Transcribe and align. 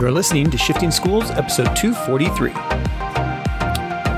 You 0.00 0.06
are 0.06 0.10
listening 0.10 0.50
to 0.50 0.56
Shifting 0.56 0.90
Schools, 0.90 1.30
episode 1.32 1.76
243. 1.76 2.52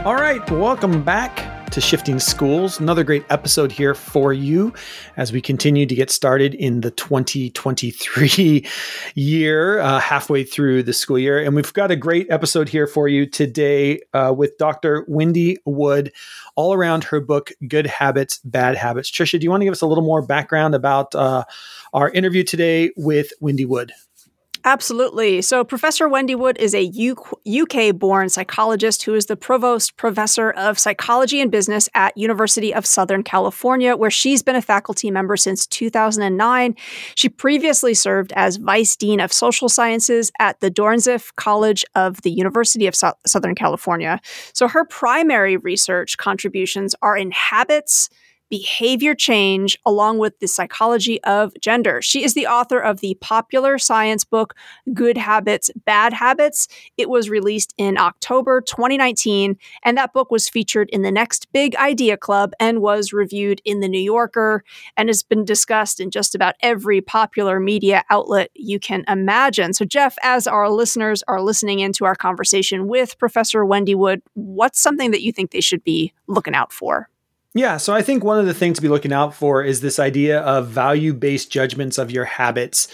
All 0.04 0.14
right, 0.14 0.40
welcome 0.48 1.02
back 1.02 1.68
to 1.72 1.80
Shifting 1.80 2.20
Schools. 2.20 2.78
Another 2.78 3.02
great 3.02 3.24
episode 3.30 3.72
here 3.72 3.92
for 3.92 4.32
you 4.32 4.72
as 5.16 5.32
we 5.32 5.40
continue 5.40 5.84
to 5.84 5.94
get 5.96 6.08
started 6.08 6.54
in 6.54 6.82
the 6.82 6.92
2023 6.92 8.64
year, 9.16 9.80
uh, 9.80 9.98
halfway 9.98 10.44
through 10.44 10.84
the 10.84 10.92
school 10.92 11.18
year. 11.18 11.42
And 11.42 11.56
we've 11.56 11.72
got 11.72 11.90
a 11.90 11.96
great 11.96 12.30
episode 12.30 12.68
here 12.68 12.86
for 12.86 13.08
you 13.08 13.26
today 13.26 14.02
uh, 14.14 14.32
with 14.36 14.56
Dr. 14.58 15.04
Wendy 15.08 15.58
Wood, 15.64 16.12
all 16.54 16.74
around 16.74 17.02
her 17.02 17.20
book, 17.20 17.50
Good 17.66 17.88
Habits, 17.88 18.38
Bad 18.44 18.76
Habits. 18.76 19.10
Trisha, 19.10 19.40
do 19.40 19.42
you 19.42 19.50
want 19.50 19.62
to 19.62 19.64
give 19.64 19.72
us 19.72 19.82
a 19.82 19.88
little 19.88 20.04
more 20.04 20.22
background 20.22 20.76
about 20.76 21.12
uh, 21.16 21.42
our 21.92 22.08
interview 22.10 22.44
today 22.44 22.92
with 22.96 23.32
Wendy 23.40 23.64
Wood? 23.64 23.90
Absolutely. 24.64 25.42
So, 25.42 25.64
Professor 25.64 26.08
Wendy 26.08 26.36
Wood 26.36 26.56
is 26.58 26.72
a 26.72 26.84
UK 26.84 27.96
born 27.98 28.28
psychologist 28.28 29.02
who 29.02 29.14
is 29.14 29.26
the 29.26 29.36
provost 29.36 29.96
professor 29.96 30.52
of 30.52 30.78
psychology 30.78 31.40
and 31.40 31.50
business 31.50 31.88
at 31.94 32.16
University 32.16 32.72
of 32.72 32.86
Southern 32.86 33.24
California, 33.24 33.96
where 33.96 34.10
she's 34.10 34.40
been 34.40 34.54
a 34.54 34.62
faculty 34.62 35.10
member 35.10 35.36
since 35.36 35.66
2009. 35.66 36.76
She 37.16 37.28
previously 37.28 37.92
served 37.92 38.32
as 38.36 38.56
vice 38.56 38.94
dean 38.94 39.18
of 39.18 39.32
social 39.32 39.68
sciences 39.68 40.30
at 40.38 40.60
the 40.60 40.70
Dornsife 40.70 41.34
College 41.34 41.84
of 41.96 42.22
the 42.22 42.30
University 42.30 42.86
of 42.86 42.94
so- 42.94 43.14
Southern 43.26 43.56
California. 43.56 44.20
So, 44.52 44.68
her 44.68 44.84
primary 44.84 45.56
research 45.56 46.18
contributions 46.18 46.94
are 47.02 47.16
in 47.16 47.32
habits 47.32 48.10
behavior 48.52 49.14
change 49.14 49.78
along 49.86 50.18
with 50.18 50.38
the 50.40 50.46
psychology 50.46 51.18
of 51.24 51.54
gender. 51.62 52.02
She 52.02 52.22
is 52.22 52.34
the 52.34 52.46
author 52.46 52.78
of 52.78 53.00
the 53.00 53.16
popular 53.18 53.78
science 53.78 54.24
book 54.24 54.54
Good 54.92 55.16
Habits, 55.16 55.70
Bad 55.86 56.12
Habits. 56.12 56.68
It 56.98 57.08
was 57.08 57.30
released 57.30 57.72
in 57.78 57.96
October 57.96 58.60
2019, 58.60 59.56
and 59.84 59.96
that 59.96 60.12
book 60.12 60.30
was 60.30 60.50
featured 60.50 60.90
in 60.90 61.00
the 61.00 61.10
Next 61.10 61.50
Big 61.54 61.74
Idea 61.76 62.18
Club 62.18 62.52
and 62.60 62.82
was 62.82 63.14
reviewed 63.14 63.62
in 63.64 63.80
The 63.80 63.88
New 63.88 63.98
Yorker 63.98 64.64
and 64.98 65.08
has 65.08 65.22
been 65.22 65.46
discussed 65.46 65.98
in 65.98 66.10
just 66.10 66.34
about 66.34 66.54
every 66.60 67.00
popular 67.00 67.58
media 67.58 68.04
outlet 68.10 68.50
you 68.52 68.78
can 68.78 69.02
imagine. 69.08 69.72
So, 69.72 69.86
Jeff, 69.86 70.18
as 70.22 70.46
our 70.46 70.68
listeners 70.68 71.22
are 71.26 71.40
listening 71.40 71.80
into 71.80 72.04
our 72.04 72.14
conversation 72.14 72.86
with 72.86 73.16
Professor 73.16 73.64
Wendy 73.64 73.94
Wood, 73.94 74.20
what's 74.34 74.78
something 74.78 75.10
that 75.12 75.22
you 75.22 75.32
think 75.32 75.52
they 75.52 75.62
should 75.62 75.82
be 75.82 76.12
looking 76.28 76.54
out 76.54 76.70
for? 76.70 77.08
Yeah, 77.54 77.76
so 77.76 77.92
I 77.92 78.00
think 78.00 78.24
one 78.24 78.38
of 78.38 78.46
the 78.46 78.54
things 78.54 78.78
to 78.78 78.82
be 78.82 78.88
looking 78.88 79.12
out 79.12 79.34
for 79.34 79.62
is 79.62 79.82
this 79.82 79.98
idea 79.98 80.40
of 80.40 80.68
value 80.68 81.12
based 81.12 81.52
judgments 81.52 81.98
of 81.98 82.10
your 82.10 82.24
habits. 82.24 82.88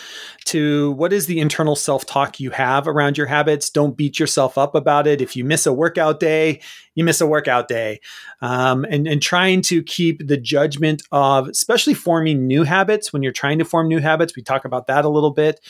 To 0.47 0.91
what 0.93 1.13
is 1.13 1.27
the 1.27 1.39
internal 1.39 1.77
self 1.77 2.05
talk 2.07 2.41
you 2.41 2.51
have 2.51 2.89
around 2.89 3.17
your 3.17 3.29
habits? 3.29 3.71
Don't 3.71 3.97
beat 3.97 4.19
yourself 4.19 4.59
up 4.59 4.75
about 4.75 5.07
it. 5.07 5.21
If 5.21 5.37
you 5.37 5.45
miss 5.45 5.65
a 5.65 5.73
workout 5.73 6.19
day, 6.19 6.61
you 6.97 7.05
miss 7.05 7.21
a 7.21 7.27
workout 7.27 7.69
day. 7.69 8.01
Um, 8.41 8.85
and, 8.91 9.07
and 9.07 9.23
trying 9.23 9.63
to 9.63 9.81
keep 9.81 10.27
the 10.27 10.37
judgment 10.37 11.03
of, 11.13 11.47
especially 11.47 11.95
forming 11.95 12.49
new 12.49 12.65
habits 12.65 13.13
when 13.13 13.23
you're 13.23 13.31
trying 13.31 13.61
to 13.61 13.65
form 13.65 13.87
new 13.87 14.01
habits. 14.01 14.35
We 14.35 14.43
talk 14.43 14.65
about 14.65 14.89
that 14.89 15.05
a 15.05 15.09
little 15.09 15.31
bit, 15.31 15.61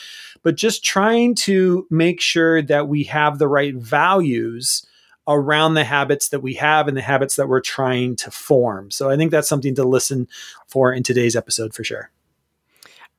but 0.43 0.57
just 0.57 0.83
trying 0.83 1.35
to 1.35 1.87
make 1.91 2.23
sure 2.23 2.63
that 2.63 2.89
we 2.89 3.05
have 3.05 3.39
the 3.39 3.49
right 3.49 3.75
values 3.75 4.87
around 5.29 5.75
the 5.75 5.85
habits 5.85 6.31
that 6.31 6.41
we 6.41 6.55
have 6.55 6.89
and 6.89 6.97
the 6.97 7.03
habits 7.03 7.37
that 7.37 7.49
we're 7.49 7.61
trying 7.61 8.17
to 8.17 8.31
form. 8.31 8.91
So 8.91 9.11
I 9.11 9.17
think 9.17 9.31
that's 9.31 9.49
something 9.49 9.75
to 9.75 9.85
listen 9.85 10.27
for 10.67 10.93
in 10.93 11.03
today's 11.03 11.37
episode 11.37 11.75
for 11.75 11.85
sure. 11.85 12.11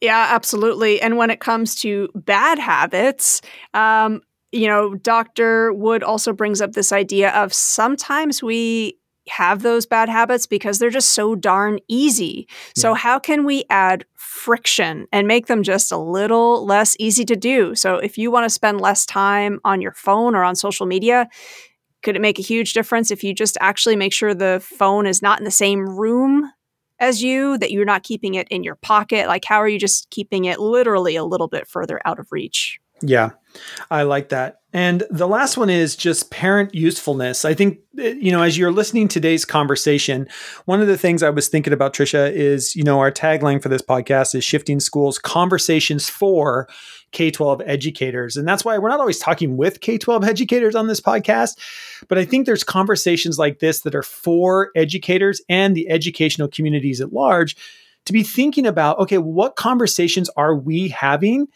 Yeah, 0.02 0.28
absolutely. 0.30 1.02
And 1.02 1.18
when 1.18 1.30
it 1.30 1.40
comes 1.40 1.76
to 1.82 2.10
bad 2.16 2.58
habits, 2.58 3.42
um, 3.74 4.22
you 4.52 4.68
know, 4.68 4.96
Dr. 4.96 5.72
Wood 5.74 6.02
also 6.02 6.34
brings 6.34 6.62
up 6.62 6.72
this 6.72 6.92
idea 6.92 7.30
of 7.32 7.54
sometimes 7.54 8.42
we 8.42 8.98
have 9.28 9.62
those 9.62 9.86
bad 9.86 10.10
habits 10.10 10.48
because 10.48 10.80
they're 10.80 10.90
just 10.90 11.12
so 11.12 11.36
darn 11.36 11.80
easy. 11.88 12.48
Yeah. 12.50 12.82
So, 12.82 12.94
how 12.96 13.20
can 13.20 13.46
we 13.46 13.64
add 13.70 14.06
friction 14.16 15.08
and 15.12 15.28
make 15.28 15.46
them 15.46 15.62
just 15.62 15.92
a 15.92 15.98
little 15.98 16.66
less 16.66 16.96
easy 16.98 17.26
to 17.26 17.36
do? 17.36 17.76
So, 17.76 17.98
if 17.98 18.18
you 18.18 18.32
want 18.32 18.46
to 18.46 18.50
spend 18.50 18.82
less 18.82 19.06
time 19.06 19.60
on 19.64 19.82
your 19.82 19.94
phone 19.94 20.34
or 20.34 20.44
on 20.44 20.56
social 20.56 20.88
media, 20.88 21.30
could 22.04 22.16
it 22.16 22.22
make 22.22 22.40
a 22.40 22.44
huge 22.44 22.74
difference 22.74 23.12
if 23.12 23.24
you 23.24 23.34
just 23.34 23.58
actually 23.62 23.96
make 23.96 24.14
sure 24.14 24.34
the 24.34 24.62
phone 24.64 25.06
is 25.06 25.22
not 25.22 25.40
in 25.40 25.46
the 25.46 25.52
same 25.52 25.86
room 25.86 26.52
as 27.00 27.24
you, 27.24 27.58
that 27.58 27.72
you're 27.72 27.86
not 27.86 28.04
keeping 28.04 28.36
it 28.36 28.48
in 28.50 28.64
your 28.64 28.76
pocket? 28.76 29.28
Like, 29.28 29.46
how 29.46 29.58
are 29.58 29.68
you 29.68 29.80
just 29.80 30.10
keeping 30.10 30.46
it 30.46 30.60
literally 30.60 31.16
a 31.16 31.24
little 31.24 31.48
bit 31.48 31.68
further 31.68 32.00
out 32.06 32.20
of 32.20 32.32
reach? 32.32 32.80
Yeah, 33.02 33.32
I 33.90 34.04
like 34.04 34.30
that. 34.30 34.60
And 34.72 35.04
the 35.10 35.28
last 35.28 35.58
one 35.58 35.70
is 35.70 35.96
just 35.96 36.30
parent 36.30 36.76
usefulness. 36.76 37.44
I 37.44 37.56
think, 37.56 37.80
eh, 37.98 38.14
you 38.20 38.32
know, 38.32 38.44
as 38.44 38.56
you're 38.56 38.72
listening 38.72 39.08
to 39.08 39.14
today's 39.16 39.44
conversation, 39.44 40.28
one 40.66 40.80
of 40.80 40.88
the 40.88 40.98
things 40.98 41.24
I 41.24 41.32
was 41.32 41.48
thinking 41.48 41.74
about, 41.74 41.94
Trisha, 41.94 42.32
is, 42.32 42.76
you 42.76 42.84
know, 42.84 43.00
our 43.00 43.12
tagline 43.12 43.64
for 43.64 43.70
this 43.70 43.82
podcast 43.82 44.36
is 44.36 44.44
Shifting 44.44 44.80
Schools 44.80 45.18
Conversations 45.18 46.08
for 46.08 46.68
K 47.12 47.32
12 47.32 47.64
educators. 47.66 48.38
And 48.38 48.48
that's 48.48 48.64
why 48.64 48.78
we're 48.78 48.90
not 48.90 49.00
always 49.00 49.18
talking 49.18 49.58
with 49.58 49.82
K 49.82 49.98
12 49.98 50.24
educators 50.24 50.76
on 50.76 50.86
this 50.86 51.02
podcast. 51.02 51.58
But 52.08 52.20
I 52.20 52.26
think 52.26 52.46
there's 52.46 52.64
conversations 52.64 53.40
like 53.40 53.60
this 53.60 53.82
that 53.82 53.96
are 53.96 54.04
for 54.04 54.70
educators 54.76 55.42
and 55.50 55.76
the 55.76 55.90
educational 55.90 56.48
communities 56.48 57.02
at 57.02 57.12
large 57.12 57.56
to 58.06 58.14
be 58.14 58.24
thinking 58.24 58.68
about 58.68 59.00
okay, 59.00 59.18
what 59.18 59.56
conversations 59.56 60.30
are 60.38 60.56
we 60.56 60.90
having? 60.90 61.48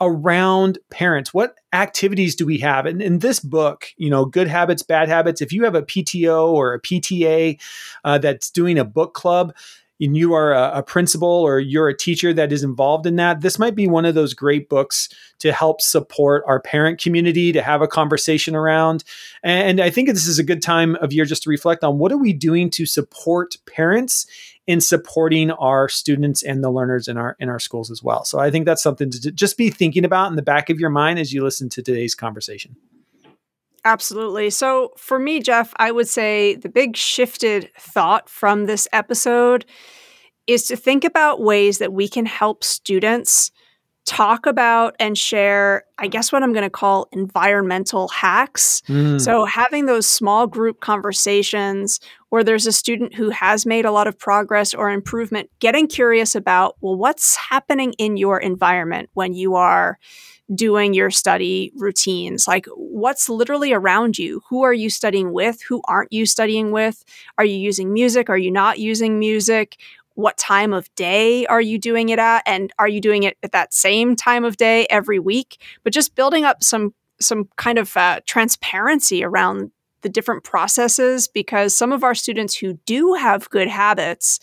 Around 0.00 0.78
parents 0.90 1.34
what 1.34 1.56
activities 1.72 2.36
do 2.36 2.46
we 2.46 2.58
have 2.58 2.86
and 2.86 3.02
in 3.02 3.18
this 3.18 3.40
book 3.40 3.88
you 3.96 4.08
know 4.08 4.24
good 4.24 4.46
habits 4.46 4.82
bad 4.82 5.08
habits 5.08 5.42
if 5.42 5.52
you 5.52 5.64
have 5.64 5.74
a 5.74 5.82
pto 5.82 6.48
or 6.48 6.74
a 6.74 6.80
pta 6.80 7.60
uh, 8.04 8.18
that's 8.18 8.50
doing 8.50 8.78
a 8.78 8.84
book 8.84 9.14
club 9.14 9.52
and 10.00 10.16
you 10.16 10.34
are 10.34 10.52
a, 10.52 10.78
a, 10.78 10.82
principal 10.82 11.28
or 11.28 11.58
you're 11.58 11.88
a 11.88 11.96
teacher 11.96 12.32
that 12.32 12.52
is 12.52 12.62
involved 12.62 13.06
in 13.06 13.16
that, 13.16 13.40
this 13.40 13.58
might 13.58 13.74
be 13.74 13.86
one 13.86 14.04
of 14.04 14.14
those 14.14 14.34
great 14.34 14.68
books 14.68 15.08
to 15.40 15.52
help 15.52 15.80
support 15.80 16.44
our 16.46 16.60
parent 16.60 17.00
community 17.00 17.52
to 17.52 17.62
have 17.62 17.82
a 17.82 17.88
conversation 17.88 18.54
around. 18.54 19.02
And 19.42 19.80
I 19.80 19.90
think 19.90 20.08
this 20.08 20.26
is 20.26 20.38
a 20.38 20.44
good 20.44 20.62
time 20.62 20.96
of 20.96 21.12
year 21.12 21.24
just 21.24 21.42
to 21.44 21.50
reflect 21.50 21.82
on 21.82 21.98
what 21.98 22.12
are 22.12 22.18
we 22.18 22.32
doing 22.32 22.70
to 22.70 22.86
support 22.86 23.56
parents 23.66 24.26
in 24.68 24.82
supporting 24.82 25.50
our 25.50 25.88
students 25.88 26.42
and 26.42 26.62
the 26.62 26.70
learners 26.70 27.08
in 27.08 27.16
our 27.16 27.34
in 27.40 27.48
our 27.48 27.58
schools 27.58 27.90
as 27.90 28.02
well. 28.02 28.22
So 28.24 28.38
I 28.38 28.50
think 28.50 28.66
that's 28.66 28.82
something 28.82 29.10
to 29.10 29.32
just 29.32 29.56
be 29.56 29.70
thinking 29.70 30.04
about 30.04 30.28
in 30.28 30.36
the 30.36 30.42
back 30.42 30.68
of 30.68 30.78
your 30.78 30.90
mind 30.90 31.18
as 31.18 31.32
you 31.32 31.42
listen 31.42 31.70
to 31.70 31.82
today's 31.82 32.14
conversation. 32.14 32.76
Absolutely. 33.84 34.50
So 34.50 34.92
for 34.98 35.18
me, 35.18 35.40
Jeff, 35.40 35.72
I 35.78 35.90
would 35.90 36.06
say 36.06 36.54
the 36.56 36.68
big 36.68 36.96
shifted 36.96 37.70
thought 37.78 38.28
from 38.28 38.66
this 38.66 38.86
episode 38.92 39.64
is 40.46 40.64
to 40.64 40.76
think 40.76 41.02
about 41.02 41.40
ways 41.40 41.78
that 41.78 41.92
we 41.92 42.06
can 42.06 42.26
help 42.26 42.62
students 42.62 43.50
talk 44.08 44.46
about 44.46 44.96
and 44.98 45.16
share, 45.18 45.84
I 45.98 46.06
guess, 46.06 46.32
what 46.32 46.42
I'm 46.42 46.54
going 46.54 46.64
to 46.64 46.70
call 46.70 47.08
environmental 47.12 48.08
hacks. 48.08 48.80
Mm. 48.88 49.20
So, 49.20 49.44
having 49.44 49.84
those 49.84 50.06
small 50.06 50.46
group 50.46 50.80
conversations 50.80 52.00
where 52.30 52.42
there's 52.42 52.66
a 52.66 52.72
student 52.72 53.14
who 53.14 53.28
has 53.28 53.66
made 53.66 53.84
a 53.84 53.92
lot 53.92 54.06
of 54.06 54.18
progress 54.18 54.72
or 54.72 54.90
improvement, 54.90 55.50
getting 55.60 55.86
curious 55.86 56.34
about, 56.34 56.76
well, 56.80 56.96
what's 56.96 57.36
happening 57.36 57.92
in 57.98 58.16
your 58.16 58.38
environment 58.38 59.10
when 59.12 59.34
you 59.34 59.54
are 59.54 59.98
doing 60.54 60.94
your 60.94 61.10
study 61.10 61.70
routines? 61.76 62.48
Like 62.48 62.66
what's 62.74 63.28
literally 63.28 63.72
around 63.72 64.18
you? 64.18 64.42
Who 64.48 64.62
are 64.62 64.72
you 64.72 64.88
studying 64.88 65.32
with? 65.32 65.62
Who 65.68 65.82
aren't 65.86 66.12
you 66.12 66.24
studying 66.24 66.70
with? 66.70 67.04
Are 67.36 67.44
you 67.44 67.56
using 67.56 67.92
music? 67.92 68.30
Are 68.30 68.38
you 68.38 68.50
not 68.50 68.78
using 68.78 69.18
music 69.18 69.76
what 70.18 70.36
time 70.36 70.74
of 70.74 70.92
day 70.96 71.46
are 71.46 71.60
you 71.60 71.78
doing 71.78 72.08
it 72.08 72.18
at? 72.18 72.42
And 72.44 72.72
are 72.76 72.88
you 72.88 73.00
doing 73.00 73.22
it 73.22 73.36
at 73.44 73.52
that 73.52 73.72
same 73.72 74.16
time 74.16 74.44
of 74.44 74.56
day 74.56 74.84
every 74.90 75.20
week? 75.20 75.62
But 75.84 75.92
just 75.92 76.16
building 76.16 76.44
up 76.44 76.60
some 76.60 76.92
some 77.20 77.48
kind 77.56 77.78
of 77.78 77.96
uh, 77.96 78.20
transparency 78.26 79.22
around 79.22 79.70
the 80.02 80.08
different 80.08 80.42
processes 80.42 81.28
because 81.28 81.76
some 81.76 81.92
of 81.92 82.02
our 82.02 82.16
students 82.16 82.56
who 82.56 82.74
do 82.84 83.14
have 83.14 83.50
good 83.50 83.68
habits 83.68 84.40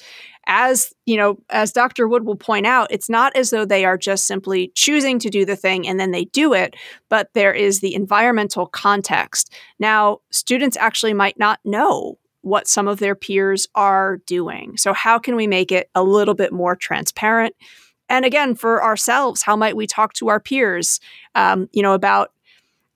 as 0.47 0.93
you 1.05 1.15
know 1.15 1.39
as 1.49 1.71
dr 1.71 2.07
wood 2.09 2.25
will 2.25 2.35
point 2.35 2.65
out 2.65 2.91
it's 2.91 3.09
not 3.09 3.33
as 3.37 3.49
though 3.49 3.63
they 3.63 3.85
are 3.85 3.97
just 3.97 4.27
simply 4.27 4.71
choosing 4.75 5.17
to 5.17 5.29
do 5.29 5.45
the 5.45 5.55
thing 5.55 5.87
and 5.87 5.97
then 5.97 6.11
they 6.11 6.25
do 6.25 6.53
it 6.53 6.75
but 7.09 7.29
there 7.33 7.53
is 7.53 7.79
the 7.79 7.95
environmental 7.95 8.67
context. 8.67 9.53
Now 9.79 10.19
students 10.29 10.77
actually 10.77 11.13
might 11.13 11.39
not 11.39 11.59
know 11.63 12.17
what 12.45 12.67
some 12.67 12.87
of 12.87 12.99
their 12.99 13.15
peers 13.15 13.67
are 13.75 14.17
doing 14.25 14.77
so 14.77 14.93
how 14.93 15.17
can 15.17 15.35
we 15.35 15.47
make 15.47 15.71
it 15.71 15.89
a 15.95 16.03
little 16.03 16.35
bit 16.35 16.53
more 16.53 16.75
transparent 16.75 17.55
and 18.07 18.23
again 18.23 18.55
for 18.55 18.83
ourselves 18.83 19.41
how 19.41 19.55
might 19.55 19.75
we 19.75 19.87
talk 19.87 20.13
to 20.13 20.29
our 20.29 20.39
peers 20.39 20.99
um, 21.33 21.67
you 21.73 21.81
know 21.81 21.93
about 21.93 22.31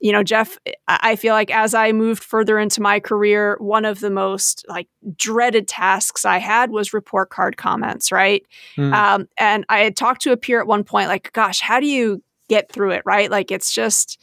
you 0.02 0.12
know, 0.12 0.22
Jeff, 0.22 0.56
I 0.88 1.14
feel 1.14 1.34
like 1.34 1.50
as 1.50 1.74
I 1.74 1.92
moved 1.92 2.24
further 2.24 2.58
into 2.58 2.80
my 2.80 3.00
career, 3.00 3.56
one 3.60 3.84
of 3.84 4.00
the 4.00 4.08
most 4.08 4.64
like 4.66 4.88
dreaded 5.14 5.68
tasks 5.68 6.24
I 6.24 6.38
had 6.38 6.70
was 6.70 6.94
report 6.94 7.28
card 7.28 7.58
comments, 7.58 8.10
right? 8.10 8.42
Mm. 8.78 8.94
Um, 8.94 9.28
and 9.36 9.66
I 9.68 9.80
had 9.80 9.96
talked 9.96 10.22
to 10.22 10.32
a 10.32 10.38
peer 10.38 10.58
at 10.58 10.66
one 10.66 10.84
point, 10.84 11.08
like, 11.08 11.30
gosh, 11.34 11.60
how 11.60 11.80
do 11.80 11.86
you 11.86 12.22
get 12.48 12.72
through 12.72 12.92
it, 12.92 13.02
right? 13.04 13.30
Like, 13.30 13.50
it's 13.50 13.72
just, 13.72 14.18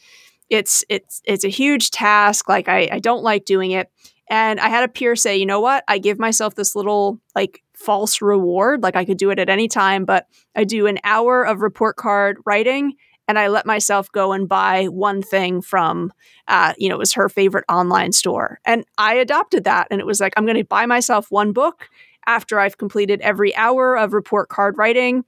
it's 0.50 0.84
it's 0.88 1.20
it's 1.24 1.44
a 1.44 1.48
huge 1.48 1.90
task. 1.90 2.48
Like 2.48 2.68
I, 2.68 2.88
I 2.90 2.98
don't 2.98 3.22
like 3.22 3.44
doing 3.44 3.72
it. 3.72 3.90
And 4.30 4.60
I 4.60 4.68
had 4.68 4.84
a 4.84 4.88
peer 4.88 5.16
say, 5.16 5.36
you 5.36 5.46
know 5.46 5.60
what? 5.60 5.84
I 5.88 5.98
give 5.98 6.18
myself 6.18 6.54
this 6.54 6.74
little 6.76 7.20
like 7.34 7.62
false 7.74 8.20
reward. 8.20 8.82
Like 8.82 8.96
I 8.96 9.04
could 9.04 9.18
do 9.18 9.30
it 9.30 9.38
at 9.38 9.48
any 9.48 9.68
time, 9.68 10.04
but 10.04 10.26
I 10.54 10.64
do 10.64 10.86
an 10.86 10.98
hour 11.04 11.44
of 11.44 11.60
report 11.60 11.96
card 11.96 12.38
writing 12.44 12.94
and 13.28 13.38
I 13.38 13.48
let 13.48 13.66
myself 13.66 14.10
go 14.10 14.32
and 14.32 14.48
buy 14.48 14.86
one 14.86 15.22
thing 15.22 15.60
from, 15.60 16.12
uh, 16.48 16.72
you 16.78 16.88
know, 16.88 16.94
it 16.94 16.98
was 16.98 17.12
her 17.12 17.28
favorite 17.28 17.66
online 17.68 18.12
store. 18.12 18.58
And 18.64 18.84
I 18.96 19.14
adopted 19.14 19.64
that. 19.64 19.86
And 19.90 20.00
it 20.00 20.06
was 20.06 20.20
like, 20.20 20.32
I'm 20.36 20.46
going 20.46 20.56
to 20.56 20.64
buy 20.64 20.86
myself 20.86 21.30
one 21.30 21.52
book 21.52 21.88
after 22.26 22.58
I've 22.58 22.78
completed 22.78 23.20
every 23.20 23.54
hour 23.54 23.96
of 23.96 24.14
report 24.14 24.48
card 24.48 24.76
writing 24.78 25.24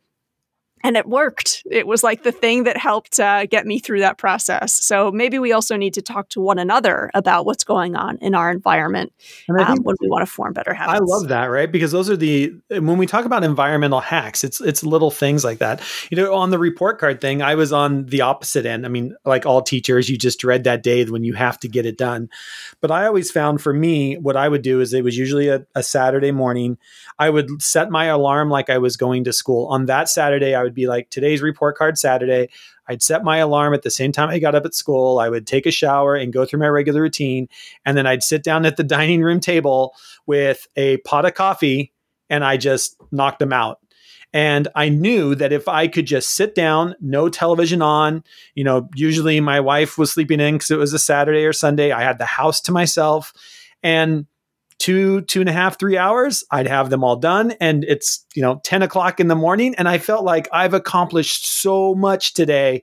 and 0.82 0.96
it 0.96 1.06
worked. 1.06 1.62
It 1.70 1.86
was 1.86 2.02
like 2.02 2.22
the 2.22 2.32
thing 2.32 2.64
that 2.64 2.76
helped 2.76 3.20
uh, 3.20 3.46
get 3.46 3.66
me 3.66 3.78
through 3.78 4.00
that 4.00 4.18
process. 4.18 4.72
So 4.84 5.10
maybe 5.10 5.38
we 5.38 5.52
also 5.52 5.76
need 5.76 5.94
to 5.94 6.02
talk 6.02 6.28
to 6.30 6.40
one 6.40 6.58
another 6.58 7.10
about 7.14 7.46
what's 7.46 7.64
going 7.64 7.96
on 7.96 8.16
in 8.18 8.34
our 8.34 8.50
environment 8.50 9.12
um, 9.48 9.78
when 9.82 9.96
we 10.00 10.08
want 10.08 10.26
to 10.26 10.32
form 10.32 10.52
better 10.52 10.72
habits. 10.72 11.00
I 11.00 11.04
love 11.04 11.28
that, 11.28 11.46
right? 11.46 11.70
Because 11.70 11.92
those 11.92 12.08
are 12.08 12.16
the 12.16 12.54
when 12.70 12.98
we 12.98 13.06
talk 13.06 13.24
about 13.24 13.44
environmental 13.44 14.00
hacks, 14.00 14.44
it's 14.44 14.60
it's 14.60 14.82
little 14.82 15.10
things 15.10 15.44
like 15.44 15.58
that. 15.58 15.82
You 16.10 16.16
know, 16.16 16.34
on 16.34 16.50
the 16.50 16.58
report 16.58 16.98
card 16.98 17.20
thing, 17.20 17.42
I 17.42 17.54
was 17.54 17.72
on 17.72 18.06
the 18.06 18.22
opposite 18.22 18.66
end. 18.66 18.86
I 18.86 18.88
mean, 18.88 19.14
like 19.24 19.46
all 19.46 19.62
teachers, 19.62 20.08
you 20.08 20.16
just 20.16 20.40
dread 20.40 20.64
that 20.64 20.82
day 20.82 21.04
when 21.04 21.24
you 21.24 21.34
have 21.34 21.58
to 21.60 21.68
get 21.68 21.86
it 21.86 21.96
done. 21.96 22.28
But 22.80 22.90
I 22.90 23.06
always 23.06 23.30
found 23.30 23.60
for 23.60 23.72
me, 23.72 24.16
what 24.16 24.36
I 24.36 24.48
would 24.48 24.62
do 24.62 24.80
is 24.80 24.92
it 24.92 25.04
was 25.04 25.16
usually 25.16 25.48
a, 25.48 25.66
a 25.74 25.82
Saturday 25.82 26.32
morning. 26.32 26.78
I 27.18 27.30
would 27.30 27.62
set 27.62 27.90
my 27.90 28.06
alarm 28.06 28.50
like 28.50 28.70
I 28.70 28.78
was 28.78 28.96
going 28.96 29.24
to 29.24 29.32
school. 29.32 29.66
On 29.68 29.86
that 29.86 30.08
Saturday, 30.08 30.54
I 30.54 30.62
would 30.62 30.69
be 30.74 30.86
like, 30.86 31.10
today's 31.10 31.42
report 31.42 31.76
card 31.76 31.98
Saturday. 31.98 32.48
I'd 32.86 33.02
set 33.02 33.22
my 33.22 33.38
alarm 33.38 33.72
at 33.72 33.82
the 33.82 33.90
same 33.90 34.10
time 34.10 34.28
I 34.28 34.38
got 34.38 34.54
up 34.54 34.64
at 34.64 34.74
school. 34.74 35.20
I 35.20 35.28
would 35.28 35.46
take 35.46 35.66
a 35.66 35.70
shower 35.70 36.16
and 36.16 36.32
go 36.32 36.44
through 36.44 36.60
my 36.60 36.68
regular 36.68 37.02
routine. 37.02 37.48
And 37.86 37.96
then 37.96 38.06
I'd 38.06 38.22
sit 38.22 38.42
down 38.42 38.66
at 38.66 38.76
the 38.76 38.84
dining 38.96 39.22
room 39.22 39.40
table 39.40 39.94
with 40.26 40.66
a 40.76 40.98
pot 40.98 41.24
of 41.24 41.34
coffee 41.34 41.92
and 42.28 42.44
I 42.44 42.56
just 42.56 42.96
knocked 43.12 43.38
them 43.38 43.52
out. 43.52 43.78
And 44.32 44.68
I 44.76 44.88
knew 44.88 45.34
that 45.34 45.52
if 45.52 45.66
I 45.66 45.88
could 45.88 46.06
just 46.06 46.30
sit 46.30 46.54
down, 46.54 46.94
no 47.00 47.28
television 47.28 47.82
on, 47.82 48.22
you 48.54 48.62
know, 48.62 48.88
usually 48.94 49.40
my 49.40 49.58
wife 49.58 49.98
was 49.98 50.12
sleeping 50.12 50.38
in 50.38 50.54
because 50.54 50.70
it 50.70 50.78
was 50.78 50.92
a 50.92 51.00
Saturday 51.00 51.44
or 51.44 51.52
Sunday. 51.52 51.90
I 51.90 52.02
had 52.02 52.18
the 52.18 52.26
house 52.26 52.60
to 52.62 52.72
myself. 52.72 53.32
And 53.82 54.26
two, 54.80 55.20
two 55.22 55.40
and 55.40 55.48
a 55.48 55.52
half, 55.52 55.78
three 55.78 55.96
hours, 55.96 56.42
I'd 56.50 56.66
have 56.66 56.90
them 56.90 57.04
all 57.04 57.16
done. 57.16 57.52
And 57.60 57.84
it's, 57.84 58.24
you 58.34 58.42
know, 58.42 58.60
10 58.64 58.82
o'clock 58.82 59.20
in 59.20 59.28
the 59.28 59.36
morning. 59.36 59.74
And 59.76 59.88
I 59.88 59.98
felt 59.98 60.24
like 60.24 60.48
I've 60.52 60.74
accomplished 60.74 61.46
so 61.46 61.94
much 61.94 62.34
today. 62.34 62.82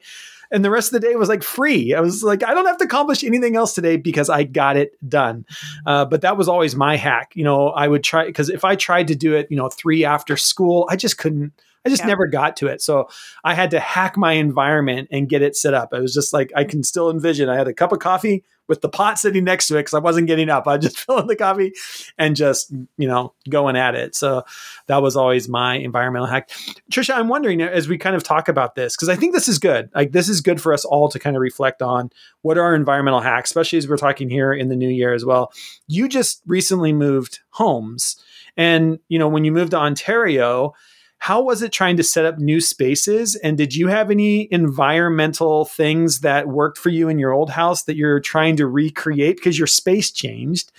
And 0.49 0.63
the 0.63 0.69
rest 0.69 0.93
of 0.93 1.01
the 1.01 1.05
day 1.05 1.15
was 1.15 1.27
like 1.27 1.43
free. 1.43 1.93
I 1.93 1.99
was 1.99 2.23
like, 2.23 2.43
I 2.43 2.53
don't 2.53 2.67
have 2.67 2.77
to 2.77 2.85
accomplish 2.85 3.23
anything 3.23 3.57
else 3.57 3.73
today 3.73 3.97
because 3.97 4.29
I 4.29 4.43
got 4.43 4.77
it 4.77 4.91
done. 5.09 5.45
Uh, 5.85 6.05
but 6.05 6.21
that 6.21 6.37
was 6.37 6.47
always 6.47 6.75
my 6.75 6.95
hack. 6.95 7.31
You 7.35 7.43
know, 7.43 7.69
I 7.69 7.87
would 7.87 8.03
try 8.03 8.25
because 8.25 8.49
if 8.49 8.63
I 8.63 8.75
tried 8.75 9.07
to 9.09 9.15
do 9.15 9.35
it, 9.35 9.47
you 9.49 9.57
know, 9.57 9.67
three 9.67 10.05
after 10.05 10.37
school, 10.37 10.87
I 10.89 10.95
just 10.95 11.17
couldn't. 11.17 11.51
I 11.85 11.89
just 11.89 12.03
yeah. 12.03 12.07
never 12.07 12.27
got 12.27 12.57
to 12.57 12.67
it. 12.67 12.81
So 12.81 13.09
I 13.43 13.55
had 13.55 13.71
to 13.71 13.79
hack 13.79 14.17
my 14.17 14.33
environment 14.33 15.09
and 15.11 15.27
get 15.27 15.41
it 15.41 15.55
set 15.55 15.73
up. 15.73 15.89
I 15.93 15.99
was 15.99 16.13
just 16.13 16.33
like, 16.33 16.51
I 16.55 16.63
can 16.63 16.83
still 16.83 17.09
envision. 17.09 17.49
I 17.49 17.55
had 17.55 17.67
a 17.67 17.73
cup 17.73 17.91
of 17.91 17.99
coffee 17.99 18.43
with 18.67 18.81
the 18.81 18.89
pot 18.89 19.19
sitting 19.19 19.43
next 19.43 19.67
to 19.67 19.75
it 19.75 19.79
because 19.79 19.93
I 19.93 19.99
wasn't 19.99 20.27
getting 20.27 20.49
up. 20.49 20.67
I 20.67 20.77
just 20.77 20.97
fill 21.05 21.19
in 21.19 21.27
the 21.27 21.35
coffee 21.35 21.73
and 22.17 22.35
just, 22.35 22.71
you 22.97 23.07
know, 23.07 23.33
going 23.49 23.75
at 23.75 23.95
it. 23.95 24.15
So 24.15 24.43
that 24.87 25.01
was 25.01 25.15
always 25.15 25.47
my 25.47 25.75
environmental 25.75 26.27
hack. 26.27 26.49
Trisha, 26.91 27.15
I'm 27.15 27.27
wondering 27.27 27.61
as 27.61 27.87
we 27.87 27.97
kind 27.97 28.15
of 28.15 28.23
talk 28.23 28.47
about 28.47 28.75
this, 28.75 28.95
because 28.95 29.09
I 29.09 29.15
think 29.15 29.33
this 29.33 29.47
is 29.47 29.59
good. 29.59 29.89
Like 29.95 30.11
this 30.11 30.29
is 30.29 30.41
good 30.41 30.61
for 30.61 30.73
us 30.73 30.85
all 30.85 31.09
to 31.09 31.19
kind 31.19 31.35
of 31.35 31.41
reflect 31.41 31.81
on 31.81 32.09
what 32.41 32.57
are 32.57 32.63
our 32.63 32.75
environmental 32.75 33.21
hacks, 33.21 33.49
especially 33.49 33.77
as 33.77 33.87
we're 33.87 33.97
talking 33.97 34.29
here 34.29 34.53
in 34.53 34.69
the 34.69 34.75
new 34.75 34.89
year 34.89 35.13
as 35.13 35.25
well. 35.25 35.51
You 35.87 36.07
just 36.07 36.41
recently 36.45 36.93
moved 36.93 37.39
homes. 37.51 38.17
And, 38.55 38.99
you 39.07 39.19
know, 39.19 39.27
when 39.27 39.45
you 39.45 39.51
moved 39.51 39.71
to 39.71 39.77
Ontario, 39.77 40.73
how 41.19 41.41
was 41.41 41.61
it 41.61 41.71
trying 41.71 41.97
to 41.97 42.03
set 42.03 42.25
up 42.25 42.37
new 42.37 42.61
spaces? 42.61 43.35
And 43.35 43.57
did 43.57 43.75
you 43.75 43.87
have 43.87 44.11
any 44.11 44.47
environmental 44.51 45.65
things 45.65 46.21
that 46.21 46.47
worked 46.47 46.77
for 46.77 46.89
you 46.89 47.09
in 47.09 47.19
your 47.19 47.31
old 47.31 47.49
house 47.49 47.83
that 47.83 47.95
you're 47.95 48.19
trying 48.19 48.55
to 48.57 48.67
recreate 48.67 49.37
because 49.37 49.57
your 49.57 49.67
space 49.67 50.11
changed? 50.11 50.71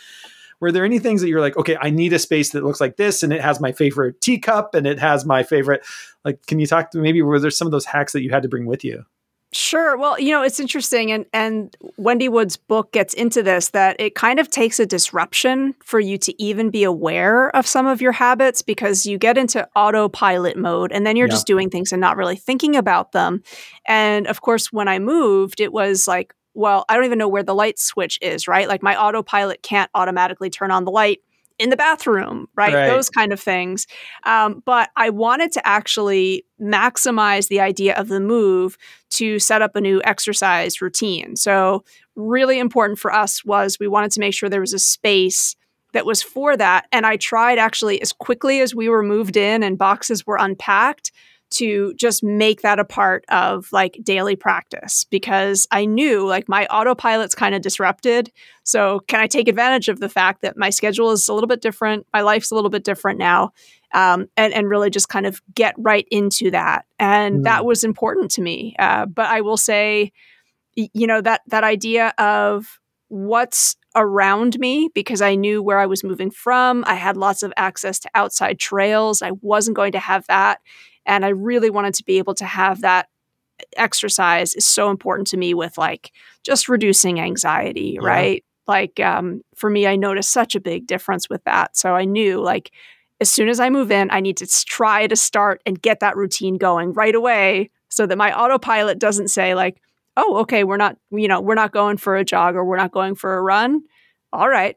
Were 0.60 0.72
there 0.72 0.84
any 0.84 0.98
things 0.98 1.20
that 1.20 1.28
you're 1.28 1.40
like, 1.40 1.56
okay, 1.56 1.76
I 1.80 1.90
need 1.90 2.12
a 2.12 2.18
space 2.18 2.50
that 2.50 2.64
looks 2.64 2.80
like 2.80 2.96
this 2.96 3.22
and 3.22 3.32
it 3.32 3.40
has 3.40 3.60
my 3.60 3.72
favorite 3.72 4.20
teacup 4.20 4.74
and 4.74 4.86
it 4.86 4.98
has 4.98 5.24
my 5.24 5.42
favorite? 5.42 5.84
Like, 6.24 6.44
can 6.46 6.58
you 6.58 6.66
talk 6.66 6.90
to 6.92 6.98
maybe 6.98 7.22
were 7.22 7.38
there 7.38 7.50
some 7.50 7.66
of 7.66 7.72
those 7.72 7.84
hacks 7.84 8.12
that 8.12 8.22
you 8.22 8.30
had 8.30 8.42
to 8.42 8.48
bring 8.48 8.66
with 8.66 8.84
you? 8.84 9.04
Sure. 9.52 9.96
Well, 9.96 10.20
you 10.20 10.30
know, 10.30 10.42
it's 10.42 10.60
interesting 10.60 11.10
and 11.10 11.24
and 11.32 11.74
Wendy 11.96 12.28
Wood's 12.28 12.58
book 12.58 12.92
gets 12.92 13.14
into 13.14 13.42
this 13.42 13.70
that 13.70 13.96
it 13.98 14.14
kind 14.14 14.38
of 14.38 14.50
takes 14.50 14.78
a 14.78 14.84
disruption 14.84 15.74
for 15.82 15.98
you 15.98 16.18
to 16.18 16.42
even 16.42 16.68
be 16.68 16.84
aware 16.84 17.54
of 17.56 17.66
some 17.66 17.86
of 17.86 18.02
your 18.02 18.12
habits 18.12 18.60
because 18.60 19.06
you 19.06 19.16
get 19.16 19.38
into 19.38 19.66
autopilot 19.74 20.58
mode 20.58 20.92
and 20.92 21.06
then 21.06 21.16
you're 21.16 21.28
yeah. 21.28 21.32
just 21.32 21.46
doing 21.46 21.70
things 21.70 21.92
and 21.92 22.00
not 22.00 22.18
really 22.18 22.36
thinking 22.36 22.76
about 22.76 23.12
them. 23.12 23.42
And 23.86 24.26
of 24.26 24.42
course, 24.42 24.70
when 24.70 24.86
I 24.86 24.98
moved, 24.98 25.60
it 25.60 25.72
was 25.72 26.06
like, 26.06 26.34
well, 26.52 26.84
I 26.90 26.94
don't 26.94 27.06
even 27.06 27.18
know 27.18 27.28
where 27.28 27.42
the 27.42 27.54
light 27.54 27.78
switch 27.78 28.18
is, 28.20 28.48
right? 28.48 28.68
Like 28.68 28.82
my 28.82 29.00
autopilot 29.00 29.62
can't 29.62 29.90
automatically 29.94 30.50
turn 30.50 30.70
on 30.70 30.84
the 30.84 30.90
light 30.90 31.20
in 31.58 31.70
the 31.70 31.76
bathroom, 31.76 32.48
right? 32.54 32.72
right. 32.72 32.86
Those 32.86 33.10
kind 33.10 33.32
of 33.32 33.40
things. 33.40 33.86
Um, 34.24 34.62
but 34.64 34.90
I 34.96 35.10
wanted 35.10 35.52
to 35.52 35.66
actually 35.66 36.44
maximize 36.60 37.48
the 37.48 37.60
idea 37.60 37.96
of 37.96 38.08
the 38.08 38.20
move 38.20 38.76
to 39.10 39.38
set 39.38 39.62
up 39.62 39.74
a 39.74 39.80
new 39.80 40.00
exercise 40.04 40.80
routine. 40.80 41.36
So, 41.36 41.84
really 42.16 42.58
important 42.58 42.98
for 42.98 43.12
us 43.12 43.44
was 43.44 43.78
we 43.78 43.86
wanted 43.86 44.10
to 44.12 44.20
make 44.20 44.34
sure 44.34 44.48
there 44.48 44.60
was 44.60 44.72
a 44.72 44.78
space 44.78 45.54
that 45.92 46.04
was 46.04 46.22
for 46.22 46.56
that. 46.56 46.86
And 46.92 47.06
I 47.06 47.16
tried 47.16 47.58
actually 47.58 48.00
as 48.02 48.12
quickly 48.12 48.60
as 48.60 48.74
we 48.74 48.88
were 48.88 49.02
moved 49.02 49.36
in 49.36 49.62
and 49.62 49.78
boxes 49.78 50.26
were 50.26 50.36
unpacked 50.36 51.12
to 51.50 51.94
just 51.94 52.22
make 52.22 52.62
that 52.62 52.78
a 52.78 52.84
part 52.84 53.24
of 53.28 53.68
like 53.72 53.98
daily 54.02 54.36
practice 54.36 55.04
because 55.04 55.66
I 55.70 55.86
knew 55.86 56.26
like 56.26 56.48
my 56.48 56.66
autopilot's 56.66 57.34
kind 57.34 57.54
of 57.54 57.62
disrupted. 57.62 58.30
So, 58.64 59.00
can 59.08 59.20
I 59.20 59.26
take 59.26 59.48
advantage 59.48 59.88
of 59.88 60.00
the 60.00 60.08
fact 60.08 60.42
that 60.42 60.56
my 60.56 60.70
schedule 60.70 61.10
is 61.10 61.28
a 61.28 61.34
little 61.34 61.48
bit 61.48 61.62
different? 61.62 62.06
My 62.12 62.20
life's 62.20 62.50
a 62.50 62.54
little 62.54 62.70
bit 62.70 62.84
different 62.84 63.18
now. 63.18 63.52
Um, 63.94 64.26
and, 64.36 64.52
and 64.52 64.68
really 64.68 64.90
just 64.90 65.08
kind 65.08 65.24
of 65.24 65.40
get 65.54 65.74
right 65.78 66.06
into 66.10 66.50
that. 66.50 66.84
And 66.98 67.40
mm. 67.40 67.44
that 67.44 67.64
was 67.64 67.84
important 67.84 68.30
to 68.32 68.42
me. 68.42 68.76
Uh, 68.78 69.06
but 69.06 69.24
I 69.24 69.40
will 69.40 69.56
say, 69.56 70.12
you 70.74 71.06
know, 71.06 71.22
that, 71.22 71.40
that 71.46 71.64
idea 71.64 72.12
of 72.18 72.78
what's 73.08 73.76
around 73.96 74.58
me 74.58 74.90
because 74.94 75.22
I 75.22 75.34
knew 75.34 75.62
where 75.62 75.78
I 75.78 75.86
was 75.86 76.04
moving 76.04 76.30
from. 76.30 76.84
I 76.86 76.94
had 76.94 77.16
lots 77.16 77.42
of 77.42 77.52
access 77.56 77.98
to 78.00 78.10
outside 78.14 78.58
trails. 78.58 79.22
I 79.22 79.32
wasn't 79.40 79.76
going 79.76 79.92
to 79.92 79.98
have 79.98 80.26
that 80.26 80.60
and 81.08 81.24
I 81.24 81.30
really 81.30 81.70
wanted 81.70 81.94
to 81.94 82.04
be 82.04 82.18
able 82.18 82.34
to 82.34 82.44
have 82.44 82.82
that 82.82 83.08
exercise 83.76 84.54
is 84.54 84.66
so 84.66 84.90
important 84.90 85.26
to 85.28 85.36
me 85.36 85.54
with 85.54 85.76
like 85.76 86.12
just 86.44 86.68
reducing 86.68 87.18
anxiety, 87.18 87.98
yeah. 88.00 88.06
right? 88.06 88.44
Like 88.68 89.00
um, 89.00 89.42
for 89.56 89.70
me, 89.70 89.86
I 89.86 89.96
noticed 89.96 90.30
such 90.30 90.54
a 90.54 90.60
big 90.60 90.86
difference 90.86 91.28
with 91.28 91.42
that. 91.44 91.76
So 91.76 91.96
I 91.96 92.04
knew 92.04 92.40
like 92.40 92.70
as 93.20 93.30
soon 93.30 93.48
as 93.48 93.58
I 93.58 93.70
move 93.70 93.90
in, 93.90 94.10
I 94.12 94.20
need 94.20 94.36
to 94.36 94.46
try 94.46 95.06
to 95.06 95.16
start 95.16 95.60
and 95.66 95.80
get 95.80 96.00
that 96.00 96.16
routine 96.16 96.56
going 96.56 96.92
right 96.92 97.14
away 97.14 97.70
so 97.88 98.06
that 98.06 98.18
my 98.18 98.38
autopilot 98.38 98.98
doesn't 98.98 99.28
say 99.28 99.54
like, 99.54 99.80
oh, 100.16 100.38
okay, 100.38 100.62
we're 100.62 100.76
not, 100.76 100.96
you 101.10 101.26
know, 101.26 101.40
we're 101.40 101.54
not 101.54 101.72
going 101.72 101.96
for 101.96 102.16
a 102.16 102.24
jog 102.24 102.54
or 102.54 102.64
we're 102.64 102.76
not 102.76 102.92
going 102.92 103.14
for 103.14 103.38
a 103.38 103.42
run. 103.42 103.82
All 104.32 104.48
right, 104.48 104.76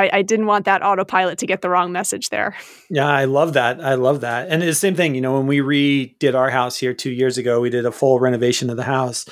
I, 0.00 0.10
I, 0.12 0.22
didn't 0.22 0.46
want 0.46 0.64
that 0.64 0.82
autopilot 0.82 1.38
to 1.38 1.46
get 1.46 1.60
the 1.60 1.68
wrong 1.68 1.92
message 1.92 2.30
there. 2.30 2.56
Yeah, 2.88 3.06
I 3.06 3.26
love 3.26 3.52
that. 3.52 3.84
I 3.84 3.94
love 3.94 4.22
that. 4.22 4.48
And 4.48 4.62
it's 4.62 4.78
the 4.78 4.86
same 4.86 4.96
thing, 4.96 5.14
you 5.14 5.20
know, 5.20 5.34
when 5.34 5.46
we 5.46 5.58
redid 5.58 6.34
our 6.34 6.50
house 6.50 6.76
here 6.76 6.94
two 6.94 7.10
years 7.10 7.36
ago, 7.38 7.60
we 7.60 7.70
did 7.70 7.84
a 7.84 7.92
full 7.92 8.18
renovation 8.18 8.70
of 8.70 8.76
the 8.76 8.84
house. 8.84 9.26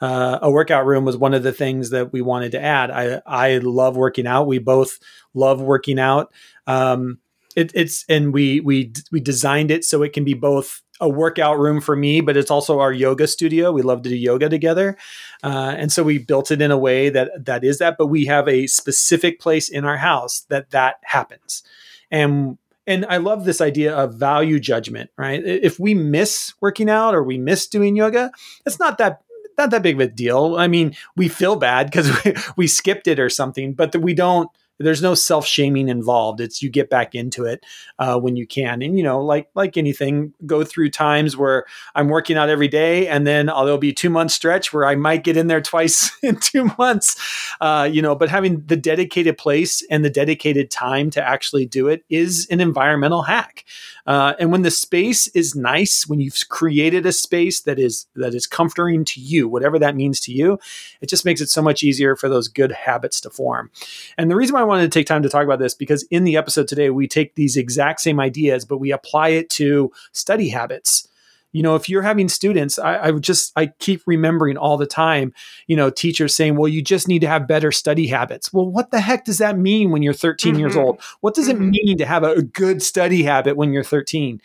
Uh, 0.00 0.38
a 0.40 0.50
workout 0.50 0.86
room 0.86 1.04
was 1.04 1.16
one 1.16 1.34
of 1.34 1.42
the 1.42 1.52
things 1.52 1.90
that 1.90 2.12
we 2.12 2.22
wanted 2.22 2.52
to 2.52 2.60
add. 2.60 2.90
I 2.90 3.22
I 3.24 3.58
love 3.58 3.96
working 3.96 4.26
out. 4.26 4.48
We 4.48 4.58
both 4.58 4.98
love 5.32 5.60
working 5.60 5.98
out. 5.98 6.32
Um, 6.66 7.18
it, 7.54 7.70
it's 7.74 8.04
and 8.08 8.32
we 8.32 8.60
we 8.60 8.92
we 9.12 9.20
designed 9.20 9.70
it 9.70 9.84
so 9.84 10.02
it 10.02 10.12
can 10.12 10.24
be 10.24 10.34
both 10.34 10.82
a 11.02 11.08
workout 11.08 11.58
room 11.58 11.80
for 11.80 11.96
me, 11.96 12.20
but 12.20 12.36
it's 12.36 12.50
also 12.50 12.78
our 12.78 12.92
yoga 12.92 13.26
studio. 13.26 13.72
We 13.72 13.82
love 13.82 14.02
to 14.02 14.08
do 14.08 14.16
yoga 14.16 14.48
together, 14.48 14.96
uh, 15.42 15.74
and 15.76 15.92
so 15.92 16.04
we 16.04 16.18
built 16.18 16.50
it 16.52 16.62
in 16.62 16.70
a 16.70 16.78
way 16.78 17.10
that 17.10 17.44
that 17.44 17.64
is 17.64 17.78
that. 17.78 17.96
But 17.98 18.06
we 18.06 18.24
have 18.26 18.48
a 18.48 18.68
specific 18.68 19.40
place 19.40 19.68
in 19.68 19.84
our 19.84 19.96
house 19.96 20.46
that 20.48 20.70
that 20.70 21.00
happens, 21.02 21.64
and 22.10 22.56
and 22.86 23.04
I 23.06 23.16
love 23.16 23.44
this 23.44 23.60
idea 23.60 23.94
of 23.94 24.14
value 24.14 24.60
judgment. 24.60 25.10
Right? 25.18 25.44
If 25.44 25.80
we 25.80 25.92
miss 25.92 26.54
working 26.60 26.88
out 26.88 27.14
or 27.14 27.24
we 27.24 27.36
miss 27.36 27.66
doing 27.66 27.96
yoga, 27.96 28.30
it's 28.64 28.78
not 28.78 28.96
that 28.98 29.22
not 29.58 29.70
that 29.72 29.82
big 29.82 29.96
of 29.96 30.00
a 30.00 30.06
deal. 30.06 30.54
I 30.56 30.68
mean, 30.68 30.94
we 31.16 31.28
feel 31.28 31.56
bad 31.56 31.90
because 31.90 32.24
we, 32.24 32.34
we 32.56 32.66
skipped 32.68 33.08
it 33.08 33.18
or 33.18 33.28
something, 33.28 33.74
but 33.74 33.94
we 33.96 34.14
don't 34.14 34.48
there's 34.82 35.02
no 35.02 35.14
self 35.14 35.46
shaming 35.46 35.88
involved. 35.88 36.40
It's 36.40 36.62
you 36.62 36.70
get 36.70 36.90
back 36.90 37.14
into 37.14 37.44
it 37.44 37.64
uh, 37.98 38.18
when 38.18 38.36
you 38.36 38.46
can, 38.46 38.82
and 38.82 38.96
you 38.96 39.02
know, 39.02 39.22
like 39.22 39.48
like 39.54 39.76
anything, 39.76 40.32
go 40.46 40.64
through 40.64 40.90
times 40.90 41.36
where 41.36 41.64
I'm 41.94 42.08
working 42.08 42.36
out 42.36 42.48
every 42.48 42.68
day, 42.68 43.08
and 43.08 43.26
then 43.26 43.48
uh, 43.48 43.64
there'll 43.64 43.78
be 43.78 43.90
a 43.90 43.94
two 43.94 44.10
month 44.10 44.32
stretch 44.32 44.72
where 44.72 44.84
I 44.84 44.94
might 44.94 45.24
get 45.24 45.36
in 45.36 45.46
there 45.46 45.60
twice 45.60 46.10
in 46.22 46.36
two 46.36 46.70
months, 46.78 47.16
uh, 47.60 47.88
you 47.90 48.02
know. 48.02 48.14
But 48.14 48.28
having 48.28 48.64
the 48.66 48.76
dedicated 48.76 49.38
place 49.38 49.84
and 49.90 50.04
the 50.04 50.10
dedicated 50.10 50.70
time 50.70 51.10
to 51.10 51.26
actually 51.26 51.66
do 51.66 51.88
it 51.88 52.04
is 52.08 52.46
an 52.50 52.60
environmental 52.60 53.22
hack. 53.22 53.64
Uh, 54.06 54.34
and 54.38 54.50
when 54.50 54.62
the 54.62 54.70
space 54.70 55.28
is 55.28 55.54
nice, 55.54 56.08
when 56.08 56.20
you've 56.20 56.48
created 56.48 57.06
a 57.06 57.12
space 57.12 57.60
that 57.60 57.78
is 57.78 58.06
that 58.16 58.34
is 58.34 58.46
comforting 58.46 59.04
to 59.04 59.20
you, 59.20 59.48
whatever 59.48 59.78
that 59.78 59.94
means 59.94 60.18
to 60.20 60.32
you, 60.32 60.58
it 61.00 61.08
just 61.08 61.24
makes 61.24 61.40
it 61.40 61.48
so 61.48 61.62
much 61.62 61.82
easier 61.82 62.16
for 62.16 62.28
those 62.28 62.48
good 62.48 62.72
habits 62.72 63.20
to 63.20 63.30
form. 63.30 63.70
And 64.18 64.30
the 64.30 64.36
reason 64.36 64.54
why 64.54 64.62
I 64.62 64.64
wanted 64.72 64.90
to 64.90 64.98
take 64.98 65.06
time 65.06 65.22
to 65.22 65.28
talk 65.28 65.44
about 65.44 65.58
this 65.58 65.74
because 65.74 66.02
in 66.04 66.24
the 66.24 66.36
episode 66.36 66.66
today 66.66 66.90
we 66.90 67.06
take 67.06 67.34
these 67.34 67.56
exact 67.56 68.00
same 68.00 68.18
ideas, 68.18 68.64
but 68.64 68.78
we 68.78 68.90
apply 68.90 69.28
it 69.28 69.50
to 69.50 69.92
study 70.12 70.48
habits. 70.48 71.06
You 71.52 71.62
know 71.62 71.74
if 71.74 71.86
you're 71.86 72.00
having 72.00 72.30
students 72.30 72.78
I, 72.78 73.08
I 73.08 73.12
just 73.12 73.52
i 73.56 73.66
keep 73.66 74.00
remembering 74.06 74.56
all 74.56 74.78
the 74.78 74.86
time 74.86 75.34
you 75.66 75.76
know 75.76 75.90
teachers 75.90 76.34
saying 76.34 76.56
well 76.56 76.66
you 76.66 76.80
just 76.80 77.08
need 77.08 77.18
to 77.18 77.28
have 77.28 77.46
better 77.46 77.70
study 77.70 78.06
habits. 78.06 78.54
Well 78.54 78.66
what 78.66 78.90
the 78.90 79.02
heck 79.02 79.26
does 79.26 79.36
that 79.36 79.58
mean 79.58 79.90
when 79.90 80.02
you're 80.02 80.14
13 80.14 80.52
mm-hmm. 80.52 80.60
years 80.60 80.76
old? 80.76 81.02
What 81.20 81.34
does 81.34 81.48
mm-hmm. 81.50 81.64
it 81.64 81.84
mean 81.84 81.98
to 81.98 82.06
have 82.06 82.22
a, 82.22 82.32
a 82.32 82.42
good 82.42 82.82
study 82.82 83.22
habit 83.22 83.58
when 83.58 83.74
you're 83.74 83.84
13 83.84 84.40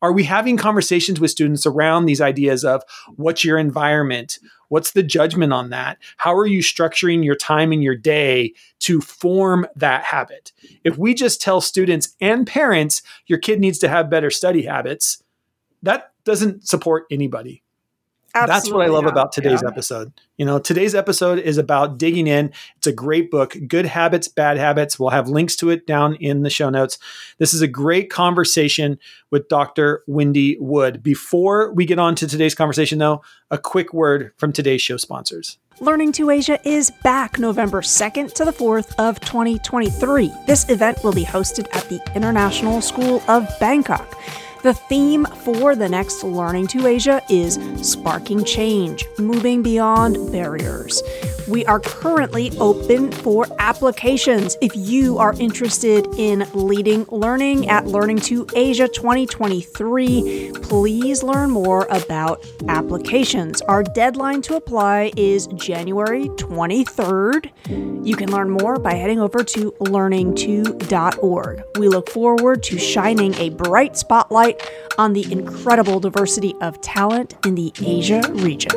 are 0.00 0.12
we 0.12 0.24
having 0.24 0.56
conversations 0.56 1.20
with 1.20 1.30
students 1.30 1.66
around 1.66 2.06
these 2.06 2.20
ideas 2.20 2.64
of 2.64 2.82
what's 3.16 3.44
your 3.44 3.58
environment 3.58 4.38
what's 4.68 4.92
the 4.92 5.02
judgment 5.02 5.52
on 5.52 5.70
that? 5.70 5.98
How 6.16 6.34
are 6.34 6.46
you 6.46 6.60
structuring 6.60 7.24
your 7.24 7.34
time 7.34 7.72
in 7.72 7.82
your 7.82 7.96
day 7.96 8.54
to 8.80 9.00
form 9.00 9.66
that 9.76 10.04
habit? 10.04 10.52
If 10.84 10.98
we 10.98 11.14
just 11.14 11.40
tell 11.40 11.60
students 11.60 12.14
and 12.20 12.46
parents 12.46 13.02
your 13.26 13.38
kid 13.38 13.60
needs 13.60 13.78
to 13.80 13.88
have 13.88 14.10
better 14.10 14.30
study 14.30 14.62
habits 14.62 15.22
that 15.82 16.12
doesn't 16.24 16.66
support 16.66 17.04
anybody 17.10 17.62
Absolutely 18.34 18.54
That's 18.54 18.70
what 18.70 18.86
I 18.86 18.88
love 18.88 19.04
not. 19.04 19.12
about 19.12 19.32
today's 19.32 19.62
yeah. 19.62 19.68
episode. 19.68 20.12
You 20.36 20.44
know, 20.44 20.58
today's 20.58 20.94
episode 20.94 21.38
is 21.38 21.56
about 21.56 21.98
digging 21.98 22.26
in. 22.26 22.52
It's 22.76 22.86
a 22.86 22.92
great 22.92 23.30
book, 23.30 23.56
Good 23.66 23.86
Habits, 23.86 24.28
Bad 24.28 24.58
Habits. 24.58 24.98
We'll 24.98 25.10
have 25.10 25.28
links 25.28 25.56
to 25.56 25.70
it 25.70 25.86
down 25.86 26.14
in 26.16 26.42
the 26.42 26.50
show 26.50 26.68
notes. 26.68 26.98
This 27.38 27.54
is 27.54 27.62
a 27.62 27.66
great 27.66 28.10
conversation 28.10 28.98
with 29.30 29.48
Dr. 29.48 30.04
Wendy 30.06 30.58
Wood. 30.60 31.02
Before 31.02 31.72
we 31.72 31.86
get 31.86 31.98
on 31.98 32.14
to 32.16 32.26
today's 32.26 32.54
conversation, 32.54 32.98
though, 32.98 33.22
a 33.50 33.58
quick 33.58 33.94
word 33.94 34.32
from 34.36 34.52
today's 34.52 34.82
show 34.82 34.98
sponsors. 34.98 35.58
Learning2 35.80 36.34
Asia 36.36 36.68
is 36.68 36.90
back 37.02 37.38
November 37.38 37.80
2nd 37.80 38.32
to 38.34 38.44
the 38.44 38.52
4th 38.52 38.94
of 38.98 39.20
2023. 39.20 40.32
This 40.46 40.68
event 40.68 40.98
will 41.02 41.12
be 41.12 41.24
hosted 41.24 41.66
at 41.72 41.88
the 41.88 42.00
International 42.14 42.80
School 42.80 43.22
of 43.28 43.48
Bangkok. 43.58 44.20
The 44.62 44.74
theme 44.74 45.24
for 45.44 45.76
the 45.76 45.88
next 45.88 46.22
Learning2 46.22 46.84
Asia 46.84 47.22
is 47.30 47.60
Sparking 47.88 48.42
Change, 48.44 49.06
Moving 49.16 49.62
Beyond 49.62 50.32
Barriers. 50.32 51.00
We 51.46 51.64
are 51.64 51.80
currently 51.80 52.50
open 52.58 53.10
for 53.10 53.46
applications. 53.58 54.56
If 54.60 54.76
you 54.76 55.16
are 55.16 55.32
interested 55.38 56.06
in 56.18 56.46
leading 56.52 57.06
learning 57.10 57.68
at 57.70 57.84
Learning2 57.84 58.52
Asia 58.54 58.86
2023, 58.88 60.52
please 60.54 61.22
learn 61.22 61.50
more 61.50 61.86
about 61.88 62.44
applications. 62.68 63.62
Our 63.62 63.82
deadline 63.82 64.42
to 64.42 64.56
apply 64.56 65.12
is 65.16 65.46
January 65.54 66.28
23rd. 66.30 67.50
You 68.04 68.16
can 68.16 68.30
learn 68.30 68.50
more 68.50 68.78
by 68.78 68.94
heading 68.94 69.20
over 69.20 69.42
to 69.42 69.72
learning2.org. 69.80 71.62
We 71.78 71.88
look 71.88 72.10
forward 72.10 72.62
to 72.64 72.78
shining 72.78 73.34
a 73.34 73.50
bright 73.50 73.96
spotlight 73.96 74.47
on 74.98 75.12
the 75.12 75.30
incredible 75.32 76.00
diversity 76.00 76.54
of 76.60 76.80
talent 76.80 77.34
in 77.46 77.54
the 77.54 77.72
Asia 77.80 78.22
region. 78.32 78.72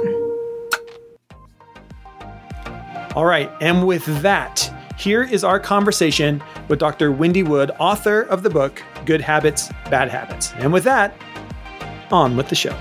All 3.15 3.25
right, 3.25 3.51
and 3.59 3.85
with 3.85 4.05
that, 4.21 4.73
here 4.97 5.23
is 5.23 5.43
our 5.43 5.59
conversation 5.59 6.41
with 6.69 6.79
Dr. 6.79 7.11
Wendy 7.11 7.43
Wood, 7.43 7.71
author 7.79 8.21
of 8.21 8.43
the 8.43 8.49
book 8.49 8.81
Good 9.05 9.19
Habits, 9.19 9.69
Bad 9.89 10.09
Habits. 10.09 10.53
And 10.53 10.71
with 10.71 10.83
that, 10.85 11.13
on 12.11 12.37
with 12.37 12.49
the 12.49 12.55
show. 12.55 12.77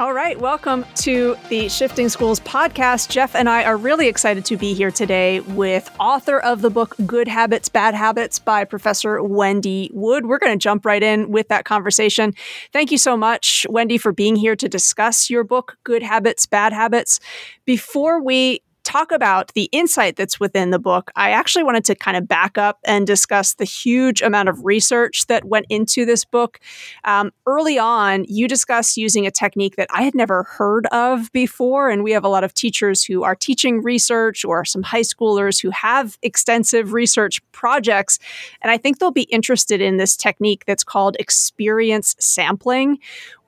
All 0.00 0.14
right, 0.14 0.40
welcome 0.40 0.86
to 0.94 1.36
the 1.50 1.68
Shifting 1.68 2.08
Schools 2.08 2.40
podcast. 2.40 3.10
Jeff 3.10 3.36
and 3.36 3.50
I 3.50 3.64
are 3.64 3.76
really 3.76 4.08
excited 4.08 4.46
to 4.46 4.56
be 4.56 4.72
here 4.72 4.90
today 4.90 5.40
with 5.40 5.94
author 6.00 6.40
of 6.40 6.62
the 6.62 6.70
book 6.70 6.96
Good 7.04 7.28
Habits, 7.28 7.68
Bad 7.68 7.94
Habits 7.94 8.38
by 8.38 8.64
Professor 8.64 9.22
Wendy 9.22 9.90
Wood. 9.92 10.24
We're 10.24 10.38
going 10.38 10.58
to 10.58 10.62
jump 10.62 10.86
right 10.86 11.02
in 11.02 11.30
with 11.30 11.48
that 11.48 11.66
conversation. 11.66 12.32
Thank 12.72 12.90
you 12.90 12.96
so 12.96 13.14
much, 13.14 13.66
Wendy, 13.68 13.98
for 13.98 14.10
being 14.10 14.36
here 14.36 14.56
to 14.56 14.70
discuss 14.70 15.28
your 15.28 15.44
book, 15.44 15.76
Good 15.84 16.02
Habits, 16.02 16.46
Bad 16.46 16.72
Habits. 16.72 17.20
Before 17.66 18.22
we 18.22 18.62
talk 18.84 19.12
about 19.12 19.52
the 19.54 19.68
insight 19.72 20.16
that's 20.16 20.40
within 20.40 20.70
the 20.70 20.78
book, 20.78 21.10
I 21.16 21.30
actually 21.30 21.64
wanted 21.64 21.84
to 21.86 21.94
kind 21.94 22.16
of 22.16 22.26
back 22.26 22.58
up 22.58 22.78
and 22.84 23.06
discuss 23.06 23.54
the 23.54 23.64
huge 23.64 24.22
amount 24.22 24.48
of 24.48 24.64
research 24.64 25.26
that 25.26 25.44
went 25.44 25.66
into 25.68 26.04
this 26.04 26.24
book. 26.24 26.60
Um, 27.04 27.32
early 27.46 27.78
on, 27.78 28.24
you 28.28 28.48
discussed 28.48 28.96
using 28.96 29.26
a 29.26 29.30
technique 29.30 29.76
that 29.76 29.88
I 29.90 30.02
had 30.02 30.14
never 30.14 30.44
heard 30.44 30.86
of 30.88 31.30
before. 31.32 31.90
And 31.90 32.02
we 32.02 32.12
have 32.12 32.24
a 32.24 32.28
lot 32.28 32.44
of 32.44 32.54
teachers 32.54 33.04
who 33.04 33.22
are 33.22 33.34
teaching 33.34 33.82
research 33.82 34.44
or 34.44 34.64
some 34.64 34.82
high 34.82 35.00
schoolers 35.02 35.60
who 35.60 35.70
have 35.70 36.18
extensive 36.22 36.92
research 36.92 37.40
projects. 37.52 38.18
And 38.62 38.70
I 38.70 38.76
think 38.76 38.98
they'll 38.98 39.10
be 39.10 39.22
interested 39.22 39.80
in 39.80 39.96
this 39.96 40.16
technique 40.16 40.64
that's 40.66 40.84
called 40.84 41.16
experience 41.18 42.16
sampling, 42.18 42.98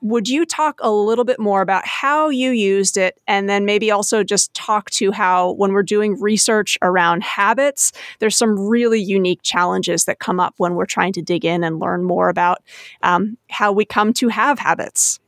would 0.03 0.27
you 0.27 0.45
talk 0.45 0.79
a 0.81 0.91
little 0.91 1.23
bit 1.23 1.39
more 1.39 1.61
about 1.61 1.87
how 1.87 2.27
you 2.27 2.51
used 2.51 2.97
it 2.97 3.19
and 3.25 3.49
then 3.49 3.63
maybe 3.63 3.89
also 3.89 4.21
just 4.21 4.53
talk 4.53 4.89
to 4.89 5.13
how 5.13 5.53
when 5.53 5.71
we're 5.71 5.81
doing 5.81 6.19
research 6.19 6.77
around 6.81 7.23
habits 7.23 7.93
there's 8.19 8.35
some 8.35 8.59
really 8.59 9.01
unique 9.01 9.41
challenges 9.43 10.03
that 10.03 10.19
come 10.19 10.41
up 10.41 10.53
when 10.57 10.75
we're 10.75 10.85
trying 10.85 11.13
to 11.13 11.21
dig 11.21 11.45
in 11.45 11.63
and 11.63 11.79
learn 11.79 12.03
more 12.03 12.27
about 12.27 12.61
um, 13.01 13.37
how 13.49 13.71
we 13.71 13.85
come 13.85 14.11
to 14.11 14.27
have 14.27 14.59
habits? 14.59 15.21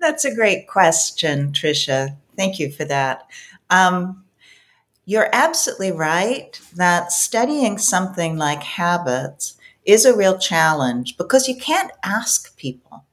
That's 0.00 0.24
a 0.24 0.34
great 0.34 0.68
question 0.68 1.52
tricia. 1.52 2.16
Thank 2.36 2.60
you 2.60 2.70
for 2.70 2.84
that. 2.84 3.26
Um, 3.68 4.22
you're 5.06 5.30
absolutely 5.32 5.90
right 5.90 6.60
that 6.76 7.10
studying 7.10 7.78
something 7.78 8.36
like 8.36 8.62
habits 8.62 9.56
is 9.84 10.04
a 10.04 10.16
real 10.16 10.38
challenge 10.38 11.16
because 11.16 11.48
you 11.48 11.56
can't 11.56 11.90
ask 12.04 12.56
people 12.56 13.04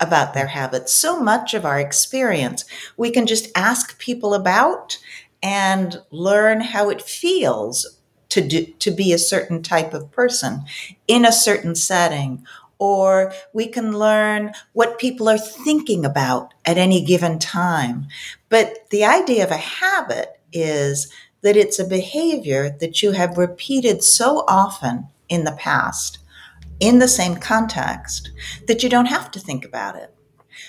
about 0.00 0.34
their 0.34 0.46
mm-hmm. 0.46 0.58
habits. 0.58 0.92
So 0.92 1.20
much 1.20 1.54
of 1.54 1.64
our 1.64 1.78
experience 1.78 2.64
we 2.96 3.10
can 3.10 3.26
just 3.26 3.48
ask 3.56 3.98
people 3.98 4.34
about 4.34 4.98
and 5.42 6.02
learn 6.10 6.60
how 6.60 6.90
it 6.90 7.02
feels 7.02 7.98
to 8.30 8.46
do, 8.46 8.66
to 8.66 8.90
be 8.90 9.12
a 9.12 9.18
certain 9.18 9.62
type 9.62 9.94
of 9.94 10.10
person 10.10 10.64
in 11.06 11.24
a 11.24 11.32
certain 11.32 11.74
setting 11.74 12.44
or 12.78 13.32
we 13.52 13.66
can 13.66 13.98
learn 13.98 14.52
what 14.72 14.98
people 14.98 15.28
are 15.28 15.38
thinking 15.38 16.04
about 16.04 16.54
at 16.64 16.78
any 16.78 17.04
given 17.04 17.38
time. 17.38 18.06
But 18.48 18.88
the 18.90 19.04
idea 19.04 19.44
of 19.44 19.50
a 19.50 19.56
habit 19.56 20.40
is 20.52 21.12
that 21.42 21.56
it's 21.56 21.78
a 21.78 21.84
behavior 21.84 22.76
that 22.80 23.02
you 23.02 23.12
have 23.12 23.38
repeated 23.38 24.02
so 24.02 24.44
often 24.46 25.08
in 25.28 25.44
the 25.44 25.52
past 25.52 26.17
in 26.80 26.98
the 26.98 27.08
same 27.08 27.36
context 27.36 28.30
that 28.66 28.82
you 28.82 28.88
don't 28.88 29.06
have 29.06 29.30
to 29.32 29.40
think 29.40 29.64
about 29.64 29.96
it. 29.96 30.14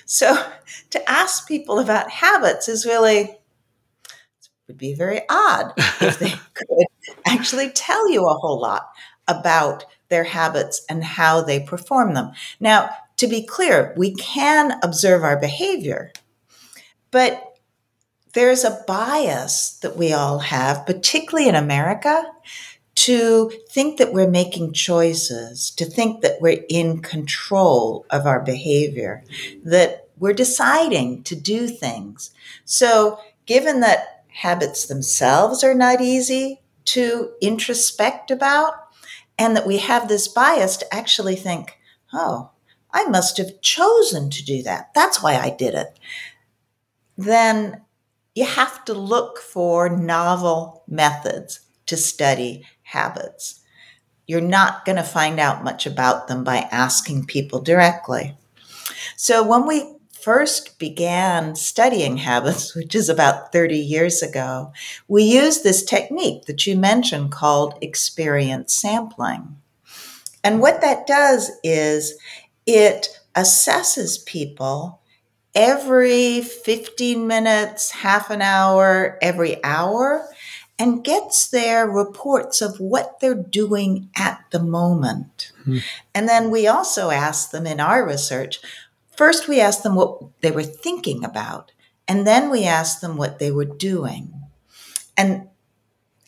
So 0.06 0.46
to 0.90 1.10
ask 1.10 1.48
people 1.48 1.80
about 1.80 2.10
habits 2.10 2.68
is 2.68 2.86
really 2.86 3.36
would 4.70 4.78
be 4.78 4.94
very 4.94 5.22
odd 5.30 5.74
if 5.78 6.20
they 6.20 6.30
could 6.54 6.68
actually 7.26 7.72
tell 7.72 8.10
you 8.10 8.26
a 8.26 8.36
whole 8.36 8.62
lot 8.62 8.90
about 9.28 9.86
their 10.08 10.24
habits 10.24 10.86
and 10.90 11.04
how 11.04 11.42
they 11.42 11.60
perform 11.60 12.14
them. 12.14 12.32
Now, 12.60 12.90
to 13.18 13.28
be 13.28 13.46
clear, 13.46 13.94
we 13.98 14.16
can 14.16 14.80
observe 14.82 15.24
our 15.24 15.38
behavior, 15.38 16.14
but 17.12 17.44
there's 18.34 18.64
a 18.64 18.84
bias 18.88 19.80
that 19.82 19.98
we 19.98 20.14
all 20.14 20.40
have, 20.40 20.86
particularly 20.86 21.50
in 21.50 21.56
America, 21.56 22.24
to 23.00 23.50
think 23.70 23.98
that 23.98 24.12
we're 24.12 24.30
making 24.30 24.74
choices, 24.74 25.72
to 25.72 25.86
think 25.86 26.20
that 26.22 26.42
we're 26.42 26.66
in 26.68 27.02
control 27.02 28.06
of 28.10 28.26
our 28.26 28.42
behavior, 28.42 29.24
that 29.64 30.10
we're 30.18 30.34
deciding 30.34 31.24
to 31.24 31.34
do 31.34 31.70
things. 31.70 32.32
So, 32.66 33.18
given 33.46 33.80
that 33.80 34.26
habits 34.28 34.86
themselves 34.86 35.64
are 35.64 35.74
not 35.74 36.02
easy 36.02 36.60
to 36.86 37.32
introspect 37.42 38.32
about, 38.32 38.74
and 39.38 39.56
that 39.56 39.66
we 39.66 39.78
have 39.78 40.10
this 40.10 40.28
bias 40.28 40.76
to 40.76 40.94
actually 40.94 41.38
think, 41.38 41.80
oh, 42.12 42.50
I 42.92 43.06
must 43.06 43.38
have 43.38 43.62
chosen 43.62 44.30
to 44.30 44.44
do 44.44 44.62
that. 44.64 44.94
That's 44.94 45.24
why 45.24 45.38
I 45.38 45.52
did 45.52 45.74
it. 45.74 45.98
Then 47.18 47.82
you 48.36 48.44
have 48.44 48.84
to 48.86 48.94
look 48.94 49.38
for 49.38 49.88
novel 49.88 50.84
methods 50.86 51.62
to 51.86 51.98
study 51.98 52.66
habits. 52.92 53.60
You're 54.28 54.42
not 54.42 54.86
going 54.86 54.98
to 54.98 55.04
find 55.04 55.40
out 55.40 55.64
much 55.64 55.86
about 55.86 56.28
them 56.28 56.44
by 56.44 56.68
asking 56.72 57.26
people 57.26 57.62
directly. 57.62 58.36
So 59.16 59.44
when 59.44 59.66
we 59.66 59.96
first 60.12 60.78
began 60.80 61.56
studying 61.56 62.18
habits, 62.18 62.76
which 62.76 62.94
is 62.96 63.10
about 63.10 63.52
30 63.52 63.78
years 63.78 64.22
ago, 64.22 64.72
we 65.08 65.24
used 65.24 65.64
this 65.64 65.84
technique 65.84 66.46
that 66.46 66.68
you 66.68 66.78
mentioned 66.78 67.32
called 67.32 67.78
experience 67.82 68.74
sampling. 68.74 69.58
And 70.44 70.62
what 70.62 70.82
that 70.82 71.08
does 71.08 71.52
is 71.64 72.18
it 72.66 73.10
assesses 73.36 74.24
people 74.26 75.02
every 75.56 76.42
15 76.42 77.28
minutes, 77.28 77.92
half 77.92 78.30
an 78.30 78.42
hour, 78.42 79.18
every 79.22 79.62
hour, 79.64 80.28
and 80.80 81.04
gets 81.04 81.50
their 81.50 81.86
reports 81.86 82.62
of 82.62 82.80
what 82.80 83.20
they're 83.20 83.36
doing 83.36 84.10
at 84.16 84.44
the 84.52 84.60
moment. 84.60 85.52
Hmm. 85.66 85.80
And 86.16 86.28
then 86.28 86.50
we 86.50 86.66
also 86.68 87.12
ask 87.12 87.52
them 87.52 87.68
in 87.68 87.82
our 87.82 88.08
research 88.08 88.60
first, 89.20 89.50
we 89.50 89.60
ask 89.60 89.84
them 89.84 89.96
what 89.96 90.22
they 90.40 90.50
were 90.50 90.64
thinking 90.64 91.26
about, 91.26 91.74
and 92.08 92.26
then 92.26 92.50
we 92.50 92.64
ask 92.64 93.02
them 93.02 93.18
what 93.18 93.38
they 93.38 93.52
were 93.52 93.66
doing. 93.66 94.34
And 95.18 95.50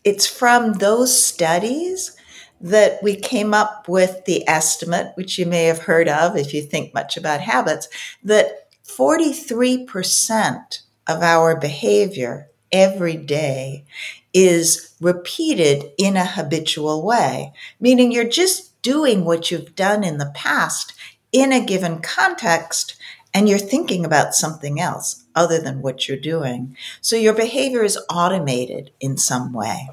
it's 0.03 0.27
from 0.27 0.73
those 0.73 1.17
studies 1.17 2.17
that 2.59 3.01
we 3.01 3.15
came 3.15 3.53
up 3.53 3.87
with 3.87 4.25
the 4.25 4.45
estimate, 4.45 5.13
which 5.15 5.39
you 5.39 5.45
may 5.45 5.63
have 5.65 5.79
heard 5.79 6.09
of 6.09 6.35
if 6.35 6.53
you 6.53 6.61
think 6.61 6.93
much 6.93 7.15
about 7.15 7.39
habits, 7.39 7.87
that 8.25 8.67
43% 8.83 10.81
of 11.07 11.21
our 11.21 11.55
behavior 11.55 12.49
every 12.73 13.15
day 13.15 13.85
is 14.33 14.93
repeated 15.01 15.91
in 15.97 16.15
a 16.15 16.25
habitual 16.25 17.05
way, 17.05 17.53
meaning 17.79 18.11
you're 18.11 18.23
just 18.23 18.81
doing 18.81 19.25
what 19.25 19.51
you've 19.51 19.75
done 19.75 20.03
in 20.03 20.17
the 20.17 20.31
past 20.33 20.93
in 21.31 21.51
a 21.51 21.63
given 21.63 22.01
context 22.01 22.95
and 23.33 23.47
you're 23.47 23.59
thinking 23.59 24.05
about 24.05 24.35
something 24.35 24.79
else 24.79 25.23
other 25.35 25.59
than 25.59 25.81
what 25.81 26.07
you're 26.07 26.17
doing. 26.17 26.75
So 26.99 27.15
your 27.15 27.33
behavior 27.33 27.83
is 27.83 27.97
automated 28.09 28.91
in 28.99 29.17
some 29.17 29.53
way. 29.53 29.89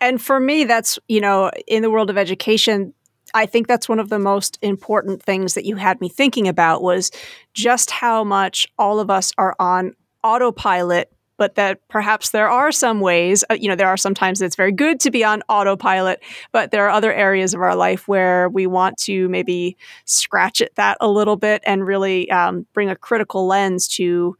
And 0.00 0.22
for 0.22 0.38
me, 0.38 0.64
that's, 0.64 0.98
you 1.08 1.20
know, 1.20 1.50
in 1.66 1.82
the 1.82 1.90
world 1.90 2.08
of 2.08 2.16
education, 2.16 2.94
I 3.34 3.46
think 3.46 3.66
that's 3.66 3.88
one 3.88 3.98
of 3.98 4.08
the 4.08 4.18
most 4.18 4.58
important 4.62 5.22
things 5.22 5.54
that 5.54 5.64
you 5.64 5.76
had 5.76 6.00
me 6.00 6.08
thinking 6.08 6.48
about 6.48 6.82
was 6.82 7.10
just 7.52 7.90
how 7.90 8.24
much 8.24 8.66
all 8.78 9.00
of 9.00 9.10
us 9.10 9.32
are 9.36 9.56
on 9.58 9.94
autopilot 10.22 11.12
but 11.36 11.54
that 11.56 11.80
perhaps 11.88 12.30
there 12.30 12.48
are 12.48 12.72
some 12.72 13.00
ways, 13.00 13.44
uh, 13.50 13.54
you 13.54 13.68
know, 13.68 13.76
there 13.76 13.88
are 13.88 13.96
sometimes 13.96 14.40
it's 14.40 14.56
very 14.56 14.72
good 14.72 15.00
to 15.00 15.10
be 15.10 15.24
on 15.24 15.42
autopilot, 15.48 16.22
but 16.52 16.70
there 16.70 16.86
are 16.86 16.90
other 16.90 17.12
areas 17.12 17.54
of 17.54 17.60
our 17.60 17.76
life 17.76 18.08
where 18.08 18.48
we 18.48 18.66
want 18.66 18.96
to 18.98 19.28
maybe 19.28 19.76
scratch 20.04 20.60
at 20.60 20.74
that 20.76 20.96
a 21.00 21.08
little 21.08 21.36
bit 21.36 21.62
and 21.66 21.86
really 21.86 22.30
um, 22.30 22.66
bring 22.72 22.88
a 22.88 22.96
critical 22.96 23.46
lens 23.46 23.88
to 23.88 24.36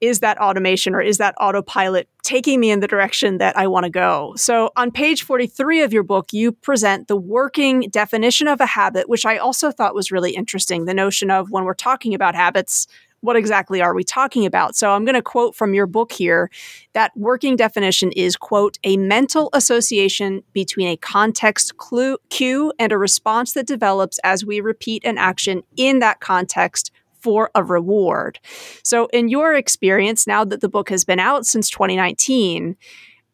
is 0.00 0.20
that 0.20 0.38
automation 0.38 0.94
or 0.94 1.00
is 1.00 1.18
that 1.18 1.34
autopilot 1.40 2.08
taking 2.22 2.60
me 2.60 2.70
in 2.70 2.80
the 2.80 2.86
direction 2.86 3.38
that 3.38 3.56
I 3.56 3.66
want 3.66 3.84
to 3.84 3.90
go? 3.90 4.34
So, 4.36 4.70
on 4.76 4.90
page 4.90 5.22
43 5.22 5.82
of 5.82 5.92
your 5.92 6.02
book, 6.02 6.32
you 6.32 6.52
present 6.52 7.08
the 7.08 7.16
working 7.16 7.88
definition 7.90 8.46
of 8.46 8.60
a 8.60 8.66
habit, 8.66 9.08
which 9.08 9.24
I 9.24 9.38
also 9.38 9.70
thought 9.70 9.94
was 9.94 10.12
really 10.12 10.32
interesting. 10.32 10.84
The 10.84 10.94
notion 10.94 11.30
of 11.30 11.50
when 11.50 11.64
we're 11.64 11.74
talking 11.74 12.14
about 12.14 12.34
habits, 12.34 12.86
what 13.20 13.36
exactly 13.36 13.80
are 13.80 13.94
we 13.94 14.04
talking 14.04 14.46
about? 14.46 14.76
So, 14.76 14.90
I'm 14.92 15.04
going 15.04 15.14
to 15.14 15.22
quote 15.22 15.54
from 15.54 15.74
your 15.74 15.86
book 15.86 16.12
here 16.12 16.50
that 16.92 17.12
working 17.16 17.56
definition 17.56 18.12
is, 18.12 18.36
quote, 18.36 18.78
a 18.84 18.96
mental 18.96 19.50
association 19.52 20.42
between 20.52 20.88
a 20.88 20.96
context 20.96 21.76
clue, 21.76 22.18
cue 22.30 22.72
and 22.78 22.92
a 22.92 22.98
response 22.98 23.52
that 23.54 23.66
develops 23.66 24.18
as 24.24 24.44
we 24.44 24.60
repeat 24.60 25.04
an 25.04 25.18
action 25.18 25.62
in 25.76 25.98
that 26.00 26.20
context 26.20 26.92
for 27.20 27.50
a 27.54 27.64
reward. 27.64 28.38
So, 28.82 29.06
in 29.12 29.28
your 29.28 29.54
experience, 29.54 30.26
now 30.26 30.44
that 30.44 30.60
the 30.60 30.68
book 30.68 30.88
has 30.90 31.04
been 31.04 31.18
out 31.18 31.44
since 31.44 31.68
2019, 31.70 32.76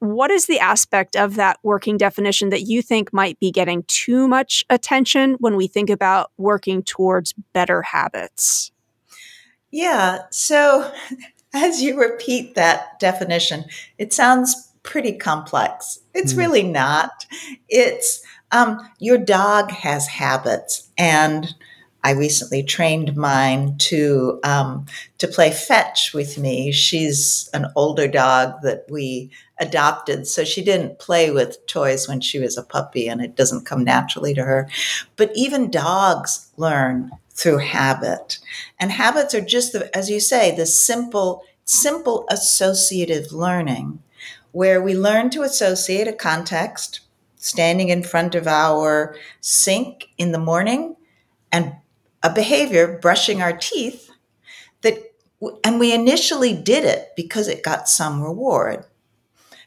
what 0.02 0.32
is 0.32 0.46
the 0.46 0.58
aspect 0.58 1.14
of 1.14 1.36
that 1.36 1.58
working 1.62 1.96
definition 1.96 2.48
that 2.48 2.62
you 2.62 2.82
think 2.82 3.12
might 3.12 3.38
be 3.38 3.52
getting 3.52 3.84
too 3.86 4.26
much 4.26 4.64
attention 4.68 5.34
when 5.34 5.54
we 5.54 5.68
think 5.68 5.90
about 5.90 6.32
working 6.38 6.82
towards 6.82 7.34
better 7.52 7.82
habits? 7.82 8.71
Yeah. 9.72 10.18
So, 10.30 10.92
as 11.54 11.82
you 11.82 11.98
repeat 11.98 12.54
that 12.54 13.00
definition, 13.00 13.64
it 13.98 14.12
sounds 14.12 14.72
pretty 14.82 15.12
complex. 15.12 15.98
It's 16.14 16.34
mm. 16.34 16.38
really 16.38 16.62
not. 16.62 17.26
It's 17.68 18.24
um, 18.52 18.78
your 18.98 19.18
dog 19.18 19.70
has 19.70 20.06
habits, 20.06 20.90
and 20.98 21.54
I 22.04 22.12
recently 22.12 22.62
trained 22.62 23.16
mine 23.16 23.76
to 23.78 24.40
um, 24.44 24.86
to 25.18 25.28
play 25.28 25.50
fetch 25.50 26.12
with 26.12 26.36
me. 26.36 26.72
She's 26.72 27.48
an 27.54 27.66
older 27.76 28.08
dog 28.08 28.60
that 28.62 28.86
we 28.90 29.30
adopted, 29.58 30.26
so 30.26 30.44
she 30.44 30.62
didn't 30.62 30.98
play 30.98 31.30
with 31.30 31.64
toys 31.66 32.08
when 32.08 32.20
she 32.20 32.38
was 32.38 32.58
a 32.58 32.62
puppy, 32.62 33.08
and 33.08 33.22
it 33.22 33.36
doesn't 33.36 33.66
come 33.66 33.84
naturally 33.84 34.34
to 34.34 34.42
her. 34.42 34.68
But 35.16 35.30
even 35.34 35.70
dogs 35.70 36.50
learn 36.56 37.10
through 37.34 37.58
habit, 37.58 38.38
and 38.78 38.92
habits 38.92 39.34
are 39.34 39.40
just 39.40 39.72
the, 39.72 39.94
as 39.96 40.10
you 40.10 40.20
say, 40.20 40.54
the 40.54 40.66
simple 40.66 41.44
simple 41.64 42.26
associative 42.28 43.32
learning, 43.32 44.02
where 44.52 44.82
we 44.82 44.94
learn 44.94 45.30
to 45.30 45.42
associate 45.42 46.08
a 46.08 46.12
context, 46.12 47.00
standing 47.36 47.88
in 47.88 48.02
front 48.02 48.34
of 48.34 48.46
our 48.46 49.16
sink 49.40 50.08
in 50.18 50.32
the 50.32 50.38
morning 50.38 50.96
and 51.50 51.74
a 52.22 52.32
behavior, 52.32 52.98
brushing 53.00 53.42
our 53.42 53.56
teeth, 53.56 54.10
that, 54.82 55.12
and 55.64 55.80
we 55.80 55.92
initially 55.92 56.54
did 56.54 56.84
it 56.84 57.12
because 57.16 57.48
it 57.48 57.64
got 57.64 57.88
some 57.88 58.22
reward. 58.22 58.84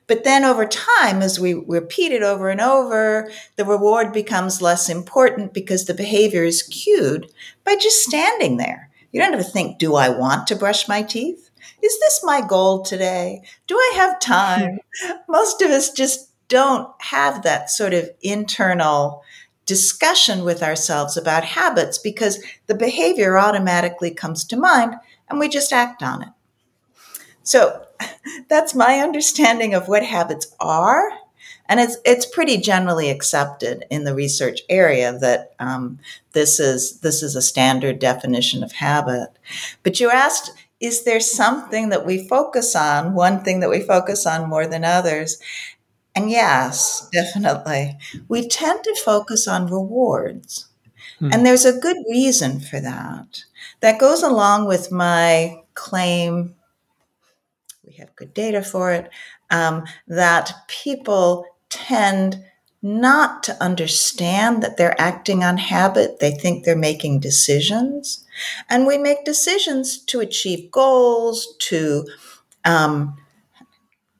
But 0.07 0.23
then 0.23 0.43
over 0.43 0.65
time, 0.65 1.21
as 1.21 1.39
we 1.39 1.53
repeat 1.53 2.11
it 2.11 2.21
over 2.21 2.49
and 2.49 2.61
over, 2.61 3.31
the 3.55 3.65
reward 3.65 4.13
becomes 4.13 4.61
less 4.61 4.89
important 4.89 5.53
because 5.53 5.85
the 5.85 5.93
behavior 5.93 6.43
is 6.43 6.63
cued 6.63 7.31
by 7.63 7.75
just 7.75 8.03
standing 8.03 8.57
there. 8.57 8.89
You 9.11 9.21
don't 9.21 9.33
ever 9.33 9.43
think, 9.43 9.79
do 9.79 9.95
I 9.95 10.09
want 10.09 10.47
to 10.47 10.55
brush 10.55 10.87
my 10.87 11.01
teeth? 11.01 11.49
Is 11.81 11.99
this 11.99 12.21
my 12.23 12.41
goal 12.45 12.83
today? 12.83 13.41
Do 13.65 13.75
I 13.75 13.93
have 13.95 14.19
time? 14.19 14.79
Most 15.27 15.61
of 15.61 15.71
us 15.71 15.89
just 15.91 16.29
don't 16.47 16.89
have 17.01 17.41
that 17.43 17.69
sort 17.69 17.93
of 17.93 18.09
internal 18.21 19.23
discussion 19.65 20.43
with 20.43 20.61
ourselves 20.61 21.17
about 21.17 21.43
habits 21.43 21.97
because 21.97 22.43
the 22.67 22.75
behavior 22.75 23.37
automatically 23.37 24.11
comes 24.11 24.45
to 24.45 24.57
mind 24.57 24.95
and 25.29 25.39
we 25.39 25.49
just 25.49 25.73
act 25.73 26.03
on 26.03 26.21
it. 26.21 26.29
So 27.41 27.84
that's 28.49 28.75
my 28.75 28.99
understanding 28.99 29.73
of 29.73 29.87
what 29.87 30.03
habits 30.03 30.53
are. 30.59 31.09
And 31.67 31.79
it's, 31.79 31.97
it's 32.05 32.25
pretty 32.25 32.57
generally 32.57 33.09
accepted 33.09 33.85
in 33.89 34.03
the 34.03 34.13
research 34.13 34.61
area 34.69 35.17
that 35.17 35.55
um, 35.59 35.99
this, 36.33 36.59
is, 36.59 36.99
this 36.99 37.23
is 37.23 37.35
a 37.35 37.41
standard 37.41 37.97
definition 37.99 38.63
of 38.63 38.71
habit. 38.73 39.29
But 39.81 39.99
you 39.99 40.11
asked, 40.11 40.51
is 40.79 41.03
there 41.03 41.19
something 41.19 41.89
that 41.89 42.05
we 42.05 42.27
focus 42.27 42.75
on, 42.75 43.13
one 43.13 43.43
thing 43.43 43.61
that 43.61 43.69
we 43.69 43.79
focus 43.81 44.25
on 44.27 44.49
more 44.49 44.67
than 44.67 44.83
others? 44.83 45.39
And 46.15 46.29
yes, 46.29 47.09
definitely. 47.11 47.97
We 48.27 48.47
tend 48.47 48.83
to 48.83 48.95
focus 49.03 49.47
on 49.47 49.67
rewards. 49.67 50.67
Hmm. 51.19 51.29
And 51.31 51.45
there's 51.45 51.65
a 51.65 51.77
good 51.77 51.97
reason 52.09 52.59
for 52.59 52.79
that. 52.79 53.43
That 53.81 53.99
goes 53.99 54.23
along 54.23 54.67
with 54.67 54.91
my 54.91 55.61
claim, 55.73 56.55
we 57.95 58.01
have 58.01 58.15
good 58.15 58.33
data 58.33 58.61
for 58.61 58.91
it, 58.91 59.09
um, 59.49 59.83
that 60.07 60.51
people 60.67 61.45
tend 61.69 62.43
not 62.81 63.41
to 63.43 63.63
understand 63.63 64.61
that 64.61 64.77
they're 64.77 64.99
acting 64.99 65.43
on 65.43 65.57
habit. 65.57 66.19
They 66.19 66.31
think 66.31 66.63
they're 66.63 66.75
making 66.75 67.19
decisions. 67.19 68.25
And 68.69 68.85
we 68.85 68.97
make 68.97 69.25
decisions 69.25 69.97
to 70.05 70.19
achieve 70.19 70.71
goals, 70.71 71.55
to 71.61 72.05
um, 72.63 73.17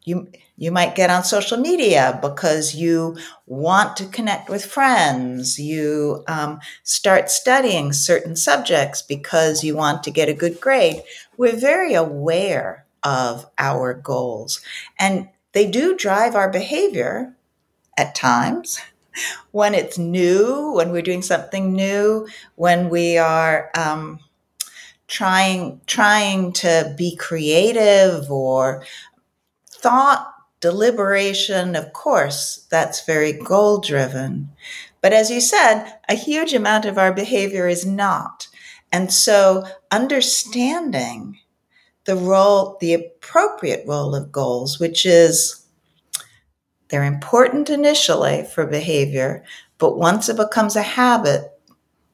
you 0.04 0.28
you 0.58 0.72
might 0.72 0.96
get 0.96 1.10
on 1.10 1.26
social 1.26 1.58
media 1.58 2.18
because 2.22 2.76
you 2.76 3.18
want 3.46 3.98
to 3.98 4.06
connect 4.06 4.50
with 4.50 4.64
friends. 4.64 5.60
You 5.60 6.24
um, 6.30 6.62
start 6.84 7.30
studying 7.30 7.92
certain 7.92 8.38
subjects 8.38 9.02
because 9.02 9.66
you 9.66 9.76
want 9.76 10.02
to 10.04 10.12
get 10.12 10.30
a 10.30 10.34
good 10.34 10.62
grade. 10.62 11.04
We're 11.36 11.58
very 11.58 11.94
aware 11.94 12.85
of 13.06 13.46
our 13.58 13.94
goals, 13.94 14.60
and 15.00 15.30
they 15.54 15.70
do 15.70 15.96
drive 15.96 16.36
our 16.36 16.50
behavior 16.50 17.34
at 17.98 18.16
times. 18.16 18.80
When 19.52 19.74
it's 19.74 19.98
new, 19.98 20.74
when 20.74 20.92
we're 20.92 21.02
doing 21.02 21.22
something 21.22 21.72
new, 21.72 22.28
when 22.56 22.90
we 22.90 23.18
are 23.18 23.72
um, 23.74 24.20
trying 25.08 25.80
trying 25.86 26.52
to 26.54 26.94
be 26.98 27.16
creative 27.16 28.30
or 28.30 28.84
thought 29.70 30.34
deliberation, 30.60 31.76
of 31.76 31.94
course, 31.94 32.66
that's 32.70 33.06
very 33.06 33.32
goal 33.32 33.80
driven. 33.80 34.50
But 35.00 35.14
as 35.14 35.30
you 35.30 35.40
said, 35.40 36.00
a 36.10 36.16
huge 36.16 36.54
amount 36.54 36.86
of 36.86 36.98
our 36.98 37.14
behavior 37.14 37.68
is 37.68 37.86
not. 37.86 38.48
And 38.92 39.14
so 39.14 39.66
understanding 39.92 41.38
the 42.06 42.16
role, 42.16 42.78
the 42.80 42.94
appropriate 42.94 43.86
role 43.88 44.16
of 44.16 44.32
goals, 44.32 44.80
which 44.80 45.06
is 45.06 45.66
they're 46.90 47.04
important 47.04 47.70
initially 47.70 48.44
for 48.44 48.66
behavior, 48.66 49.44
but 49.78 49.98
once 49.98 50.30
it 50.30 50.38
becomes 50.38 50.76
a 50.76 50.84
habit, 50.84 51.52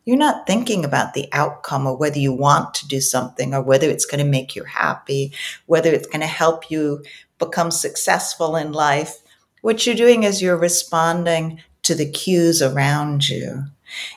you're 0.05 0.17
not 0.17 0.47
thinking 0.47 0.83
about 0.83 1.13
the 1.13 1.27
outcome 1.31 1.85
or 1.85 1.95
whether 1.95 2.17
you 2.17 2.33
want 2.33 2.73
to 2.73 2.87
do 2.87 2.99
something 2.99 3.53
or 3.53 3.61
whether 3.61 3.87
it's 3.89 4.05
going 4.05 4.23
to 4.23 4.29
make 4.29 4.55
you 4.55 4.63
happy, 4.63 5.31
whether 5.67 5.91
it's 5.91 6.07
going 6.07 6.21
to 6.21 6.27
help 6.27 6.71
you 6.71 7.03
become 7.37 7.69
successful 7.69 8.55
in 8.55 8.71
life. 8.71 9.17
What 9.61 9.85
you're 9.85 9.95
doing 9.95 10.23
is 10.23 10.41
you're 10.41 10.57
responding 10.57 11.61
to 11.83 11.93
the 11.93 12.09
cues 12.09 12.61
around 12.61 13.27
you. 13.29 13.65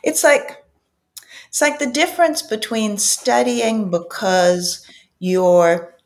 It's 0.03 0.25
like 0.25 0.65
it's 1.49 1.61
like 1.61 1.79
the 1.79 1.91
difference 1.91 2.43
between 2.43 2.99
studying 2.99 3.91
because 3.91 4.85
you're 5.19 5.97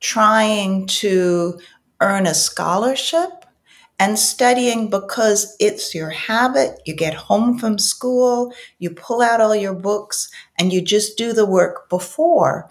trying 0.00 0.86
to 0.86 1.58
earn 2.00 2.26
a 2.26 2.34
scholarship 2.34 3.44
and 3.98 4.18
studying 4.18 4.88
because 4.88 5.56
it's 5.58 5.94
your 5.94 6.10
habit. 6.10 6.80
You 6.86 6.94
get 6.94 7.14
home 7.14 7.58
from 7.58 7.78
school, 7.78 8.54
you 8.78 8.90
pull 8.90 9.22
out 9.22 9.40
all 9.40 9.56
your 9.56 9.74
books, 9.74 10.30
and 10.58 10.72
you 10.72 10.80
just 10.80 11.18
do 11.18 11.32
the 11.32 11.46
work 11.46 11.88
before 11.88 12.70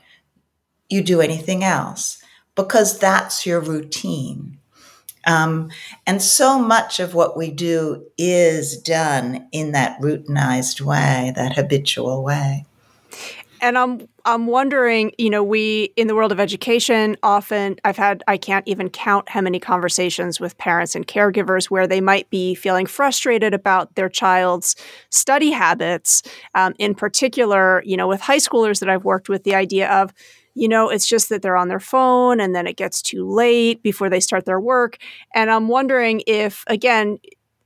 you 0.90 1.02
do 1.04 1.22
anything 1.22 1.64
else 1.64 2.22
because 2.56 2.98
that's 2.98 3.46
your 3.46 3.60
routine. 3.60 4.58
Um, 5.26 5.70
and 6.06 6.22
so 6.22 6.58
much 6.58 7.00
of 7.02 7.14
what 7.14 7.36
we 7.38 7.52
do 7.52 8.06
is 8.18 8.78
done 8.78 9.48
in 9.52 9.74
that 9.74 10.00
routinized 10.00 10.80
way, 10.80 11.34
that 11.36 11.56
habitual 11.56 12.24
way. 12.24 12.66
And 13.62 13.78
I'm 13.78 14.08
I'm 14.26 14.48
wondering, 14.48 15.12
you 15.18 15.30
know, 15.30 15.44
we 15.44 15.94
in 15.96 16.08
the 16.08 16.16
world 16.16 16.32
of 16.32 16.40
education 16.40 17.18
often 17.24 17.78
I've 17.84 17.98
had 17.98 18.24
I 18.28 18.38
can't 18.38 18.68
even 18.68 18.90
count 18.90 19.30
how 19.30 19.42
many 19.42 19.60
conversations 19.60 20.40
with 20.40 20.58
parents 20.58 20.96
and 20.96 21.08
caregivers 21.08 21.66
where 21.66 21.88
they 21.88 22.02
might 22.02 22.30
be 22.30 22.56
feeling 22.56 22.86
frustrated 22.86 23.54
about 23.54 23.96
their 23.96 24.10
child's 24.10 24.76
study 25.10 25.52
habits. 25.52 26.24
Um, 26.56 26.74
in 26.78 26.94
particular, 26.94 27.82
you 27.86 27.98
know, 27.98 28.08
with 28.08 28.22
high 28.22 28.38
schoolers 28.38 28.80
that 28.80 28.90
I've 28.90 29.06
worked 29.06 29.30
with, 29.30 29.44
the 29.44 29.56
idea 29.56 29.90
of 29.90 30.14
you 30.54 30.68
know, 30.68 30.90
it's 30.90 31.08
just 31.08 31.30
that 31.30 31.44
they're 31.44 31.56
on 31.56 31.68
their 31.68 31.80
phone 31.80 32.40
and 32.40 32.56
then 32.56 32.66
it 32.66 32.78
gets 32.78 33.00
too 33.00 33.30
late 33.30 33.84
before 33.84 34.10
they 34.10 34.20
start 34.20 34.46
their 34.46 34.60
work. 34.60 34.98
And 35.36 35.52
I'm 35.52 35.68
wondering 35.68 36.24
if, 36.26 36.64
again, 36.66 37.20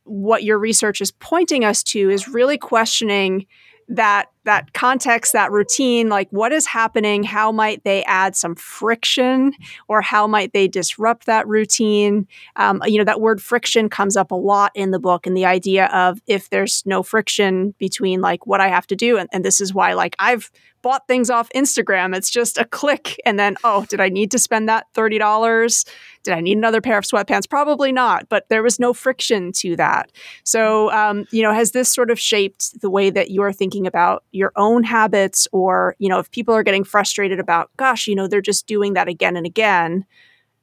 what 0.03 0.43
your 0.43 0.59
research 0.59 0.99
is 0.99 1.11
pointing 1.11 1.63
us 1.63 1.83
to 1.83 2.09
is 2.09 2.27
really 2.27 2.57
questioning 2.57 3.45
that 3.87 4.30
that 4.43 4.73
context 4.73 5.33
that 5.33 5.51
routine 5.51 6.09
like 6.09 6.27
what 6.31 6.51
is 6.51 6.65
happening 6.65 7.23
how 7.23 7.51
might 7.51 7.83
they 7.83 8.03
add 8.05 8.35
some 8.35 8.55
friction 8.55 9.53
or 9.87 10.01
how 10.01 10.25
might 10.27 10.53
they 10.53 10.67
disrupt 10.67 11.25
that 11.25 11.47
routine 11.47 12.27
um, 12.55 12.81
you 12.85 12.97
know 12.97 13.03
that 13.03 13.21
word 13.21 13.41
friction 13.41 13.89
comes 13.89 14.17
up 14.17 14.31
a 14.31 14.35
lot 14.35 14.71
in 14.75 14.91
the 14.91 14.99
book 14.99 15.27
and 15.27 15.37
the 15.37 15.45
idea 15.45 15.85
of 15.87 16.21
if 16.27 16.49
there's 16.49 16.83
no 16.85 17.03
friction 17.03 17.73
between 17.77 18.21
like 18.21 18.45
what 18.47 18.61
i 18.61 18.67
have 18.67 18.87
to 18.87 18.95
do 18.95 19.17
and, 19.17 19.29
and 19.31 19.45
this 19.45 19.61
is 19.61 19.73
why 19.73 19.93
like 19.93 20.15
i've 20.19 20.51
bought 20.81 21.07
things 21.07 21.29
off 21.29 21.49
Instagram. 21.55 22.15
It's 22.15 22.29
just 22.29 22.57
a 22.57 22.65
click. 22.65 23.19
And 23.25 23.39
then, 23.39 23.55
oh, 23.63 23.85
did 23.85 23.99
I 23.99 24.09
need 24.09 24.31
to 24.31 24.39
spend 24.39 24.67
that 24.69 24.87
$30? 24.93 25.87
Did 26.23 26.33
I 26.33 26.41
need 26.41 26.57
another 26.57 26.81
pair 26.81 26.97
of 26.97 27.03
sweatpants? 27.03 27.49
Probably 27.49 27.91
not, 27.91 28.29
but 28.29 28.47
there 28.49 28.63
was 28.63 28.79
no 28.79 28.93
friction 28.93 29.51
to 29.53 29.75
that. 29.77 30.11
So, 30.43 30.91
um, 30.91 31.25
you 31.31 31.41
know, 31.41 31.53
has 31.53 31.71
this 31.71 31.93
sort 31.93 32.11
of 32.11 32.19
shaped 32.19 32.81
the 32.81 32.89
way 32.89 33.09
that 33.09 33.31
you're 33.31 33.53
thinking 33.53 33.87
about 33.87 34.23
your 34.31 34.51
own 34.55 34.83
habits? 34.83 35.47
Or, 35.51 35.95
you 35.99 36.09
know, 36.09 36.19
if 36.19 36.29
people 36.31 36.53
are 36.53 36.63
getting 36.63 36.83
frustrated 36.83 37.39
about, 37.39 37.69
gosh, 37.77 38.07
you 38.07 38.15
know, 38.15 38.27
they're 38.27 38.41
just 38.41 38.67
doing 38.67 38.93
that 38.93 39.07
again 39.07 39.35
and 39.35 39.45
again, 39.45 40.05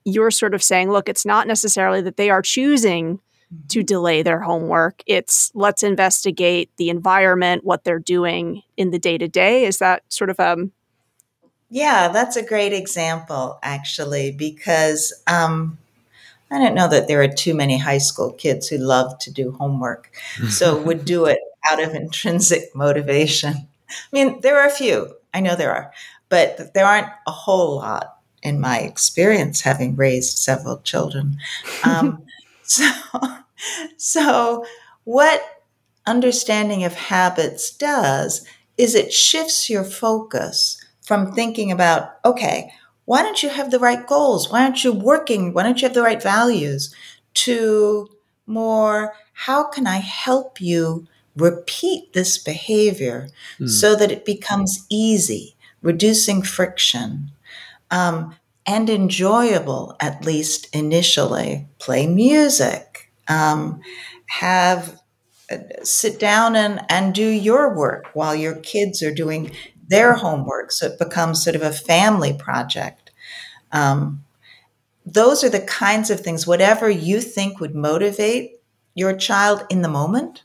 you're 0.04 0.30
sort 0.30 0.54
of 0.54 0.62
saying, 0.62 0.90
look, 0.90 1.08
it's 1.08 1.26
not 1.26 1.46
necessarily 1.46 2.00
that 2.02 2.16
they 2.16 2.30
are 2.30 2.42
choosing 2.42 3.20
to 3.68 3.82
delay 3.82 4.22
their 4.22 4.40
homework. 4.40 5.02
It's 5.06 5.50
let's 5.54 5.82
investigate 5.82 6.70
the 6.76 6.90
environment, 6.90 7.64
what 7.64 7.84
they're 7.84 7.98
doing 7.98 8.62
in 8.76 8.90
the 8.90 8.98
day 8.98 9.18
to 9.18 9.28
day. 9.28 9.64
Is 9.64 9.78
that 9.78 10.02
sort 10.08 10.30
of 10.30 10.38
um 10.38 10.72
Yeah, 11.70 12.08
that's 12.08 12.36
a 12.36 12.42
great 12.46 12.72
example 12.72 13.58
actually 13.62 14.32
because 14.32 15.12
um 15.26 15.78
I 16.50 16.58
don't 16.58 16.74
know 16.74 16.88
that 16.88 17.08
there 17.08 17.22
are 17.22 17.28
too 17.28 17.54
many 17.54 17.78
high 17.78 17.98
school 17.98 18.32
kids 18.32 18.68
who 18.68 18.78
love 18.78 19.18
to 19.20 19.32
do 19.32 19.52
homework. 19.52 20.10
So 20.50 20.80
would 20.82 21.04
do 21.04 21.26
it 21.26 21.40
out 21.70 21.82
of 21.82 21.94
intrinsic 21.94 22.74
motivation. 22.74 23.54
I 23.90 23.94
mean, 24.12 24.40
there 24.42 24.58
are 24.60 24.66
a 24.68 24.70
few. 24.70 25.14
I 25.34 25.40
know 25.40 25.56
there 25.56 25.74
are, 25.74 25.92
but 26.30 26.74
there 26.74 26.86
aren't 26.86 27.08
a 27.26 27.32
whole 27.32 27.76
lot 27.78 28.18
in 28.42 28.60
my 28.60 28.80
experience 28.80 29.62
having 29.62 29.96
raised 29.96 30.38
several 30.38 30.78
children. 30.80 31.38
Um, 31.84 32.24
So, 32.70 32.90
so 33.96 34.64
what 35.04 35.42
understanding 36.06 36.84
of 36.84 36.94
habits 36.94 37.70
does 37.70 38.46
is 38.76 38.94
it 38.94 39.12
shifts 39.12 39.68
your 39.68 39.84
focus 39.84 40.77
from 41.08 41.32
thinking 41.32 41.72
about, 41.72 42.18
okay, 42.22 42.70
why 43.06 43.22
don't 43.22 43.42
you 43.42 43.48
have 43.48 43.70
the 43.70 43.78
right 43.78 44.06
goals? 44.06 44.52
Why 44.52 44.62
aren't 44.64 44.84
you 44.84 44.92
working? 44.92 45.54
Why 45.54 45.62
don't 45.62 45.80
you 45.80 45.88
have 45.88 45.94
the 45.94 46.02
right 46.02 46.22
values? 46.22 46.94
To 47.46 48.10
more, 48.46 49.14
how 49.32 49.64
can 49.64 49.86
I 49.86 49.96
help 49.96 50.60
you 50.60 51.06
repeat 51.34 52.12
this 52.12 52.36
behavior 52.36 53.30
mm. 53.58 53.70
so 53.70 53.96
that 53.96 54.12
it 54.12 54.26
becomes 54.26 54.84
easy, 54.90 55.56
reducing 55.80 56.42
friction? 56.42 57.30
Um, 57.90 58.36
and 58.66 58.90
enjoyable, 58.90 59.96
at 60.00 60.26
least 60.26 60.68
initially. 60.76 61.68
Play 61.78 62.06
music, 62.06 63.10
um, 63.28 63.80
have 64.26 65.00
uh, 65.50 65.56
sit 65.82 66.20
down 66.20 66.54
and, 66.54 66.82
and 66.90 67.14
do 67.14 67.26
your 67.26 67.74
work 67.74 68.10
while 68.12 68.34
your 68.34 68.56
kids 68.56 69.02
are 69.02 69.14
doing 69.14 69.52
their 69.88 70.14
homework. 70.14 70.70
So 70.72 70.86
it 70.86 70.98
becomes 70.98 71.42
sort 71.42 71.56
of 71.56 71.62
a 71.62 71.72
family 71.72 72.32
project. 72.32 73.10
Um, 73.72 74.24
those 75.04 75.42
are 75.42 75.48
the 75.48 75.60
kinds 75.60 76.10
of 76.10 76.20
things, 76.20 76.46
whatever 76.46 76.88
you 76.88 77.20
think 77.20 77.60
would 77.60 77.74
motivate 77.74 78.60
your 78.94 79.16
child 79.16 79.64
in 79.70 79.82
the 79.82 79.88
moment, 79.88 80.42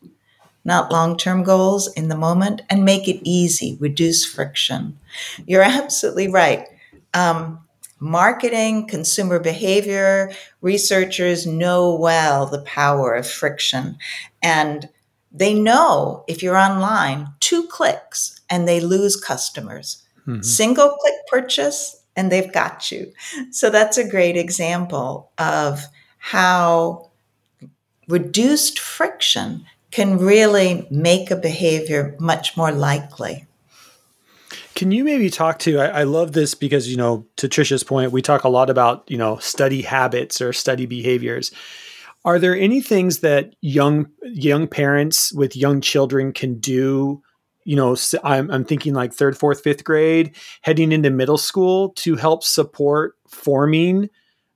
not 0.64 0.92
long 0.92 1.18
term 1.18 1.44
goals 1.44 1.92
in 1.94 2.08
the 2.08 2.16
moment, 2.16 2.62
and 2.70 2.86
make 2.86 3.08
it 3.08 3.20
easy, 3.24 3.78
reduce 3.80 4.26
friction. 4.26 4.98
You're 5.46 5.64
absolutely 5.64 6.30
right. 6.30 6.68
Um, 7.14 7.60
marketing, 8.00 8.88
consumer 8.88 9.40
behavior 9.40 10.32
researchers 10.62 11.46
know 11.46 11.96
well 11.96 12.46
the 12.46 12.62
power 12.62 13.14
of 13.14 13.28
friction. 13.28 13.98
And 14.42 14.90
they 15.32 15.54
know 15.54 16.24
if 16.28 16.44
you're 16.44 16.58
online, 16.58 17.28
two 17.40 17.68
clicks 17.68 18.33
and 18.50 18.68
they 18.68 18.80
lose 18.80 19.16
customers. 19.16 20.04
Mm-hmm. 20.28 20.42
Single 20.42 20.90
click 20.90 21.16
purchase 21.28 22.02
and 22.16 22.32
they've 22.32 22.52
got 22.52 22.92
you. 22.92 23.12
So 23.52 23.70
that's 23.70 23.98
a 23.98 24.08
great 24.08 24.38
example 24.38 25.32
of 25.38 25.86
how 26.20 27.10
reduced 28.08 28.80
friction 28.80 29.66
can 29.92 30.18
really 30.18 30.88
make 30.90 31.32
a 31.32 31.36
behavior 31.36 32.16
much 32.20 32.58
more 32.58 32.72
likely. 32.72 33.46
Can 34.76 34.92
you 34.92 35.04
maybe 35.04 35.30
talk 35.30 35.60
to? 35.60 35.80
I, 35.80 36.00
I, 36.00 36.04
love 36.04 36.32
this 36.32 36.56
because 36.56 36.88
you 36.88 36.98
know, 36.98 37.28
to 37.36 37.48
Trisha's 37.48 37.84
point, 37.84 38.12
we 38.12 38.24
talk 38.24 38.44
a 38.44 38.50
lot 38.50 38.72
about 38.72 39.04
you 39.08 39.18
know 39.18 39.38
study 39.38 39.84
habits 39.84 40.42
or 40.42 40.52
study 40.52 40.88
behaviors. 40.88 41.52
Are 42.26 42.40
there 42.40 42.56
any 42.56 42.82
things 42.82 43.20
that 43.20 43.54
young 43.62 44.08
young 44.24 44.68
parents 44.68 45.32
with 45.32 45.56
young 45.56 45.80
children 45.80 46.34
can 46.34 46.60
do? 46.60 47.22
You 47.65 47.76
know, 47.76 47.95
I'm, 48.23 48.52
I'm 48.52 48.65
thinking 48.65 48.93
like 48.93 49.13
third, 49.13 49.38
fourth, 49.38 49.62
fifth 49.62 49.84
grade, 49.84 50.36
heading 50.62 50.91
into 50.91 51.10
middle 51.10 51.38
school 51.38 51.89
to 51.89 52.15
help 52.15 52.43
support 52.43 53.15
forming, 53.28 54.10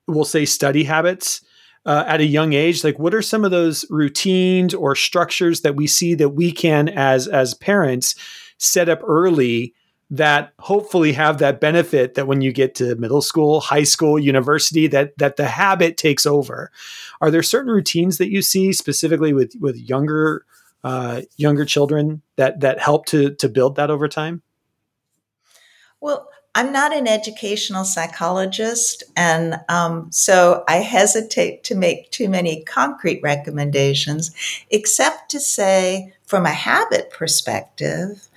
we'll 0.07 0.25
say, 0.25 0.45
study 0.45 0.83
habits. 0.83 1.41
Uh, 1.85 2.03
at 2.05 2.19
a 2.19 2.25
young 2.25 2.51
age 2.51 2.83
like 2.83 2.99
what 2.99 3.15
are 3.15 3.21
some 3.21 3.45
of 3.45 3.51
those 3.51 3.85
routines 3.89 4.73
or 4.73 4.93
structures 4.93 5.61
that 5.61 5.77
we 5.77 5.87
see 5.87 6.13
that 6.13 6.31
we 6.31 6.51
can 6.51 6.89
as 6.89 7.29
as 7.29 7.53
parents 7.53 8.13
set 8.57 8.89
up 8.89 8.99
early 9.07 9.73
that 10.09 10.53
hopefully 10.59 11.11
have 11.13 11.37
that 11.39 11.59
benefit 11.59 12.13
that 12.13 12.27
when 12.27 12.41
you 12.41 12.53
get 12.53 12.75
to 12.75 12.95
middle 12.95 13.21
school, 13.21 13.59
high 13.59 13.83
school, 13.83 14.17
university, 14.17 14.87
that 14.87 15.17
that 15.17 15.35
the 15.35 15.47
habit 15.47 15.97
takes 15.97 16.25
over. 16.25 16.71
Are 17.19 17.29
there 17.29 17.43
certain 17.43 17.71
routines 17.71 18.17
that 18.17 18.31
you 18.31 18.41
see 18.41 18.71
specifically 18.71 19.33
with 19.33 19.53
with 19.59 19.77
younger 19.77 20.45
uh, 20.83 21.21
younger 21.37 21.65
children 21.65 22.21
that 22.35 22.59
that 22.61 22.79
help 22.79 23.05
to 23.07 23.33
to 23.35 23.49
build 23.49 23.75
that 23.75 23.89
over 23.89 24.07
time? 24.07 24.41
Well, 25.99 26.29
I'm 26.55 26.71
not 26.71 26.91
an 26.91 27.07
educational 27.07 27.83
psychologist, 27.83 29.03
and 29.15 29.59
um, 29.69 30.11
so 30.11 30.63
I 30.67 30.77
hesitate 30.77 31.63
to 31.65 31.75
make 31.75 32.09
too 32.09 32.29
many 32.29 32.63
concrete 32.63 33.19
recommendations, 33.21 34.31
except 34.71 35.29
to 35.31 35.39
say, 35.39 36.13
from 36.25 36.45
a 36.45 36.51
habit 36.51 37.11
perspective, 37.11 38.27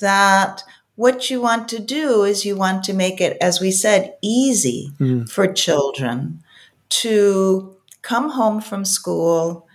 that 0.00 0.62
what 0.94 1.28
you 1.28 1.42
want 1.42 1.68
to 1.68 1.78
do 1.78 2.24
is 2.24 2.46
you 2.46 2.56
want 2.56 2.82
to 2.84 2.94
make 2.94 3.20
it, 3.20 3.36
as 3.42 3.60
we 3.60 3.70
said, 3.70 4.16
easy 4.22 4.92
mm. 4.98 5.28
for 5.28 5.46
children 5.46 6.42
to 6.88 7.76
come 8.00 8.30
home 8.30 8.60
from 8.60 8.84
school, 8.84 9.65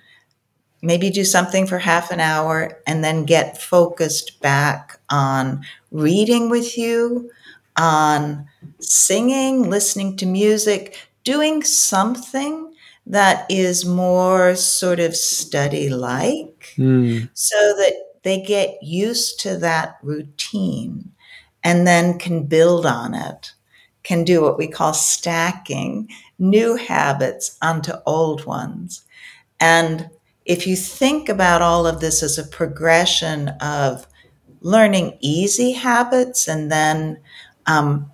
maybe 0.81 1.09
do 1.09 1.23
something 1.23 1.67
for 1.67 1.79
half 1.79 2.11
an 2.11 2.19
hour, 2.19 2.79
and 2.87 3.03
then 3.03 3.25
get 3.25 3.61
focused 3.61 4.41
back 4.41 4.99
on 5.09 5.63
reading 5.91 6.49
with 6.49 6.77
you 6.77 7.29
on 7.77 8.47
singing, 8.79 9.69
listening 9.69 10.17
to 10.17 10.25
music, 10.25 11.07
doing 11.23 11.63
something 11.63 12.73
that 13.05 13.45
is 13.49 13.85
more 13.85 14.55
sort 14.55 14.99
of 14.99 15.15
study 15.15 15.89
like 15.89 16.73
mm. 16.77 17.27
so 17.33 17.57
that 17.77 17.93
they 18.23 18.41
get 18.41 18.81
used 18.81 19.39
to 19.39 19.57
that 19.57 19.97
routine 20.03 21.11
and 21.63 21.87
then 21.87 22.17
can 22.19 22.43
build 22.43 22.85
on 22.85 23.13
it, 23.13 23.53
can 24.03 24.23
do 24.23 24.41
what 24.41 24.57
we 24.57 24.67
call 24.67 24.93
stacking 24.93 26.07
new 26.37 26.75
habits 26.75 27.57
onto 27.61 27.93
old 28.05 28.45
ones. 28.45 29.03
And 29.59 30.09
if 30.45 30.65
you 30.65 30.75
think 30.75 31.29
about 31.29 31.61
all 31.61 31.85
of 31.85 31.99
this 31.99 32.23
as 32.23 32.37
a 32.37 32.47
progression 32.47 33.49
of 33.61 34.07
learning 34.61 35.17
easy 35.21 35.71
habits 35.71 36.47
and 36.47 36.71
then 36.71 37.19
um, 37.65 38.11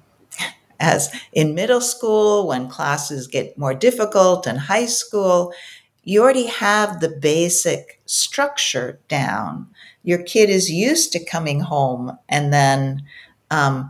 as 0.80 1.10
in 1.34 1.56
middle 1.56 1.82
school, 1.82 2.48
when 2.48 2.70
classes 2.70 3.28
get 3.28 3.58
more 3.58 3.74
difficult, 3.74 4.46
and 4.46 4.60
high 4.60 4.86
school, 4.86 5.54
you 6.04 6.22
already 6.22 6.46
have 6.46 7.00
the 7.00 7.10
basic 7.10 8.02
structure 8.06 9.00
down. 9.08 9.68
Your 10.04 10.22
kid 10.22 10.50
is 10.50 10.70
used 10.70 11.12
to 11.13 11.26
coming 11.26 11.62
home 11.62 12.18
and 12.30 12.54
then 12.54 13.04
um, 13.52 13.90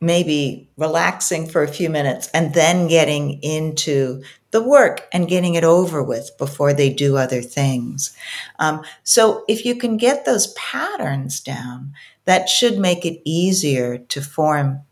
maybe 0.00 0.68
relaxing 0.76 1.46
for 1.46 1.62
a 1.62 1.68
few 1.68 1.90
minutes 1.90 2.28
and 2.32 2.54
then 2.54 2.88
getting 2.88 3.42
into 3.42 4.22
the 4.50 4.62
work 4.62 5.06
and 5.12 5.28
getting 5.28 5.54
it 5.54 5.64
over 5.64 6.02
with 6.02 6.30
before 6.38 6.72
they 6.72 6.90
do 6.90 7.16
other 7.16 7.42
things. 7.42 8.16
Um, 8.58 8.82
so 9.04 9.44
if 9.46 9.64
you 9.64 9.76
can 9.76 9.96
get 9.96 10.24
those 10.24 10.52
patterns 10.54 11.40
down, 11.40 11.92
that 12.24 12.48
should 12.48 12.78
make 12.78 13.04
it 13.04 13.20
easier 13.24 13.98
to 13.98 14.20
form 14.20 14.82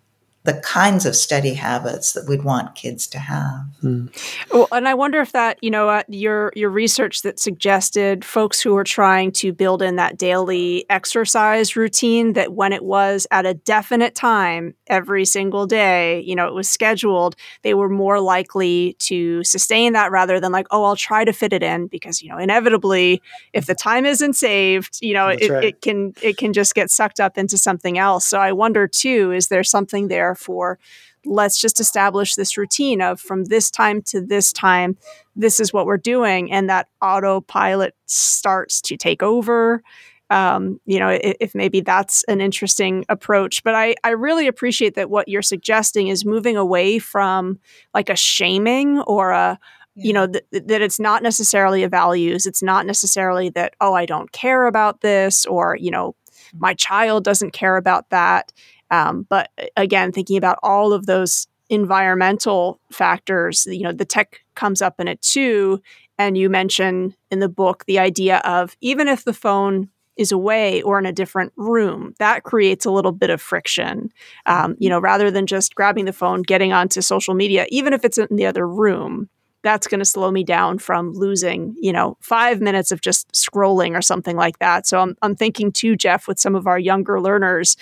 the 0.49 0.55
kinds 0.61 1.05
of 1.05 1.15
study 1.15 1.53
habits 1.53 2.15
that 2.15 2.27
we'd 2.27 2.43
want 2.43 2.75
kids 2.75 3.07
to 3.07 3.19
have. 3.19 3.67
Mm. 3.83 4.09
Well, 4.51 4.67
and 4.73 4.89
I 4.89 4.95
wonder 4.95 5.21
if 5.21 5.33
that, 5.33 5.59
you 5.61 5.71
know, 5.71 5.91
uh, 5.91 6.05
your 6.09 6.55
your 6.57 6.71
research 6.71 7.21
that 7.21 7.39
suggested 7.39 8.25
folks 8.25 8.59
who 8.59 8.75
are 8.75 8.83
trying 8.83 9.31
to 9.33 9.53
build 9.53 9.83
in 9.83 9.97
that 9.97 10.17
daily 10.17 10.87
exercise 10.89 11.77
routine 11.77 12.33
that 12.33 12.55
when 12.55 12.73
it 12.73 12.83
was 12.83 13.27
at 13.31 13.45
a 13.45 13.53
definite 13.53 14.15
time 14.15 14.75
every 14.87 15.27
single 15.27 15.67
day, 15.67 16.23
you 16.23 16.35
know, 16.35 16.49
it 16.49 16.55
was 16.55 16.67
scheduled, 16.67 17.37
they 17.63 17.75
were 17.75 17.91
more 17.91 18.19
likely 18.19 18.97
to 19.01 19.45
sustain 19.45 19.93
that 19.93 20.11
rather 20.11 20.41
than 20.41 20.51
like, 20.51 20.67
oh, 20.71 20.83
I'll 20.83 20.97
try 20.97 21.27
to 21.27 21.33
fit 21.35 21.53
it 21.53 21.63
in 21.63 21.89
because, 21.89 22.23
you 22.23 22.31
know, 22.31 22.39
inevitably 22.39 23.21
if 23.53 23.67
the 23.67 23.75
time 23.75 24.07
isn't 24.07 24.33
saved, 24.33 24.99
you 25.03 25.13
know, 25.13 25.29
it, 25.29 25.51
right. 25.51 25.65
it 25.65 25.83
can 25.83 26.15
it 26.23 26.39
can 26.39 26.55
just 26.55 26.75
get 26.75 26.91
sucked 26.91 27.21
up 27.21 27.37
into 27.37 27.59
something 27.59 27.99
else. 27.99 28.25
So 28.25 28.41
I 28.41 28.53
wonder 28.53 28.89
too, 28.89 29.31
is 29.33 29.49
there 29.49 29.63
something 29.63 30.09
there 30.09 30.38
for 30.39 30.79
let's 31.25 31.61
just 31.61 31.81
establish 31.81 32.35
this 32.35 32.57
routine 32.57 33.03
of 33.03 33.21
from 33.21 33.45
this 33.45 33.71
time 33.71 34.01
to 34.03 34.21
this 34.21 34.53
time 34.53 34.97
this 35.37 35.61
is 35.61 35.73
what 35.73 35.87
we're 35.87 35.97
doing 35.97 36.51
and 36.51 36.69
that 36.69 36.89
autopilot 37.03 37.95
starts 38.07 38.81
to 38.81 38.97
take 38.97 39.23
over. 39.23 39.83
Um, 40.31 40.79
you 40.85 40.99
know 40.99 41.09
if, 41.09 41.37
if, 41.41 41.55
maybe 41.55 41.81
that's 41.81 42.23
an 42.25 42.43
interesting 42.43 43.07
approach 43.09 43.65
but 43.65 43.75
I, 43.75 43.95
I 44.05 44.11
really 44.11 44.47
appreciate 44.47 44.95
that 44.97 45.09
what 45.09 45.27
you're 45.27 45.41
suggesting 45.41 46.09
is 46.09 46.27
moving 46.27 46.55
away 46.55 46.99
from 46.99 47.59
like 47.95 48.11
a 48.11 48.17
shaming 48.17 49.01
or 49.01 49.31
a 49.31 49.59
you 49.95 50.13
know 50.13 50.27
th- 50.27 50.45
that 50.53 50.83
it's 50.83 51.01
not 51.01 51.23
necessarily 51.23 51.83
a 51.83 51.89
values 51.89 52.47
it's 52.47 52.63
not 52.63 52.87
necessarily 52.87 53.49
that 53.51 53.75
oh 53.81 53.95
i 53.95 54.07
don't 54.07 54.31
care 54.33 54.67
about 54.67 55.01
this 55.01 55.45
or 55.47 55.77
you 55.77 55.91
know 55.91 56.15
my 56.55 56.75
child 56.75 57.25
doesn't 57.25 57.53
care 57.53 57.77
about 57.77 58.09
that 58.11 58.53
um, 58.91 59.27
but 59.29 59.51
again, 59.77 60.13
thinking 60.13 60.37
about 60.37 60.59
all 60.63 60.93
of 60.93 61.07
those 61.07 61.47
environmental 61.71 62.81
factors, 62.91 63.67
you 63.67 63.83
know, 63.83 63.93
the 63.93 64.05
tech 64.05 64.41
comes 64.55 64.81
up 64.81 65.01
in 65.01 65.09
it 65.09 65.21
too. 65.21 65.81
And 66.19 66.37
you 66.37 66.49
mention 66.51 67.15
in 67.31 67.39
the 67.39 67.49
book 67.49 67.85
the 67.87 67.99
idea 67.99 68.39
of 68.39 68.77
even 68.81 69.07
if 69.07 69.25
the 69.25 69.35
phone 69.35 69.89
is 70.17 70.33
away 70.33 70.83
or 70.83 70.99
in 70.99 71.07
a 71.07 71.13
different 71.13 71.53
room, 71.57 72.13
that 72.19 72.43
creates 72.43 72.85
a 72.85 72.91
little 72.91 73.13
bit 73.13 73.31
of 73.31 73.41
friction. 73.41 74.11
Um, 74.47 74.75
you 74.79 74.89
know, 74.89 74.99
rather 74.99 75.31
than 75.31 75.47
just 75.47 75.77
grabbing 75.77 76.07
the 76.07 76.13
phone, 76.13 76.43
getting 76.43 76.73
onto 76.73 77.01
social 77.01 77.35
media, 77.35 77.67
even 77.71 77.93
if 77.93 78.05
it's 78.05 78.19
in 78.19 78.35
the 78.35 78.47
other 78.47 78.67
room, 78.67 79.29
that's 79.63 79.87
going 79.87 79.99
to 80.01 80.05
slow 80.05 80.31
me 80.31 80.45
down 80.45 80.79
from 80.79 81.13
losing, 81.13 81.75
you 81.81 81.93
know, 81.93 82.17
five 82.21 82.61
minutes 82.61 82.91
of 82.91 83.01
just 83.01 83.31
scrolling 83.33 83.97
or 83.97 84.03
something 84.03 84.37
like 84.37 84.59
that. 84.59 84.87
So 84.87 85.01
I'm, 85.01 85.17
I'm 85.23 85.37
thinking 85.37 85.73
too, 85.73 85.97
Jeff, 85.97 86.27
with 86.27 86.39
some 86.41 86.55
of 86.55 86.67
our 86.67 86.79
younger 86.79 87.21
learners, 87.21 87.77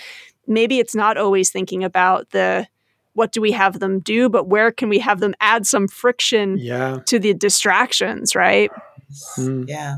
maybe 0.47 0.79
it's 0.79 0.95
not 0.95 1.17
always 1.17 1.51
thinking 1.51 1.83
about 1.83 2.29
the 2.31 2.67
what 3.13 3.31
do 3.31 3.41
we 3.41 3.51
have 3.51 3.79
them 3.79 3.99
do, 3.99 4.29
but 4.29 4.47
where 4.47 4.71
can 4.71 4.89
we 4.89 4.99
have 4.99 5.19
them 5.19 5.33
add 5.41 5.65
some 5.65 5.87
friction 5.87 6.55
yeah. 6.59 6.99
to 7.07 7.17
the 7.17 7.33
distractions, 7.33 8.35
right? 8.35 8.69
Mm. 9.37 9.67
Yeah. 9.67 9.97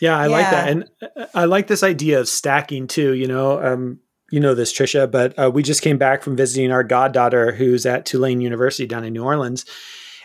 Yeah, 0.00 0.18
I 0.18 0.26
yeah. 0.26 0.32
like 0.32 0.50
that. 0.50 0.68
And 0.68 0.84
uh, 1.16 1.26
I 1.34 1.44
like 1.46 1.66
this 1.66 1.82
idea 1.82 2.20
of 2.20 2.28
stacking 2.28 2.88
too, 2.88 3.14
you 3.14 3.26
know, 3.26 3.62
um, 3.64 4.00
you 4.30 4.38
know 4.38 4.54
this 4.54 4.70
Trisha, 4.70 5.10
but 5.10 5.38
uh, 5.38 5.50
we 5.50 5.62
just 5.62 5.80
came 5.80 5.96
back 5.96 6.22
from 6.22 6.36
visiting 6.36 6.70
our 6.70 6.84
goddaughter 6.84 7.52
who's 7.52 7.86
at 7.86 8.04
Tulane 8.04 8.42
University 8.42 8.86
down 8.86 9.04
in 9.04 9.14
New 9.14 9.24
Orleans 9.24 9.64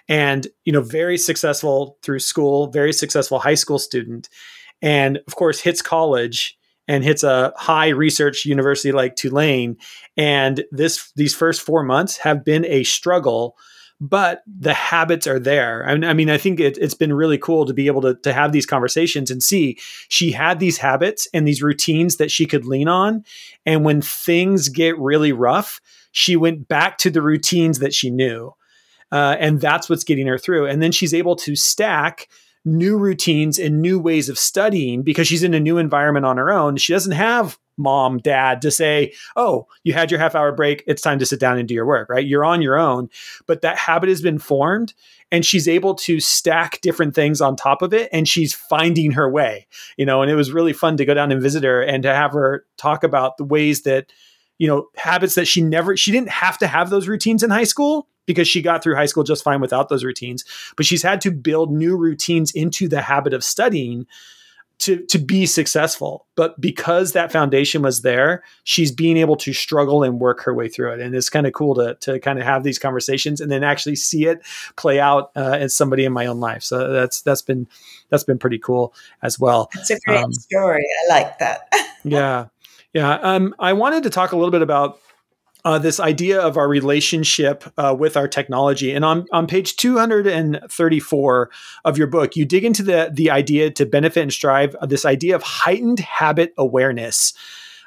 and, 0.09 0.47
you 0.65 0.73
know, 0.73 0.81
very 0.81 1.17
successful 1.17 1.97
through 2.01 2.19
school, 2.19 2.67
very 2.67 2.91
successful 2.91 3.39
high 3.39 3.55
school 3.55 3.79
student. 3.79 4.27
And 4.81 5.21
of 5.27 5.35
course 5.35 5.61
hits 5.61 5.81
college 5.81 6.58
and 6.89 7.03
hits 7.03 7.23
a 7.23 7.53
high 7.55 7.89
research 7.89 8.45
university 8.45 8.91
like 8.91 9.15
Tulane. 9.15 9.77
And 10.17 10.65
this 10.71 11.11
these 11.15 11.35
first 11.35 11.61
four 11.61 11.83
months 11.83 12.17
have 12.17 12.43
been 12.43 12.65
a 12.65 12.83
struggle, 12.83 13.55
but 14.01 14.41
the 14.47 14.73
habits 14.73 15.27
are 15.27 15.39
there. 15.39 15.87
I, 15.87 15.91
I 15.91 16.13
mean, 16.13 16.31
I 16.31 16.39
think 16.39 16.59
it, 16.59 16.81
has 16.81 16.95
been 16.95 17.13
really 17.13 17.37
cool 17.37 17.67
to 17.67 17.75
be 17.75 17.85
able 17.85 18.01
to, 18.01 18.15
to 18.15 18.33
have 18.33 18.53
these 18.53 18.65
conversations 18.65 19.29
and 19.29 19.43
see 19.43 19.77
she 20.09 20.31
had 20.31 20.59
these 20.59 20.79
habits 20.79 21.27
and 21.31 21.47
these 21.47 21.61
routines 21.61 22.17
that 22.17 22.31
she 22.31 22.47
could 22.47 22.65
lean 22.65 22.87
on. 22.87 23.23
And 23.67 23.85
when 23.85 24.01
things 24.01 24.67
get 24.67 24.97
really 24.97 25.31
rough, 25.31 25.79
she 26.11 26.35
went 26.35 26.67
back 26.67 26.97
to 26.99 27.11
the 27.11 27.21
routines 27.21 27.79
that 27.79 27.93
she 27.93 28.09
knew. 28.09 28.55
Uh, 29.11 29.35
and 29.39 29.61
that's 29.61 29.89
what's 29.89 30.03
getting 30.03 30.25
her 30.25 30.39
through. 30.39 30.65
And 30.65 30.81
then 30.81 30.91
she's 30.91 31.13
able 31.13 31.35
to 31.37 31.55
stack 31.55 32.29
new 32.65 32.97
routines 32.97 33.57
and 33.57 33.81
new 33.81 33.99
ways 33.99 34.29
of 34.29 34.37
studying 34.37 35.01
because 35.01 35.27
she's 35.27 35.43
in 35.43 35.53
a 35.53 35.59
new 35.59 35.77
environment 35.77 36.25
on 36.25 36.37
her 36.37 36.51
own. 36.51 36.77
She 36.77 36.93
doesn't 36.93 37.13
have 37.13 37.57
mom, 37.77 38.17
dad 38.17 38.61
to 38.61 38.69
say, 38.69 39.13
Oh, 39.35 39.65
you 39.83 39.93
had 39.93 40.11
your 40.11 40.19
half 40.19 40.35
hour 40.35 40.51
break. 40.51 40.83
It's 40.85 41.01
time 41.01 41.19
to 41.19 41.25
sit 41.25 41.39
down 41.39 41.57
and 41.57 41.67
do 41.67 41.73
your 41.73 41.85
work, 41.85 42.09
right? 42.09 42.25
You're 42.25 42.45
on 42.45 42.61
your 42.61 42.77
own. 42.77 43.09
But 43.47 43.61
that 43.61 43.77
habit 43.77 44.09
has 44.09 44.21
been 44.21 44.37
formed 44.37 44.93
and 45.31 45.45
she's 45.45 45.67
able 45.67 45.95
to 45.95 46.19
stack 46.19 46.81
different 46.81 47.15
things 47.15 47.41
on 47.41 47.55
top 47.55 47.81
of 47.81 47.93
it 47.93 48.09
and 48.11 48.27
she's 48.27 48.53
finding 48.53 49.11
her 49.11 49.29
way, 49.29 49.67
you 49.97 50.05
know. 50.05 50.21
And 50.21 50.29
it 50.29 50.35
was 50.35 50.51
really 50.51 50.73
fun 50.73 50.97
to 50.97 51.05
go 51.05 51.13
down 51.13 51.31
and 51.31 51.41
visit 51.41 51.63
her 51.63 51.81
and 51.81 52.03
to 52.03 52.13
have 52.13 52.33
her 52.33 52.65
talk 52.77 53.03
about 53.03 53.37
the 53.37 53.45
ways 53.45 53.83
that, 53.83 54.11
you 54.57 54.67
know, 54.67 54.87
habits 54.97 55.35
that 55.35 55.47
she 55.47 55.61
never, 55.61 55.95
she 55.95 56.11
didn't 56.11 56.29
have 56.29 56.57
to 56.59 56.67
have 56.67 56.89
those 56.89 57.07
routines 57.07 57.43
in 57.43 57.49
high 57.49 57.63
school 57.63 58.07
because 58.29 58.47
she 58.47 58.61
got 58.61 58.83
through 58.83 58.93
high 58.93 59.07
school 59.07 59.23
just 59.23 59.43
fine 59.43 59.59
without 59.59 59.89
those 59.89 60.03
routines. 60.03 60.45
But 60.77 60.85
she's 60.85 61.01
had 61.01 61.19
to 61.21 61.31
build 61.31 61.71
new 61.71 61.97
routines 61.97 62.51
into 62.51 62.87
the 62.87 63.01
habit 63.01 63.33
of 63.33 63.43
studying 63.43 64.05
to 64.77 65.03
to 65.07 65.17
be 65.17 65.47
successful. 65.47 66.27
But 66.35 66.61
because 66.61 67.13
that 67.13 67.31
foundation 67.31 67.81
was 67.81 68.03
there, 68.03 68.43
she's 68.65 68.91
being 68.91 69.17
able 69.17 69.35
to 69.37 69.51
struggle 69.51 70.03
and 70.03 70.19
work 70.19 70.43
her 70.43 70.53
way 70.53 70.69
through 70.69 70.93
it. 70.93 70.99
And 70.99 71.15
it's 71.15 71.27
kind 71.27 71.47
of 71.47 71.53
cool 71.53 71.73
to 71.73 71.95
to 72.01 72.19
kind 72.19 72.37
of 72.37 72.45
have 72.45 72.63
these 72.63 72.77
conversations 72.77 73.41
and 73.41 73.51
then 73.51 73.63
actually 73.63 73.95
see 73.95 74.27
it 74.27 74.45
play 74.75 74.99
out 74.99 75.31
uh, 75.35 75.57
as 75.59 75.73
somebody 75.73 76.05
in 76.05 76.13
my 76.13 76.27
own 76.27 76.39
life. 76.39 76.61
So 76.61 76.93
that's 76.93 77.23
that's 77.23 77.41
been 77.41 77.67
that's 78.09 78.23
been 78.23 78.37
pretty 78.37 78.59
cool 78.59 78.93
as 79.23 79.39
well. 79.39 79.71
It's 79.73 79.89
a 79.89 79.99
great 80.05 80.23
um, 80.23 80.33
story. 80.33 80.85
I 81.09 81.13
like 81.15 81.39
that. 81.39 81.67
yeah. 82.03 82.45
Yeah. 82.93 83.13
Um, 83.13 83.55
I 83.57 83.73
wanted 83.73 84.03
to 84.03 84.11
talk 84.11 84.33
a 84.33 84.35
little 84.35 84.51
bit 84.51 84.61
about 84.61 84.99
uh, 85.69 85.77
this 85.77 85.99
idea 85.99 86.41
of 86.41 86.57
our 86.57 86.67
relationship 86.67 87.63
uh, 87.77 87.95
with 87.97 88.17
our 88.17 88.27
technology. 88.27 88.91
And 88.91 89.05
on, 89.05 89.27
on 89.31 89.45
page 89.45 89.75
234 89.75 91.49
of 91.85 91.95
your 91.95 92.07
book, 92.07 92.35
you 92.35 92.43
dig 92.43 92.65
into 92.65 92.81
the, 92.81 93.11
the 93.13 93.29
idea 93.29 93.69
to 93.69 93.85
benefit 93.85 94.23
and 94.23 94.33
strive, 94.33 94.73
uh, 94.77 94.87
this 94.87 95.05
idea 95.05 95.35
of 95.35 95.43
heightened 95.43 95.99
habit 95.99 96.55
awareness. 96.57 97.35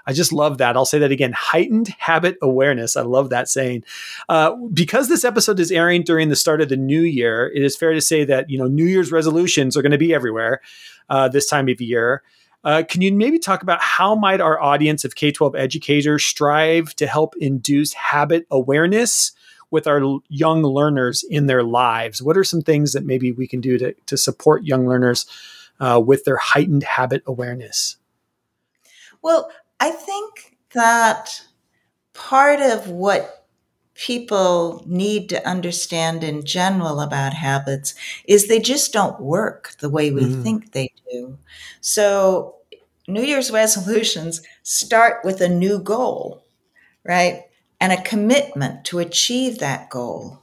I 0.06 0.12
just 0.12 0.32
love 0.32 0.58
that. 0.58 0.76
I'll 0.76 0.84
say 0.84 1.00
that 1.00 1.10
again 1.10 1.32
heightened 1.32 1.88
habit 1.98 2.36
awareness. 2.40 2.96
I 2.96 3.02
love 3.02 3.30
that 3.30 3.48
saying. 3.48 3.82
Uh, 4.28 4.54
because 4.72 5.08
this 5.08 5.24
episode 5.24 5.58
is 5.58 5.72
airing 5.72 6.04
during 6.04 6.28
the 6.28 6.36
start 6.36 6.60
of 6.60 6.68
the 6.68 6.76
new 6.76 7.02
year, 7.02 7.50
it 7.52 7.64
is 7.64 7.76
fair 7.76 7.94
to 7.94 8.00
say 8.00 8.24
that, 8.24 8.48
you 8.48 8.58
know, 8.58 8.68
New 8.68 8.86
Year's 8.86 9.10
resolutions 9.10 9.76
are 9.76 9.82
going 9.82 9.90
to 9.90 9.98
be 9.98 10.14
everywhere 10.14 10.60
uh, 11.10 11.26
this 11.26 11.46
time 11.46 11.68
of 11.68 11.80
year. 11.80 12.22
Uh, 12.64 12.82
can 12.88 13.02
you 13.02 13.12
maybe 13.12 13.38
talk 13.38 13.62
about 13.62 13.80
how 13.80 14.14
might 14.14 14.40
our 14.40 14.60
audience 14.60 15.04
of 15.04 15.16
K-12 15.16 15.58
educators 15.58 16.24
strive 16.24 16.94
to 16.96 17.06
help 17.06 17.34
induce 17.38 17.92
habit 17.92 18.46
awareness 18.50 19.32
with 19.70 19.86
our 19.86 20.20
young 20.28 20.62
learners 20.62 21.24
in 21.28 21.46
their 21.46 21.64
lives? 21.64 22.22
What 22.22 22.36
are 22.36 22.44
some 22.44 22.62
things 22.62 22.92
that 22.92 23.04
maybe 23.04 23.32
we 23.32 23.48
can 23.48 23.60
do 23.60 23.78
to, 23.78 23.94
to 24.06 24.16
support 24.16 24.64
young 24.64 24.86
learners 24.86 25.26
uh, 25.80 26.00
with 26.04 26.24
their 26.24 26.36
heightened 26.36 26.84
habit 26.84 27.22
awareness? 27.26 27.96
Well, 29.22 29.50
I 29.80 29.90
think 29.90 30.56
that 30.74 31.42
part 32.12 32.60
of 32.60 32.88
what 32.88 33.41
people 34.02 34.82
need 34.84 35.28
to 35.28 35.48
understand 35.48 36.24
in 36.24 36.44
general 36.44 37.00
about 37.00 37.32
habits 37.32 37.94
is 38.24 38.48
they 38.48 38.58
just 38.58 38.92
don't 38.92 39.20
work 39.20 39.76
the 39.78 39.88
way 39.88 40.10
we 40.10 40.22
mm. 40.22 40.42
think 40.42 40.72
they 40.72 40.92
do. 41.08 41.38
So, 41.80 42.56
New 43.06 43.22
Year's 43.22 43.52
resolutions 43.52 44.42
start 44.64 45.24
with 45.24 45.40
a 45.40 45.48
new 45.48 45.78
goal, 45.78 46.42
right? 47.04 47.44
And 47.80 47.92
a 47.92 48.02
commitment 48.02 48.84
to 48.86 48.98
achieve 48.98 49.58
that 49.58 49.88
goal. 49.88 50.42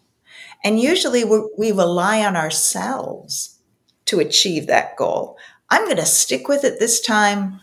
And 0.64 0.80
usually 0.80 1.26
we 1.26 1.72
rely 1.72 2.26
on 2.26 2.38
ourselves 2.38 3.60
to 4.06 4.20
achieve 4.20 4.68
that 4.68 4.96
goal. 4.96 5.38
I'm 5.70 5.86
going 5.86 5.98
to 5.98 6.06
stick 6.06 6.48
with 6.48 6.64
it 6.64 6.80
this 6.80 7.02
time. 7.02 7.60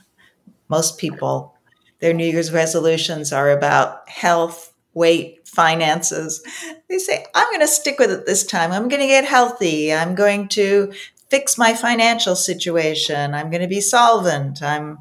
Most 0.68 0.98
people, 0.98 1.54
their 2.00 2.12
New 2.12 2.26
Year's 2.26 2.52
resolutions 2.52 3.32
are 3.32 3.50
about 3.50 4.08
health, 4.08 4.74
weight, 4.96 5.46
finances. 5.46 6.42
They 6.88 6.98
say, 6.98 7.26
I'm 7.34 7.48
going 7.50 7.60
to 7.60 7.68
stick 7.68 7.98
with 7.98 8.10
it 8.10 8.26
this 8.26 8.44
time. 8.44 8.72
I'm 8.72 8.88
going 8.88 9.02
to 9.02 9.06
get 9.06 9.24
healthy. 9.24 9.92
I'm 9.92 10.14
going 10.14 10.48
to 10.48 10.92
fix 11.28 11.58
my 11.58 11.74
financial 11.74 12.34
situation. 12.34 13.34
I'm 13.34 13.50
going 13.50 13.62
to 13.62 13.68
be 13.68 13.80
solvent. 13.80 14.62
I'm, 14.62 14.98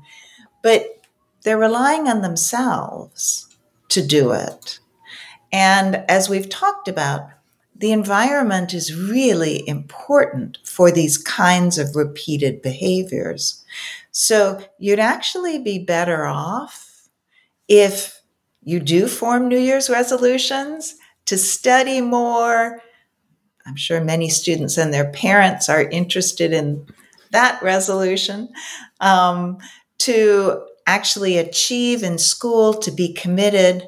but 0.61 1.01
they're 1.43 1.57
relying 1.57 2.07
on 2.07 2.21
themselves 2.21 3.47
to 3.89 4.05
do 4.05 4.31
it. 4.31 4.79
And 5.51 6.03
as 6.09 6.27
we've 6.27 6.49
talked 6.49 6.87
about, 6.87 7.29
the 7.77 7.91
environment 7.91 8.73
is 8.73 8.95
really 8.95 9.67
important 9.67 10.57
for 10.63 10.91
these 10.91 11.17
kinds 11.17 11.77
of 11.77 11.95
repeated 11.95 12.61
behaviors. 12.61 13.63
So 14.11 14.61
you'd 14.79 14.99
actually 14.99 15.59
be 15.59 15.79
better 15.79 16.25
off 16.25 17.07
if 17.67 18.14
you 18.65 18.79
do 18.79 19.07
form 19.07 19.47
New 19.47 19.59
Year's 19.59 19.89
resolutions 19.89 20.95
to 21.25 21.37
study 21.37 22.01
more. 22.01 22.81
I'm 23.65 23.75
sure 23.75 24.03
many 24.03 24.27
students 24.27 24.77
and 24.77 24.93
their 24.93 25.11
parents 25.11 25.69
are 25.69 25.83
interested 25.83 26.51
in 26.51 26.87
that 27.31 27.61
resolution. 27.61 28.49
Um, 28.99 29.59
to 29.99 30.65
actually 30.87 31.37
achieve 31.37 32.03
in 32.03 32.17
school, 32.17 32.73
to 32.73 32.91
be 32.91 33.13
committed, 33.13 33.87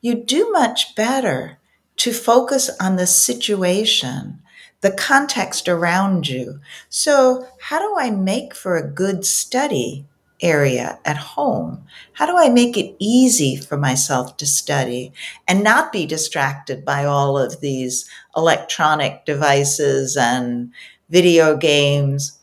you 0.00 0.14
do 0.14 0.50
much 0.50 0.94
better 0.94 1.58
to 1.96 2.12
focus 2.12 2.70
on 2.80 2.96
the 2.96 3.06
situation, 3.06 4.42
the 4.80 4.90
context 4.90 5.68
around 5.68 6.28
you. 6.28 6.60
So, 6.88 7.48
how 7.60 7.78
do 7.78 7.96
I 7.98 8.10
make 8.10 8.54
for 8.54 8.76
a 8.76 8.88
good 8.88 9.24
study 9.24 10.04
area 10.40 10.98
at 11.04 11.16
home? 11.16 11.84
How 12.12 12.26
do 12.26 12.36
I 12.36 12.48
make 12.48 12.76
it 12.76 12.94
easy 12.98 13.56
for 13.56 13.76
myself 13.76 14.36
to 14.38 14.46
study 14.46 15.12
and 15.48 15.62
not 15.62 15.92
be 15.92 16.06
distracted 16.06 16.84
by 16.84 17.04
all 17.04 17.38
of 17.38 17.60
these 17.60 18.08
electronic 18.36 19.24
devices 19.24 20.16
and 20.16 20.72
video 21.08 21.56
games? 21.56 22.38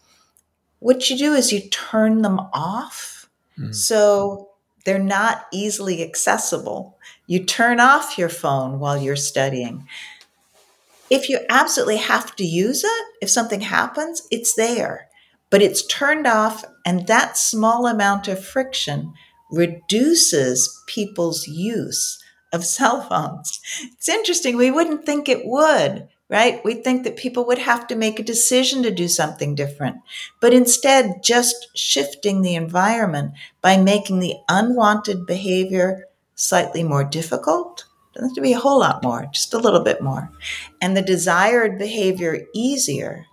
What 0.80 1.10
you 1.10 1.18
do 1.18 1.34
is 1.34 1.54
you 1.54 1.62
turn 1.70 2.22
them 2.22 2.40
off. 2.54 3.30
Mm. 3.58 3.74
So 3.74 4.50
they're 4.86 5.00
not 5.00 5.46
easily 5.52 6.04
accessible. 6.04 6.98
You 7.28 7.46
turn 7.46 7.80
off 7.80 8.18
your 8.18 8.30
phone 8.30 8.80
while 8.80 9.02
you're 9.02 9.16
studying. 9.16 9.88
If 11.10 11.30
you 11.30 11.40
absolutely 11.50 11.98
have 11.98 12.36
to 12.38 12.44
use 12.44 12.84
it, 12.84 13.06
if 13.22 13.30
something 13.30 13.62
happens, 13.62 14.28
it's 14.32 14.56
there, 14.56 15.10
but 15.54 15.62
it's 15.62 15.86
turned 15.86 16.26
off, 16.26 16.66
and 16.84 17.06
that 17.06 17.38
small 17.38 17.86
amount 17.86 18.28
of 18.28 18.44
friction 18.44 19.14
reduces 19.52 20.82
people's 20.88 21.48
use 21.48 22.20
of 22.52 22.66
cell 22.78 23.02
phones. 23.02 23.62
It's 23.84 24.10
interesting, 24.10 24.58
we 24.58 24.72
wouldn't 24.72 25.06
think 25.06 25.30
it 25.30 25.46
would, 25.46 26.08
right? 26.28 26.60
We 26.66 26.74
think 26.74 27.04
that 27.04 27.18
people 27.18 27.46
would 27.46 27.60
have 27.60 27.86
to 27.86 27.96
make 27.96 28.18
a 28.18 28.24
decision 28.24 28.82
to 28.82 28.90
do 28.90 29.08
something 29.08 29.54
different. 29.54 29.98
But 30.42 30.56
instead, 30.56 31.22
just 31.24 31.68
shifting 31.78 32.42
the 32.42 32.56
environment 32.56 33.34
by 33.62 33.78
making 33.78 34.22
the 34.22 34.38
unwanted 34.50 35.28
behavior 35.28 36.08
slightly 36.34 36.82
more 36.84 37.04
difficult, 37.04 37.86
doesn't 38.16 38.30
have 38.30 38.36
to 38.36 38.42
be 38.42 38.54
a 38.54 38.60
whole 38.60 38.80
lot 38.80 39.04
more, 39.04 39.28
just 39.32 39.54
a 39.54 39.60
little 39.60 39.84
bit 39.84 40.02
more, 40.02 40.32
and 40.82 40.98
the 40.98 41.04
desired 41.04 41.78
behavior 41.78 42.40
easier, 42.56 43.28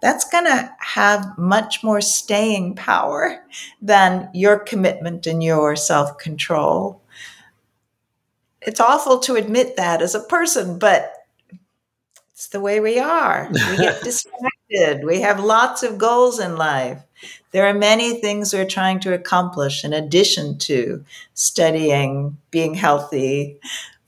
that's 0.00 0.28
going 0.28 0.44
to 0.44 0.70
have 0.78 1.36
much 1.38 1.82
more 1.82 2.00
staying 2.00 2.74
power 2.74 3.44
than 3.80 4.28
your 4.34 4.58
commitment 4.58 5.26
and 5.26 5.42
your 5.42 5.76
self 5.76 6.18
control. 6.18 7.00
It's 8.62 8.80
awful 8.80 9.18
to 9.20 9.36
admit 9.36 9.76
that 9.76 10.02
as 10.02 10.14
a 10.14 10.20
person, 10.20 10.78
but 10.78 11.12
it's 12.32 12.48
the 12.48 12.60
way 12.60 12.80
we 12.80 12.98
are. 12.98 13.48
We 13.50 13.76
get 13.76 14.00
distracted. 14.04 15.04
We 15.04 15.20
have 15.20 15.40
lots 15.40 15.82
of 15.82 15.98
goals 15.98 16.38
in 16.38 16.56
life. 16.56 17.02
There 17.52 17.66
are 17.66 17.72
many 17.72 18.20
things 18.20 18.52
we're 18.52 18.66
trying 18.66 19.00
to 19.00 19.14
accomplish 19.14 19.84
in 19.84 19.94
addition 19.94 20.58
to 20.58 21.02
studying, 21.32 22.36
being 22.50 22.74
healthy, 22.74 23.58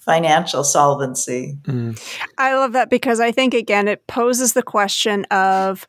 financial 0.08 0.64
solvency. 0.64 1.58
Mm. 1.64 2.00
I 2.38 2.54
love 2.54 2.72
that 2.72 2.88
because 2.88 3.20
I 3.20 3.30
think, 3.30 3.52
again, 3.52 3.88
it 3.88 4.06
poses 4.06 4.54
the 4.54 4.62
question 4.62 5.24
of 5.26 5.86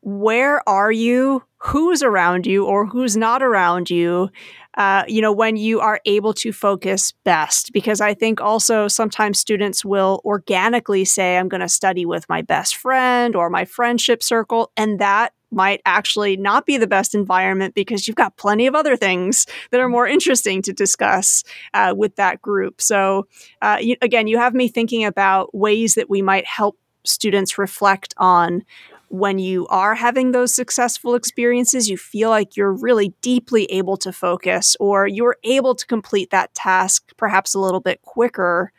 where 0.00 0.68
are 0.68 0.90
you? 0.90 1.44
Who's 1.58 2.02
around 2.02 2.46
you 2.46 2.64
or 2.64 2.86
who's 2.86 3.16
not 3.16 3.42
around 3.42 3.90
you? 3.90 4.30
uh, 4.76 5.04
you 5.08 5.20
know, 5.20 5.32
when 5.32 5.56
you 5.56 5.80
are 5.80 6.00
able 6.04 6.32
to 6.32 6.52
focus 6.52 7.12
best. 7.24 7.72
Because 7.72 8.00
I 8.00 8.14
think 8.14 8.40
also 8.40 8.88
sometimes 8.88 9.38
students 9.38 9.84
will 9.84 10.20
organically 10.24 11.04
say, 11.04 11.36
I'm 11.36 11.48
going 11.48 11.60
to 11.60 11.68
study 11.68 12.06
with 12.06 12.28
my 12.28 12.42
best 12.42 12.76
friend 12.76 13.34
or 13.34 13.50
my 13.50 13.64
friendship 13.64 14.22
circle. 14.22 14.72
And 14.76 14.98
that 15.00 15.32
might 15.50 15.80
actually 15.84 16.36
not 16.36 16.66
be 16.66 16.76
the 16.76 16.86
best 16.86 17.14
environment 17.14 17.74
because 17.74 18.06
you've 18.06 18.16
got 18.16 18.36
plenty 18.36 18.66
of 18.66 18.74
other 18.74 18.96
things 18.96 19.46
that 19.70 19.80
are 19.80 19.88
more 19.88 20.06
interesting 20.06 20.62
to 20.62 20.72
discuss 20.72 21.44
uh, 21.74 21.94
with 21.96 22.16
that 22.16 22.40
group. 22.40 22.80
So, 22.80 23.26
uh, 23.62 23.78
you, 23.80 23.96
again, 24.02 24.26
you 24.26 24.38
have 24.38 24.54
me 24.54 24.68
thinking 24.68 25.04
about 25.04 25.54
ways 25.54 25.94
that 25.94 26.10
we 26.10 26.22
might 26.22 26.46
help 26.46 26.78
students 27.04 27.58
reflect 27.58 28.14
on 28.18 28.62
when 29.10 29.40
you 29.40 29.66
are 29.66 29.96
having 29.96 30.30
those 30.30 30.54
successful 30.54 31.16
experiences, 31.16 31.90
you 31.90 31.96
feel 31.96 32.30
like 32.30 32.56
you're 32.56 32.72
really 32.72 33.12
deeply 33.22 33.64
able 33.64 33.96
to 33.96 34.12
focus 34.12 34.76
or 34.78 35.06
you're 35.06 35.36
able 35.42 35.74
to 35.74 35.84
complete 35.86 36.30
that 36.30 36.54
task 36.54 37.10
perhaps 37.16 37.52
a 37.52 37.58
little 37.58 37.80
bit 37.80 38.00
quicker. 38.02 38.72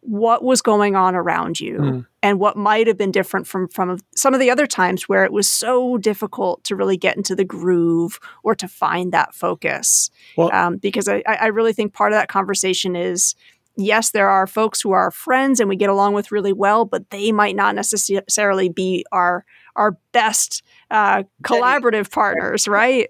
What 0.00 0.44
was 0.44 0.60
going 0.60 0.94
on 0.94 1.14
around 1.14 1.58
you 1.58 1.78
mm. 1.78 2.06
And 2.22 2.38
what 2.38 2.56
might 2.56 2.86
have 2.86 2.96
been 2.96 3.10
different 3.10 3.46
from, 3.46 3.68
from 3.68 3.98
some 4.14 4.32
of 4.32 4.40
the 4.40 4.50
other 4.50 4.66
times 4.66 5.08
where 5.08 5.24
it 5.24 5.32
was 5.32 5.48
so 5.48 5.98
difficult 5.98 6.62
to 6.64 6.76
really 6.76 6.96
get 6.96 7.16
into 7.16 7.34
the 7.34 7.44
groove 7.44 8.20
or 8.42 8.54
to 8.54 8.68
find 8.68 9.12
that 9.12 9.34
focus. 9.34 10.10
Well, 10.36 10.52
um, 10.52 10.76
because 10.76 11.08
I, 11.08 11.22
I 11.26 11.46
really 11.46 11.72
think 11.72 11.92
part 11.92 12.12
of 12.12 12.16
that 12.18 12.28
conversation 12.28 12.94
is 12.94 13.34
yes, 13.76 14.10
there 14.10 14.28
are 14.28 14.46
folks 14.46 14.80
who 14.80 14.92
are 14.92 15.10
friends 15.10 15.60
and 15.60 15.68
we 15.68 15.76
get 15.76 15.90
along 15.90 16.14
with 16.14 16.32
really 16.32 16.52
well, 16.52 16.84
but 16.84 17.10
they 17.10 17.32
might 17.32 17.56
not 17.56 17.74
necessarily 17.74 18.68
be 18.68 19.04
our 19.12 19.44
our 19.74 19.96
best 20.12 20.62
uh, 20.90 21.22
collaborative 21.42 22.10
partners, 22.10 22.68
right? 22.68 23.08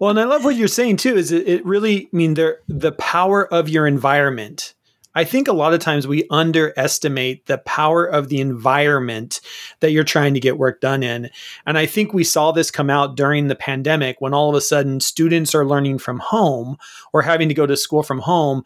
Well, 0.00 0.10
and 0.10 0.20
I 0.20 0.24
love 0.24 0.44
what 0.44 0.56
you're 0.56 0.68
saying 0.68 0.96
too. 0.98 1.16
Is 1.16 1.32
it, 1.32 1.46
it 1.46 1.64
really? 1.64 2.06
I 2.06 2.16
mean, 2.16 2.34
the 2.34 2.58
the 2.68 2.92
power 2.92 3.46
of 3.52 3.68
your 3.68 3.86
environment. 3.86 4.74
I 5.14 5.24
think 5.24 5.48
a 5.48 5.52
lot 5.52 5.74
of 5.74 5.80
times 5.80 6.06
we 6.06 6.26
underestimate 6.30 7.46
the 7.46 7.58
power 7.58 8.06
of 8.06 8.28
the 8.28 8.40
environment 8.40 9.40
that 9.80 9.92
you're 9.92 10.04
trying 10.04 10.34
to 10.34 10.40
get 10.40 10.58
work 10.58 10.80
done 10.80 11.02
in. 11.02 11.30
And 11.66 11.76
I 11.76 11.86
think 11.86 12.12
we 12.12 12.24
saw 12.24 12.52
this 12.52 12.70
come 12.70 12.90
out 12.90 13.16
during 13.16 13.48
the 13.48 13.54
pandemic 13.54 14.20
when 14.20 14.34
all 14.34 14.48
of 14.48 14.54
a 14.54 14.60
sudden 14.60 15.00
students 15.00 15.54
are 15.54 15.66
learning 15.66 15.98
from 15.98 16.18
home 16.18 16.76
or 17.12 17.22
having 17.22 17.48
to 17.48 17.54
go 17.54 17.66
to 17.66 17.76
school 17.76 18.02
from 18.02 18.20
home. 18.20 18.64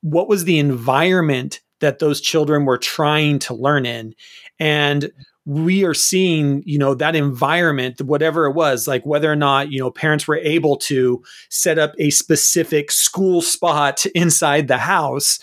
What 0.00 0.28
was 0.28 0.44
the 0.44 0.58
environment 0.58 1.60
that 1.80 1.98
those 1.98 2.20
children 2.20 2.64
were 2.64 2.78
trying 2.78 3.38
to 3.40 3.54
learn 3.54 3.86
in. 3.86 4.14
And 4.58 5.10
we 5.44 5.84
are 5.84 5.94
seeing 5.94 6.60
you 6.66 6.76
know 6.76 6.92
that 6.92 7.14
environment 7.14 8.02
whatever 8.02 8.46
it 8.46 8.52
was 8.52 8.88
like 8.88 9.06
whether 9.06 9.30
or 9.30 9.36
not 9.36 9.70
you 9.70 9.78
know 9.78 9.92
parents 9.92 10.26
were 10.26 10.38
able 10.38 10.76
to 10.76 11.22
set 11.50 11.78
up 11.78 11.92
a 12.00 12.10
specific 12.10 12.90
school 12.90 13.40
spot 13.40 14.04
inside 14.16 14.66
the 14.66 14.78
house 14.78 15.38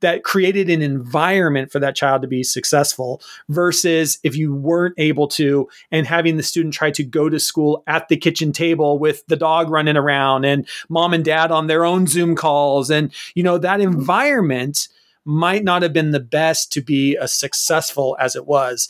that 0.00 0.24
created 0.24 0.68
an 0.68 0.82
environment 0.82 1.72
for 1.72 1.78
that 1.78 1.96
child 1.96 2.22
to 2.22 2.28
be 2.28 2.42
successful 2.42 3.20
versus 3.48 4.18
if 4.22 4.36
you 4.36 4.54
weren't 4.54 4.94
able 4.98 5.26
to 5.26 5.68
and 5.90 6.06
having 6.06 6.36
the 6.36 6.42
student 6.42 6.74
try 6.74 6.90
to 6.90 7.02
go 7.02 7.28
to 7.28 7.40
school 7.40 7.82
at 7.86 8.08
the 8.08 8.16
kitchen 8.16 8.52
table 8.52 8.98
with 8.98 9.26
the 9.26 9.36
dog 9.36 9.70
running 9.70 9.96
around 9.96 10.44
and 10.44 10.66
mom 10.88 11.14
and 11.14 11.24
dad 11.24 11.50
on 11.50 11.66
their 11.66 11.84
own 11.84 12.06
zoom 12.06 12.36
calls. 12.36 12.90
And 12.90 13.12
you 13.34 13.42
know 13.42 13.58
that 13.58 13.80
mm-hmm. 13.80 13.98
environment 13.98 14.88
might 15.24 15.64
not 15.64 15.82
have 15.82 15.92
been 15.92 16.12
the 16.12 16.20
best 16.20 16.72
to 16.72 16.80
be 16.80 17.16
as 17.16 17.32
successful 17.32 18.16
as 18.20 18.36
it 18.36 18.46
was. 18.46 18.88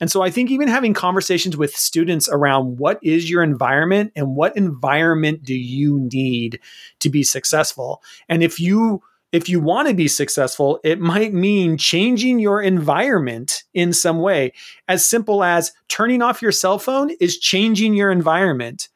And 0.00 0.10
so 0.10 0.22
I 0.22 0.30
think 0.30 0.50
even 0.50 0.68
having 0.68 0.94
conversations 0.94 1.56
with 1.56 1.74
students 1.74 2.28
around 2.28 2.78
what 2.78 3.00
is 3.02 3.28
your 3.28 3.42
environment 3.42 4.12
and 4.14 4.36
what 4.36 4.56
environment 4.56 5.42
do 5.42 5.54
you 5.54 5.98
need 6.12 6.60
to 7.00 7.10
be 7.10 7.24
successful. 7.24 8.02
And 8.28 8.42
if 8.42 8.60
you 8.60 9.02
if 9.32 9.48
you 9.48 9.60
want 9.60 9.88
to 9.88 9.94
be 9.94 10.08
successful, 10.08 10.80
it 10.82 11.00
might 11.00 11.34
mean 11.34 11.76
changing 11.76 12.38
your 12.38 12.62
environment 12.62 13.64
in 13.74 13.92
some 13.92 14.20
way. 14.20 14.52
As 14.88 15.04
simple 15.04 15.44
as 15.44 15.72
turning 15.88 16.22
off 16.22 16.40
your 16.40 16.52
cell 16.52 16.78
phone 16.78 17.10
is 17.20 17.38
changing 17.38 17.94
your 17.94 18.10
environment, 18.10 18.88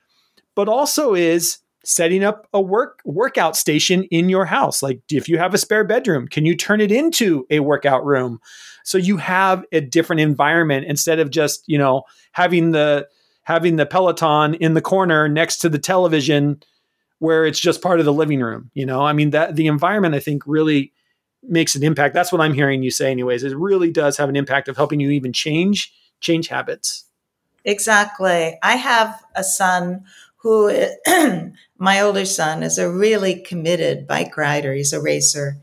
but 0.55 0.68
also 0.68 1.14
is 1.14 1.59
setting 1.85 2.22
up 2.22 2.47
a 2.53 2.61
work 2.61 3.01
workout 3.05 3.57
station 3.57 4.05
in 4.05 4.28
your 4.28 4.45
house. 4.45 4.83
Like 4.83 5.01
if 5.11 5.28
you 5.28 5.39
have 5.39 5.53
a 5.53 5.59
spare 5.59 5.85
bedroom, 5.85 6.28
can 6.28 6.47
you 6.47 6.57
turn 6.57 6.80
it 6.80 6.93
into 6.93 7.47
a 7.51 7.61
workout 7.61 8.05
room? 8.05 8.41
So 8.85 8.99
you 8.99 9.16
have 9.18 9.64
a 9.72 9.80
different 9.80 10.20
environment 10.20 10.87
instead 10.87 11.18
of 11.18 11.30
just, 11.30 11.64
you 11.66 11.78
know, 11.78 12.03
having 12.33 12.70
the 12.70 13.09
having 13.45 13.76
the 13.76 13.87
Peloton 13.87 14.55
in 14.55 14.74
the 14.74 14.80
corner 14.80 15.28
next 15.28 15.59
to 15.59 15.68
the 15.68 15.78
television 15.78 16.62
where 17.23 17.47
it's 17.47 17.61
just 17.61 17.81
part 17.81 18.01
of 18.01 18.05
the 18.05 18.12
living 18.12 18.41
room, 18.41 18.68
you 18.75 18.85
know? 18.85 19.03
I 19.03 19.12
mean 19.12 19.31
that 19.31 19.55
the 19.55 19.68
environment 19.68 20.16
I 20.16 20.18
think 20.18 20.43
really 20.45 20.93
makes 21.45 21.77
an 21.77 21.85
impact. 21.85 22.14
That's 22.14 22.33
what 22.33 22.41
I'm 22.41 22.53
hearing 22.53 22.83
you 22.83 22.91
say 22.91 23.12
anyways. 23.12 23.45
It 23.45 23.57
really 23.57 23.93
does 23.93 24.16
have 24.16 24.29
an 24.29 24.35
impact 24.35 24.66
of 24.66 24.77
helping 24.77 24.99
you 24.99 25.11
even 25.11 25.33
change 25.33 25.95
change 26.18 26.49
habits. 26.49 27.05
Exactly. 27.64 28.59
I 28.61 28.75
have 28.75 29.23
a 29.37 29.45
son 29.45 30.05
who 30.39 30.73
my 31.79 32.01
older 32.01 32.25
son 32.25 32.64
is 32.64 32.77
a 32.77 32.91
really 32.91 33.37
committed 33.37 34.09
bike 34.09 34.37
rider. 34.37 34.75
He's 34.75 34.93
a 34.93 35.01
racer. 35.01 35.59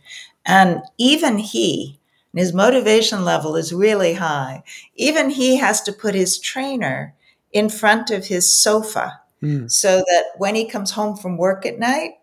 And 0.45 0.81
even 0.97 1.39
he, 1.39 1.99
his 2.33 2.53
motivation 2.53 3.25
level 3.25 3.57
is 3.57 3.73
really 3.73 4.13
high. 4.13 4.63
Even 4.95 5.29
he 5.29 5.57
has 5.57 5.81
to 5.81 5.91
put 5.91 6.15
his 6.15 6.39
trainer 6.39 7.15
in 7.51 7.67
front 7.67 8.11
of 8.11 8.27
his 8.27 8.53
sofa 8.53 9.19
mm. 9.41 9.71
so 9.71 9.97
that 9.97 10.23
when 10.37 10.55
he 10.55 10.67
comes 10.67 10.91
home 10.91 11.15
from 11.15 11.37
work 11.37 11.65
at 11.65 11.79
night, 11.79 12.13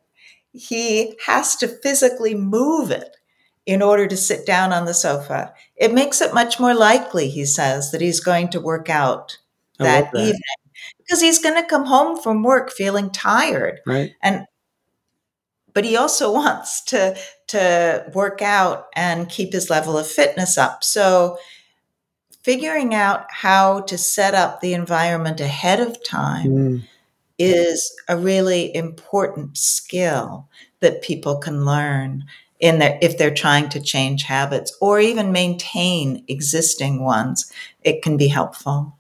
he 0.53 1.19
has 1.27 1.57
to 1.57 1.69
physically 1.69 2.35
move 2.35 2.91
it 2.91 3.17
in 3.67 3.83
order 3.83 4.07
to 4.07 4.17
sit 4.17 4.47
down 4.47 4.73
on 4.73 4.87
the 4.87 4.95
sofa. 4.95 5.53
It 5.77 5.93
makes 5.93 6.21
it 6.21 6.33
much 6.33 6.61
more 6.61 6.75
likely, 6.75 7.29
he 7.29 7.45
says, 7.45 7.91
that 7.91 8.01
he's 8.01 8.21
going 8.21 8.49
to 8.51 8.61
work 8.61 8.89
out 8.89 9.39
that, 9.79 10.12
that. 10.12 10.19
evening 10.19 10.41
because 10.99 11.21
he's 11.21 11.39
going 11.39 11.61
to 11.61 11.69
come 11.69 11.85
home 11.85 12.21
from 12.21 12.43
work 12.43 12.71
feeling 12.71 13.11
tired. 13.11 13.81
Right. 13.87 14.12
And 14.23 14.47
but 15.73 15.85
he 15.85 15.97
also 15.97 16.33
wants 16.33 16.83
to 16.85 17.17
to 17.49 18.11
work 18.14 18.43
out 18.43 18.87
and 18.95 19.29
keep 19.29 19.53
his 19.53 19.71
level 19.71 19.99
of 19.99 20.07
fitness 20.07 20.57
up. 20.57 20.83
So 20.83 21.39
figuring 22.43 22.95
out 22.95 23.27
how 23.29 23.81
to 23.81 23.99
set 23.99 24.35
up 24.35 24.61
the 24.61 24.73
environment 24.73 25.41
ahead 25.41 25.81
of 25.81 26.03
time 26.05 26.47
mm. 26.47 26.83
Is 27.39 27.95
a 28.09 28.16
really 28.16 28.74
important 28.74 29.57
skill 29.57 30.49
that 30.80 31.03
people 31.03 31.39
can 31.39 31.64
learn 31.64 32.24
in 32.59 32.78
their 32.78 32.99
if 33.03 33.18
they're 33.18 33.34
trying 33.34 33.68
to 33.68 33.80
change 33.80 34.22
habits 34.22 34.76
or 34.80 34.99
even 34.99 35.30
maintain 35.32 36.24
existing 36.28 37.03
ones 37.03 37.53
it 37.82 38.03
can 38.03 38.16
be 38.16 38.28
helpful 38.28 38.97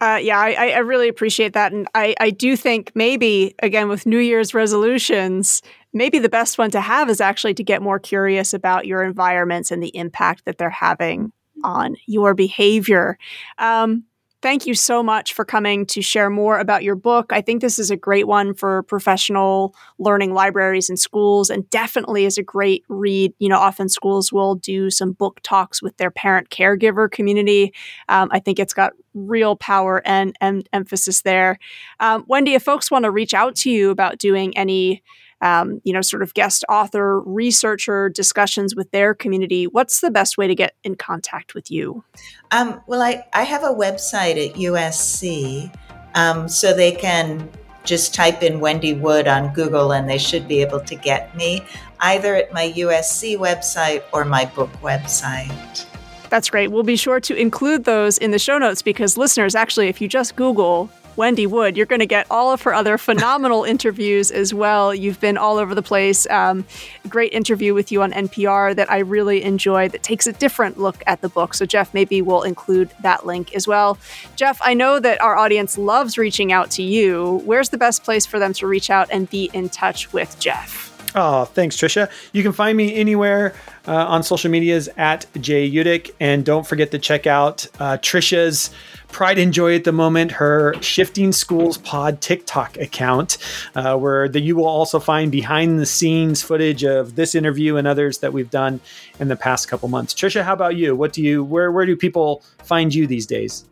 uh, 0.00 0.16
yeah, 0.16 0.38
I, 0.38 0.72
I 0.72 0.78
really 0.78 1.08
appreciate 1.08 1.54
that. 1.54 1.72
And 1.72 1.88
I, 1.94 2.14
I 2.20 2.28
do 2.28 2.56
think 2.56 2.92
maybe, 2.94 3.54
again, 3.60 3.88
with 3.88 4.04
New 4.04 4.18
Year's 4.18 4.52
resolutions, 4.52 5.62
maybe 5.94 6.18
the 6.18 6.28
best 6.28 6.58
one 6.58 6.70
to 6.72 6.80
have 6.82 7.08
is 7.08 7.22
actually 7.22 7.54
to 7.54 7.64
get 7.64 7.80
more 7.80 7.98
curious 7.98 8.52
about 8.52 8.86
your 8.86 9.02
environments 9.02 9.70
and 9.70 9.82
the 9.82 9.96
impact 9.96 10.44
that 10.44 10.58
they're 10.58 10.68
having 10.68 11.32
on 11.62 11.96
your 12.06 12.34
behavior. 12.34 13.16
Um, 13.56 14.04
thank 14.44 14.66
you 14.66 14.74
so 14.74 15.02
much 15.02 15.32
for 15.32 15.42
coming 15.42 15.86
to 15.86 16.02
share 16.02 16.28
more 16.28 16.58
about 16.58 16.82
your 16.82 16.94
book. 16.94 17.32
I 17.32 17.40
think 17.40 17.62
this 17.62 17.78
is 17.78 17.90
a 17.90 17.96
great 17.96 18.26
one 18.26 18.52
for 18.52 18.82
professional 18.82 19.74
learning 19.98 20.34
libraries 20.34 20.90
and 20.90 21.00
schools, 21.00 21.48
and 21.48 21.68
definitely 21.70 22.26
is 22.26 22.36
a 22.36 22.42
great 22.42 22.84
read. 22.90 23.32
You 23.38 23.48
know, 23.48 23.56
often 23.58 23.88
schools 23.88 24.34
will 24.34 24.56
do 24.56 24.90
some 24.90 25.12
book 25.12 25.40
talks 25.42 25.82
with 25.82 25.96
their 25.96 26.10
parent 26.10 26.50
caregiver 26.50 27.10
community. 27.10 27.72
Um, 28.10 28.28
I 28.32 28.38
think 28.38 28.58
it's 28.58 28.74
got 28.74 28.92
real 29.14 29.56
power 29.56 30.02
and, 30.04 30.36
and 30.42 30.68
emphasis 30.74 31.22
there. 31.22 31.58
Um, 31.98 32.26
Wendy, 32.28 32.52
if 32.52 32.62
folks 32.62 32.90
want 32.90 33.04
to 33.04 33.10
reach 33.10 33.32
out 33.32 33.56
to 33.56 33.70
you 33.70 33.88
about 33.88 34.18
doing 34.18 34.54
any 34.58 35.02
um, 35.40 35.80
you 35.84 35.92
know, 35.92 36.00
sort 36.00 36.22
of 36.22 36.34
guest 36.34 36.64
author, 36.68 37.20
researcher 37.20 38.08
discussions 38.08 38.74
with 38.74 38.90
their 38.90 39.14
community, 39.14 39.66
what's 39.66 40.00
the 40.00 40.10
best 40.10 40.38
way 40.38 40.46
to 40.46 40.54
get 40.54 40.74
in 40.84 40.94
contact 40.94 41.54
with 41.54 41.70
you? 41.70 42.04
Um, 42.50 42.80
well, 42.86 43.02
I, 43.02 43.24
I 43.32 43.42
have 43.42 43.62
a 43.62 43.74
website 43.74 44.48
at 44.48 44.56
USC, 44.56 45.74
um, 46.14 46.48
so 46.48 46.72
they 46.72 46.92
can 46.92 47.48
just 47.84 48.14
type 48.14 48.42
in 48.42 48.60
Wendy 48.60 48.94
Wood 48.94 49.28
on 49.28 49.52
Google 49.52 49.92
and 49.92 50.08
they 50.08 50.18
should 50.18 50.48
be 50.48 50.62
able 50.62 50.80
to 50.80 50.94
get 50.94 51.36
me 51.36 51.62
either 52.00 52.34
at 52.34 52.52
my 52.52 52.72
USC 52.72 53.36
website 53.36 54.02
or 54.12 54.24
my 54.24 54.46
book 54.46 54.70
website. 54.80 55.86
That's 56.30 56.50
great. 56.50 56.68
We'll 56.68 56.82
be 56.82 56.96
sure 56.96 57.20
to 57.20 57.36
include 57.36 57.84
those 57.84 58.18
in 58.18 58.30
the 58.30 58.38
show 58.38 58.58
notes 58.58 58.82
because 58.82 59.16
listeners, 59.16 59.54
actually, 59.54 59.88
if 59.88 60.00
you 60.00 60.08
just 60.08 60.34
Google 60.36 60.90
Wendy 61.16 61.46
Wood. 61.46 61.76
You're 61.76 61.86
going 61.86 62.00
to 62.00 62.06
get 62.06 62.26
all 62.30 62.52
of 62.52 62.62
her 62.62 62.74
other 62.74 62.98
phenomenal 62.98 63.64
interviews 63.74 64.30
as 64.30 64.52
well. 64.52 64.94
You've 64.94 65.20
been 65.20 65.36
all 65.36 65.58
over 65.58 65.74
the 65.74 65.82
place. 65.82 66.26
Um, 66.30 66.64
great 67.08 67.32
interview 67.32 67.74
with 67.74 67.92
you 67.92 68.02
on 68.02 68.12
NPR 68.12 68.74
that 68.76 68.90
I 68.90 68.98
really 68.98 69.42
enjoyed 69.42 69.92
that 69.92 70.02
takes 70.02 70.26
a 70.26 70.32
different 70.32 70.78
look 70.78 71.02
at 71.06 71.20
the 71.20 71.28
book. 71.28 71.54
So, 71.54 71.66
Jeff, 71.66 71.94
maybe 71.94 72.22
we'll 72.22 72.42
include 72.42 72.90
that 73.02 73.26
link 73.26 73.54
as 73.54 73.66
well. 73.66 73.98
Jeff, 74.36 74.60
I 74.62 74.74
know 74.74 75.00
that 75.00 75.20
our 75.20 75.36
audience 75.36 75.78
loves 75.78 76.18
reaching 76.18 76.52
out 76.52 76.70
to 76.72 76.82
you. 76.82 77.42
Where's 77.44 77.68
the 77.68 77.78
best 77.78 78.04
place 78.04 78.26
for 78.26 78.38
them 78.38 78.52
to 78.54 78.66
reach 78.66 78.90
out 78.90 79.08
and 79.10 79.28
be 79.28 79.50
in 79.52 79.68
touch 79.68 80.12
with 80.12 80.38
Jeff? 80.38 80.94
Oh, 81.16 81.44
thanks, 81.44 81.76
Tricia. 81.76 82.10
You 82.32 82.42
can 82.42 82.52
find 82.52 82.76
me 82.76 82.94
anywhere 82.94 83.54
uh, 83.86 83.94
on 83.94 84.24
social 84.24 84.50
medias 84.50 84.88
at 84.96 85.26
Jay 85.40 85.70
Utecht. 85.70 86.10
And 86.18 86.44
don't 86.44 86.66
forget 86.66 86.90
to 86.90 86.98
check 86.98 87.26
out 87.26 87.66
uh, 87.78 87.98
Tricia's 87.98 88.70
pride 89.14 89.38
and 89.38 89.52
joy 89.52 89.76
at 89.76 89.84
the 89.84 89.92
moment, 89.92 90.32
her 90.32 90.74
Shifting 90.82 91.30
Schools 91.30 91.78
Pod 91.78 92.20
TikTok 92.20 92.76
account, 92.78 93.38
uh, 93.76 93.96
where 93.96 94.28
the, 94.28 94.40
you 94.40 94.56
will 94.56 94.66
also 94.66 94.98
find 94.98 95.30
behind 95.30 95.78
the 95.78 95.86
scenes 95.86 96.42
footage 96.42 96.82
of 96.82 97.14
this 97.14 97.36
interview 97.36 97.76
and 97.76 97.86
others 97.86 98.18
that 98.18 98.32
we've 98.32 98.50
done 98.50 98.80
in 99.20 99.28
the 99.28 99.36
past 99.36 99.68
couple 99.68 99.88
months. 99.88 100.14
Tricia, 100.14 100.42
how 100.42 100.52
about 100.52 100.74
you? 100.74 100.96
What 100.96 101.12
do 101.12 101.22
you, 101.22 101.44
where, 101.44 101.70
where 101.70 101.86
do 101.86 101.94
people 101.94 102.42
find 102.64 102.92
you 102.92 103.06
these 103.06 103.24
days? 103.24 103.64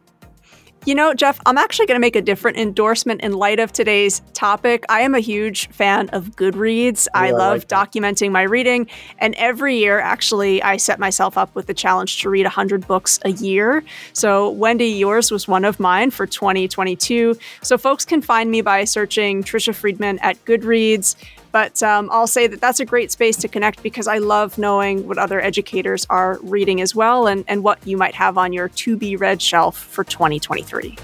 You 0.84 0.96
know, 0.96 1.14
Jeff, 1.14 1.40
I'm 1.46 1.58
actually 1.58 1.86
going 1.86 1.94
to 1.94 2.00
make 2.00 2.16
a 2.16 2.20
different 2.20 2.56
endorsement 2.56 3.20
in 3.20 3.34
light 3.34 3.60
of 3.60 3.72
today's 3.72 4.20
topic. 4.32 4.84
I 4.88 5.02
am 5.02 5.14
a 5.14 5.20
huge 5.20 5.68
fan 5.68 6.08
of 6.08 6.30
Goodreads. 6.30 7.06
I 7.14 7.30
love 7.30 7.58
like 7.58 7.68
documenting 7.68 8.32
my 8.32 8.42
reading. 8.42 8.88
And 9.18 9.36
every 9.36 9.76
year, 9.76 10.00
actually, 10.00 10.60
I 10.60 10.78
set 10.78 10.98
myself 10.98 11.38
up 11.38 11.54
with 11.54 11.66
the 11.66 11.74
challenge 11.74 12.20
to 12.22 12.30
read 12.30 12.46
100 12.46 12.88
books 12.88 13.20
a 13.24 13.30
year. 13.30 13.84
So, 14.12 14.50
Wendy, 14.50 14.88
yours 14.88 15.30
was 15.30 15.46
one 15.46 15.64
of 15.64 15.78
mine 15.78 16.10
for 16.10 16.26
2022. 16.26 17.36
So, 17.62 17.78
folks 17.78 18.04
can 18.04 18.20
find 18.20 18.50
me 18.50 18.60
by 18.60 18.82
searching 18.82 19.44
Tricia 19.44 19.72
Friedman 19.72 20.18
at 20.18 20.44
Goodreads. 20.46 21.14
But 21.52 21.82
um, 21.82 22.08
I'll 22.10 22.26
say 22.26 22.46
that 22.46 22.60
that's 22.60 22.80
a 22.80 22.84
great 22.84 23.12
space 23.12 23.36
to 23.36 23.48
connect 23.48 23.82
because 23.82 24.08
I 24.08 24.18
love 24.18 24.58
knowing 24.58 25.06
what 25.06 25.18
other 25.18 25.40
educators 25.40 26.06
are 26.10 26.38
reading 26.42 26.80
as 26.80 26.94
well 26.94 27.26
and, 27.26 27.44
and 27.46 27.62
what 27.62 27.86
you 27.86 27.96
might 27.96 28.14
have 28.14 28.38
on 28.38 28.52
your 28.52 28.68
to 28.70 28.96
be 28.96 29.16
read 29.16 29.40
shelf 29.40 29.76
for 29.76 30.02
2023. 30.02 30.96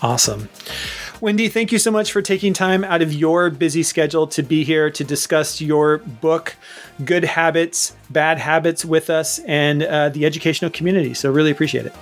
Awesome. 0.00 0.48
Wendy, 1.20 1.48
thank 1.48 1.72
you 1.72 1.78
so 1.78 1.90
much 1.90 2.12
for 2.12 2.20
taking 2.20 2.52
time 2.52 2.84
out 2.84 3.00
of 3.00 3.12
your 3.12 3.48
busy 3.48 3.82
schedule 3.82 4.26
to 4.26 4.42
be 4.42 4.62
here 4.64 4.90
to 4.90 5.04
discuss 5.04 5.60
your 5.60 5.98
book, 5.98 6.56
Good 7.04 7.24
Habits, 7.24 7.96
Bad 8.10 8.38
Habits, 8.38 8.84
with 8.84 9.08
us 9.10 9.38
and 9.40 9.82
uh, 9.82 10.10
the 10.10 10.26
educational 10.26 10.70
community. 10.70 11.14
So, 11.14 11.32
really 11.32 11.50
appreciate 11.50 11.86
it. 11.86 11.94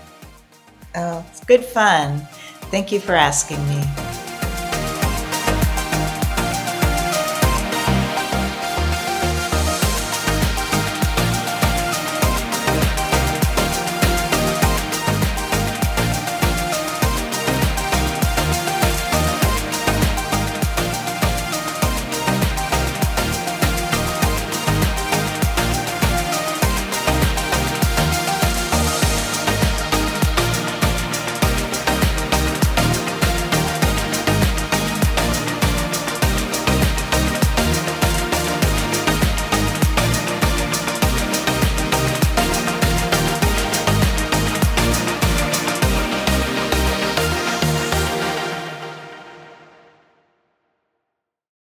Oh, 0.97 1.25
it's 1.31 1.45
good 1.45 1.65
fun. 1.65 2.27
Thank 2.73 2.91
you 2.91 3.01
for 3.01 3.15
asking 3.15 3.59
me. 3.69 4.12